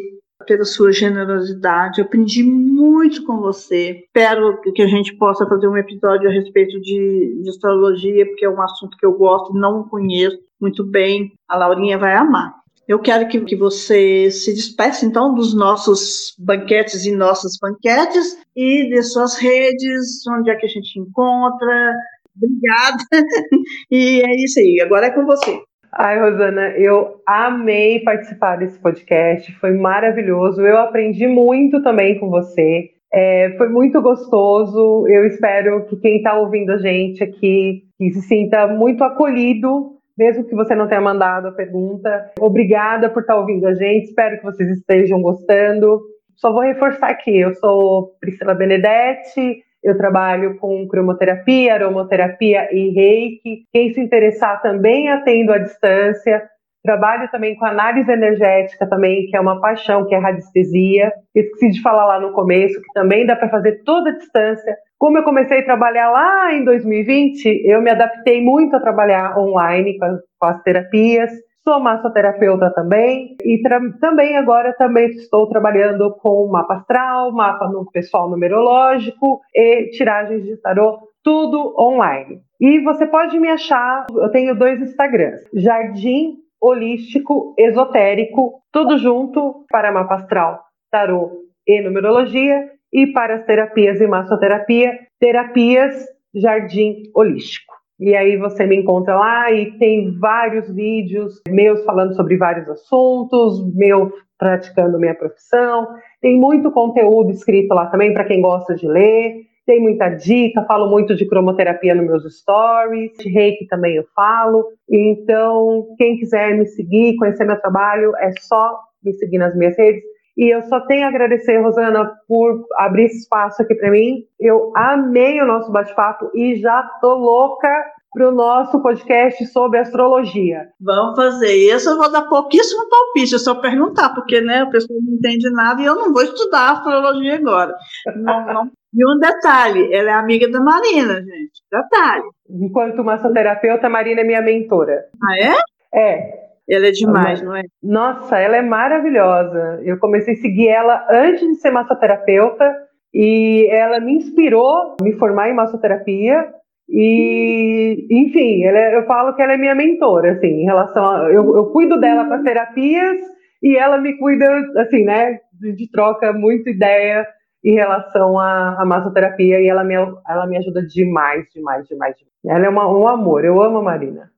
[0.47, 1.99] pela sua generosidade.
[1.99, 4.03] Eu aprendi muito com você.
[4.05, 8.49] Espero que a gente possa fazer um episódio a respeito de, de astrologia, porque é
[8.49, 11.33] um assunto que eu gosto, não conheço muito bem.
[11.47, 12.55] A Laurinha vai amar.
[12.87, 18.89] Eu quero que, que você se despeça, então, dos nossos banquetes e nossas banquetes e
[18.89, 21.93] de suas redes, onde é que a gente encontra.
[22.35, 23.03] Obrigada.
[23.91, 24.79] E é isso aí.
[24.81, 25.59] Agora é com você.
[25.91, 30.61] Ai, Rosana, eu amei participar desse podcast, foi maravilhoso.
[30.61, 32.91] Eu aprendi muito também com você.
[33.11, 35.07] É, foi muito gostoso.
[35.07, 40.55] Eu espero que quem está ouvindo a gente aqui se sinta muito acolhido, mesmo que
[40.55, 42.31] você não tenha mandado a pergunta.
[42.39, 44.05] Obrigada por estar ouvindo a gente.
[44.05, 46.01] Espero que vocês estejam gostando.
[46.35, 53.63] Só vou reforçar aqui: eu sou Priscila Benedetti, eu trabalho com cromoterapia, aromoterapia e reiki.
[53.71, 56.43] Quem se interessar também atendo à distância.
[56.83, 61.11] Trabalho também com análise energética também, que é uma paixão, que é radiestesia.
[61.35, 64.77] Esqueci de falar lá no começo, que também dá para fazer toda a distância.
[64.99, 69.97] Como eu comecei a trabalhar lá em 2020, eu me adaptei muito a trabalhar online
[69.97, 71.31] com com as terapias.
[71.63, 73.61] Sou massoterapeuta também e
[73.99, 80.55] também agora também estou trabalhando com mapa astral, mapa no pessoal numerológico e tiragens de
[80.61, 82.39] tarô, tudo online.
[82.61, 89.91] E você pode me achar, eu tenho dois Instagrams, Jardim Holístico Esotérico, tudo junto para
[89.91, 97.73] mapa astral, tarô e numerologia e para as terapias e massoterapia, terapias Jardim Holístico.
[97.99, 103.73] E aí você me encontra lá e tem vários vídeos meus falando sobre vários assuntos,
[103.73, 105.87] meu praticando minha profissão.
[106.21, 109.47] Tem muito conteúdo escrito lá também para quem gosta de ler.
[109.65, 114.65] Tem muita dica, falo muito de cromoterapia nos meus stories, de reiki também eu falo.
[114.89, 120.03] Então, quem quiser me seguir, conhecer meu trabalho, é só me seguir nas minhas redes.
[120.37, 124.23] E eu só tenho a agradecer, Rosana, por abrir espaço aqui para mim.
[124.39, 127.67] Eu amei o nosso bate-papo e já tô louca
[128.13, 130.69] para o nosso podcast sobre astrologia.
[130.79, 131.89] Vamos fazer isso.
[131.89, 135.81] Eu vou dar pouquíssimo palpite, é só perguntar, porque né, a pessoa não entende nada
[135.81, 137.75] e eu não vou estudar astrologia agora.
[138.15, 138.71] Não, não.
[138.93, 141.61] E um detalhe, ela é amiga da Marina, gente.
[141.71, 142.23] Detalhe.
[142.49, 145.05] Enquanto massoterapeuta, a Marina é minha mentora.
[145.23, 145.55] Ah, é?
[145.93, 146.46] É.
[146.69, 147.63] Ela é demais, não é?
[147.81, 149.79] Nossa, ela é maravilhosa.
[149.83, 152.75] Eu comecei a seguir ela antes de ser massoterapeuta
[153.13, 156.45] e ela me inspirou a me formar em massoterapia.
[156.89, 161.29] E, enfim, é, eu falo que ela é minha mentora, assim, em relação a.
[161.31, 163.17] Eu, eu cuido dela para terapias
[163.63, 164.45] e ela me cuida,
[164.77, 167.25] assim, né, de, de troca, muita ideia
[167.63, 172.15] em relação à, à massoterapia e ela me, ela me ajuda demais, demais, demais.
[172.45, 174.31] Ela é uma, um amor, eu amo a Marina.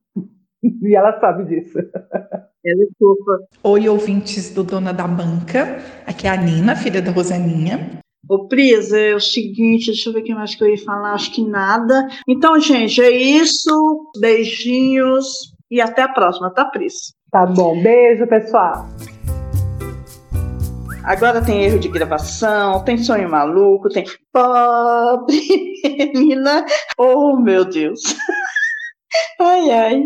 [0.82, 1.78] E ela sabe disso.
[1.78, 3.38] Ela é fofa.
[3.64, 5.78] Oi, ouvintes do Dona da Banca.
[6.06, 8.00] Aqui é a Nina, filha da Rosaninha.
[8.28, 11.14] Ô, Prisa, é o seguinte, deixa eu ver o que mais que eu ia falar,
[11.14, 12.06] acho que nada.
[12.28, 14.12] Então, gente, é isso.
[14.20, 15.26] Beijinhos
[15.70, 17.14] e até a próxima, tá, Pris?
[17.30, 18.86] Tá bom, beijo, pessoal.
[21.02, 25.40] Agora tem erro de gravação, tem sonho maluco, tem pobre
[26.14, 26.64] menina.
[26.98, 28.00] Oh, meu Deus.
[29.40, 30.04] Ai, ai.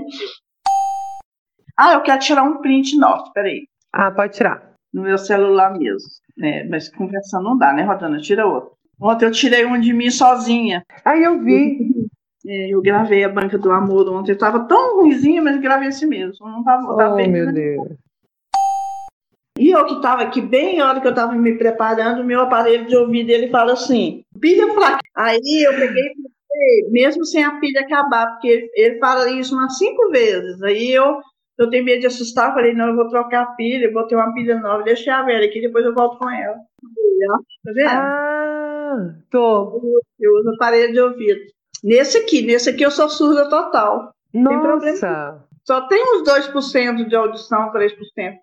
[1.78, 3.66] Ah, eu quero tirar um print nosso, peraí.
[3.92, 4.72] Ah, pode tirar.
[4.92, 6.08] No meu celular mesmo.
[6.40, 8.20] É, mas conversando não dá, né, Rodana?
[8.20, 8.72] Tira outro.
[9.00, 10.84] Ontem eu tirei um de mim sozinha.
[11.04, 11.78] Aí eu vi.
[12.46, 14.32] É, eu gravei a Banca do Amor ontem.
[14.32, 16.46] Eu tava tão ruimzinha, mas gravei esse mesmo.
[16.48, 17.88] Não tava, eu tava Oh, bem- meu Deus.
[19.58, 22.86] E eu que tava aqui, bem na hora que eu tava me preparando, meu aparelho
[22.86, 24.98] de ouvido, ele fala assim, pilha pra cá.
[25.16, 26.10] Aí eu peguei
[26.56, 30.60] e mesmo sem a pilha acabar, porque ele fala isso umas cinco vezes.
[30.62, 31.20] Aí eu,
[31.58, 34.58] eu tenho medo de assustar, falei, não, eu vou trocar a pilha, botei uma pilha
[34.58, 36.56] nova, deixei a velha aqui, depois eu volto com ela.
[37.64, 37.88] Tá vendo?
[37.88, 39.80] Ah, tô.
[40.20, 41.40] Eu uso aparelho de ouvido.
[41.82, 44.10] Nesse aqui, nesse aqui eu sou surda total.
[44.32, 45.42] Nossa.
[45.66, 47.94] Só tem uns 2% de audição, 3%,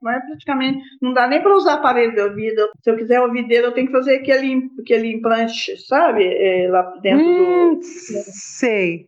[0.02, 2.68] mas praticamente não dá nem para usar aparelho de ouvido.
[2.84, 6.24] Se eu quiser ouvir dele, eu tenho que fazer aquele, aquele implante, sabe?
[6.26, 7.84] É, lá dentro Hum, do.
[7.84, 9.08] sei.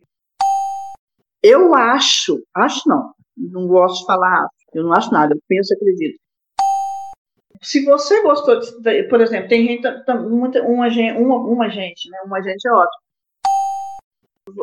[1.42, 6.18] Eu acho, acho não, não gosto de falar, eu não acho nada, eu penso, acredito.
[7.62, 9.88] Se você gostou, de, por exemplo, tem gente,
[10.28, 12.18] muita, uma, uma, uma gente, né?
[12.26, 13.04] Uma gente é ótimo.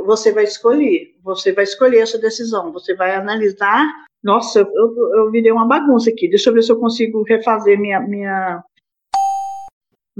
[0.05, 3.87] Você vai escolher, você vai escolher essa decisão, você vai analisar.
[4.23, 6.29] Nossa, eu, eu, eu virei uma bagunça aqui.
[6.29, 7.99] Deixa eu ver se eu consigo refazer minha.
[7.99, 8.63] minha...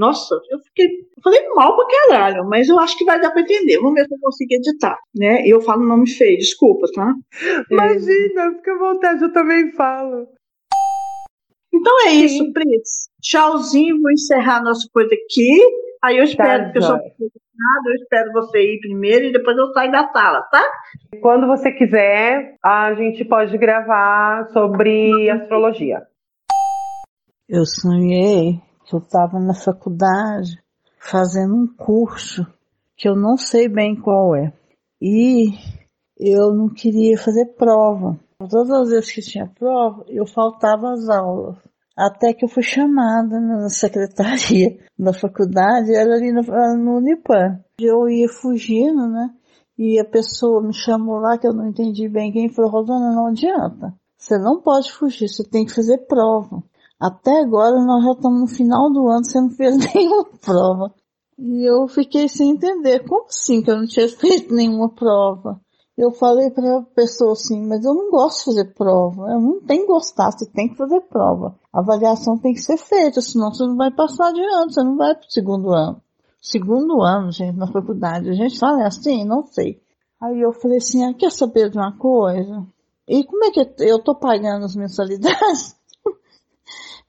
[0.02, 0.88] Nossa, eu fiquei.
[0.88, 3.78] Eu falei mal pra caralho, mas eu acho que vai dar pra entender.
[3.78, 4.98] Vamos ver se eu consigo editar.
[5.16, 5.44] Né?
[5.48, 7.14] Eu falo nome feio, desculpa, tá?
[7.70, 10.28] Imagina, fica à vontade, eu também falo.
[11.72, 13.10] Então é isso, Pris.
[13.22, 15.60] Tchauzinho, vou encerrar nossa coisa aqui.
[16.04, 16.98] Aí eu espero, Tá, sou joia.
[16.98, 20.64] apaixonada, eu espero você ir primeiro e depois eu saio da sala, tá?
[21.22, 26.02] Quando você quiser, a gente pode gravar sobre astrologia.
[27.48, 28.60] Eu sonhei
[28.92, 30.62] que eu estava na faculdade
[31.00, 32.46] fazendo um curso
[32.98, 34.52] que eu não sei bem qual é.
[35.02, 35.54] E
[36.20, 38.20] eu não queria fazer prova.
[38.38, 41.58] Todas as vezes que tinha prova, eu faltava às aulas.
[41.98, 47.02] Até que eu fui chamada na secretaria da faculdade, era ali no, no.
[47.80, 49.30] Eu ia fugindo, né?
[49.78, 53.28] E a pessoa me chamou lá, que eu não entendi bem quem falou, Rosana, não
[53.28, 53.96] adianta.
[54.18, 56.62] Você não pode fugir, você tem que fazer prova.
[57.02, 60.94] Até agora nós já estamos no final do ano, você não fez nenhuma prova.
[61.40, 63.04] E eu fiquei sem entender.
[63.08, 65.60] Como assim que eu não tinha feito nenhuma prova?
[65.98, 69.32] Eu falei para a pessoa assim, mas eu não gosto de fazer prova.
[69.32, 71.56] Eu não tenho que gostar, você tem que fazer prova.
[71.74, 75.16] A avaliação tem que ser feita, senão você não vai passar adiante, você não vai
[75.16, 76.00] para o segundo ano.
[76.40, 78.30] Segundo ano, gente, na faculdade.
[78.30, 79.82] A gente fala assim, não sei.
[80.22, 82.64] Aí eu falei assim, ah, quer saber de uma coisa?
[83.08, 85.76] E como é que eu tô pagando as mensalidades?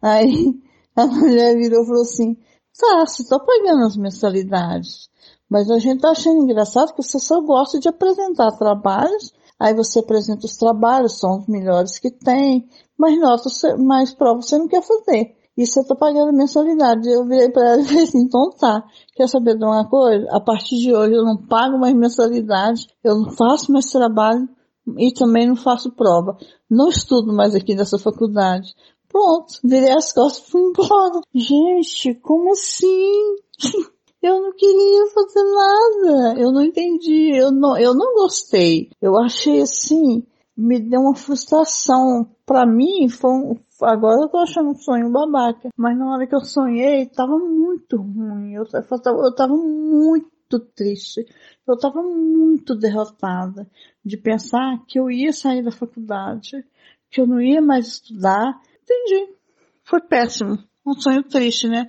[0.03, 0.61] Aí
[0.97, 2.37] a mulher virou e falou assim,
[2.73, 5.09] você tá pagando as mensalidades,
[5.49, 10.01] mas a gente tá achando engraçado que você só gosta de apresentar trabalhos, aí você
[10.01, 12.69] apresenta os trabalhos, são os melhores que tem,
[12.99, 15.37] mas notas, você- mais provas você não quer fazer.
[15.57, 17.07] E você tá pagando mensalidade.
[17.11, 18.83] Eu virei para ela e falei assim, então tá,
[19.15, 20.27] quer saber de uma coisa?
[20.31, 24.49] A partir de hoje eu não pago mais mensalidade, eu não faço mais trabalho
[24.97, 26.39] e também não faço prova.
[26.71, 28.75] Não estudo mais aqui nessa faculdade.
[29.13, 31.21] Pronto, virei as costas e fui embora.
[31.35, 33.37] Gente, como assim?
[34.23, 36.41] Eu não queria fazer nada.
[36.41, 37.37] Eu não entendi.
[37.37, 38.89] Eu não, eu não gostei.
[39.01, 40.25] Eu achei assim,
[40.57, 42.31] me deu uma frustração.
[42.47, 45.71] Pra mim, foi um, agora eu tô achando um sonho babaca.
[45.77, 48.53] Mas na hora que eu sonhei, tava muito ruim.
[48.53, 51.27] Eu, eu, tava, eu tava muito triste.
[51.67, 53.69] Eu tava muito derrotada
[54.05, 56.65] de pensar que eu ia sair da faculdade,
[57.11, 58.61] que eu não ia mais estudar.
[58.83, 59.37] Entendi.
[59.85, 60.59] Foi péssimo.
[60.85, 61.89] Um sonho triste, né?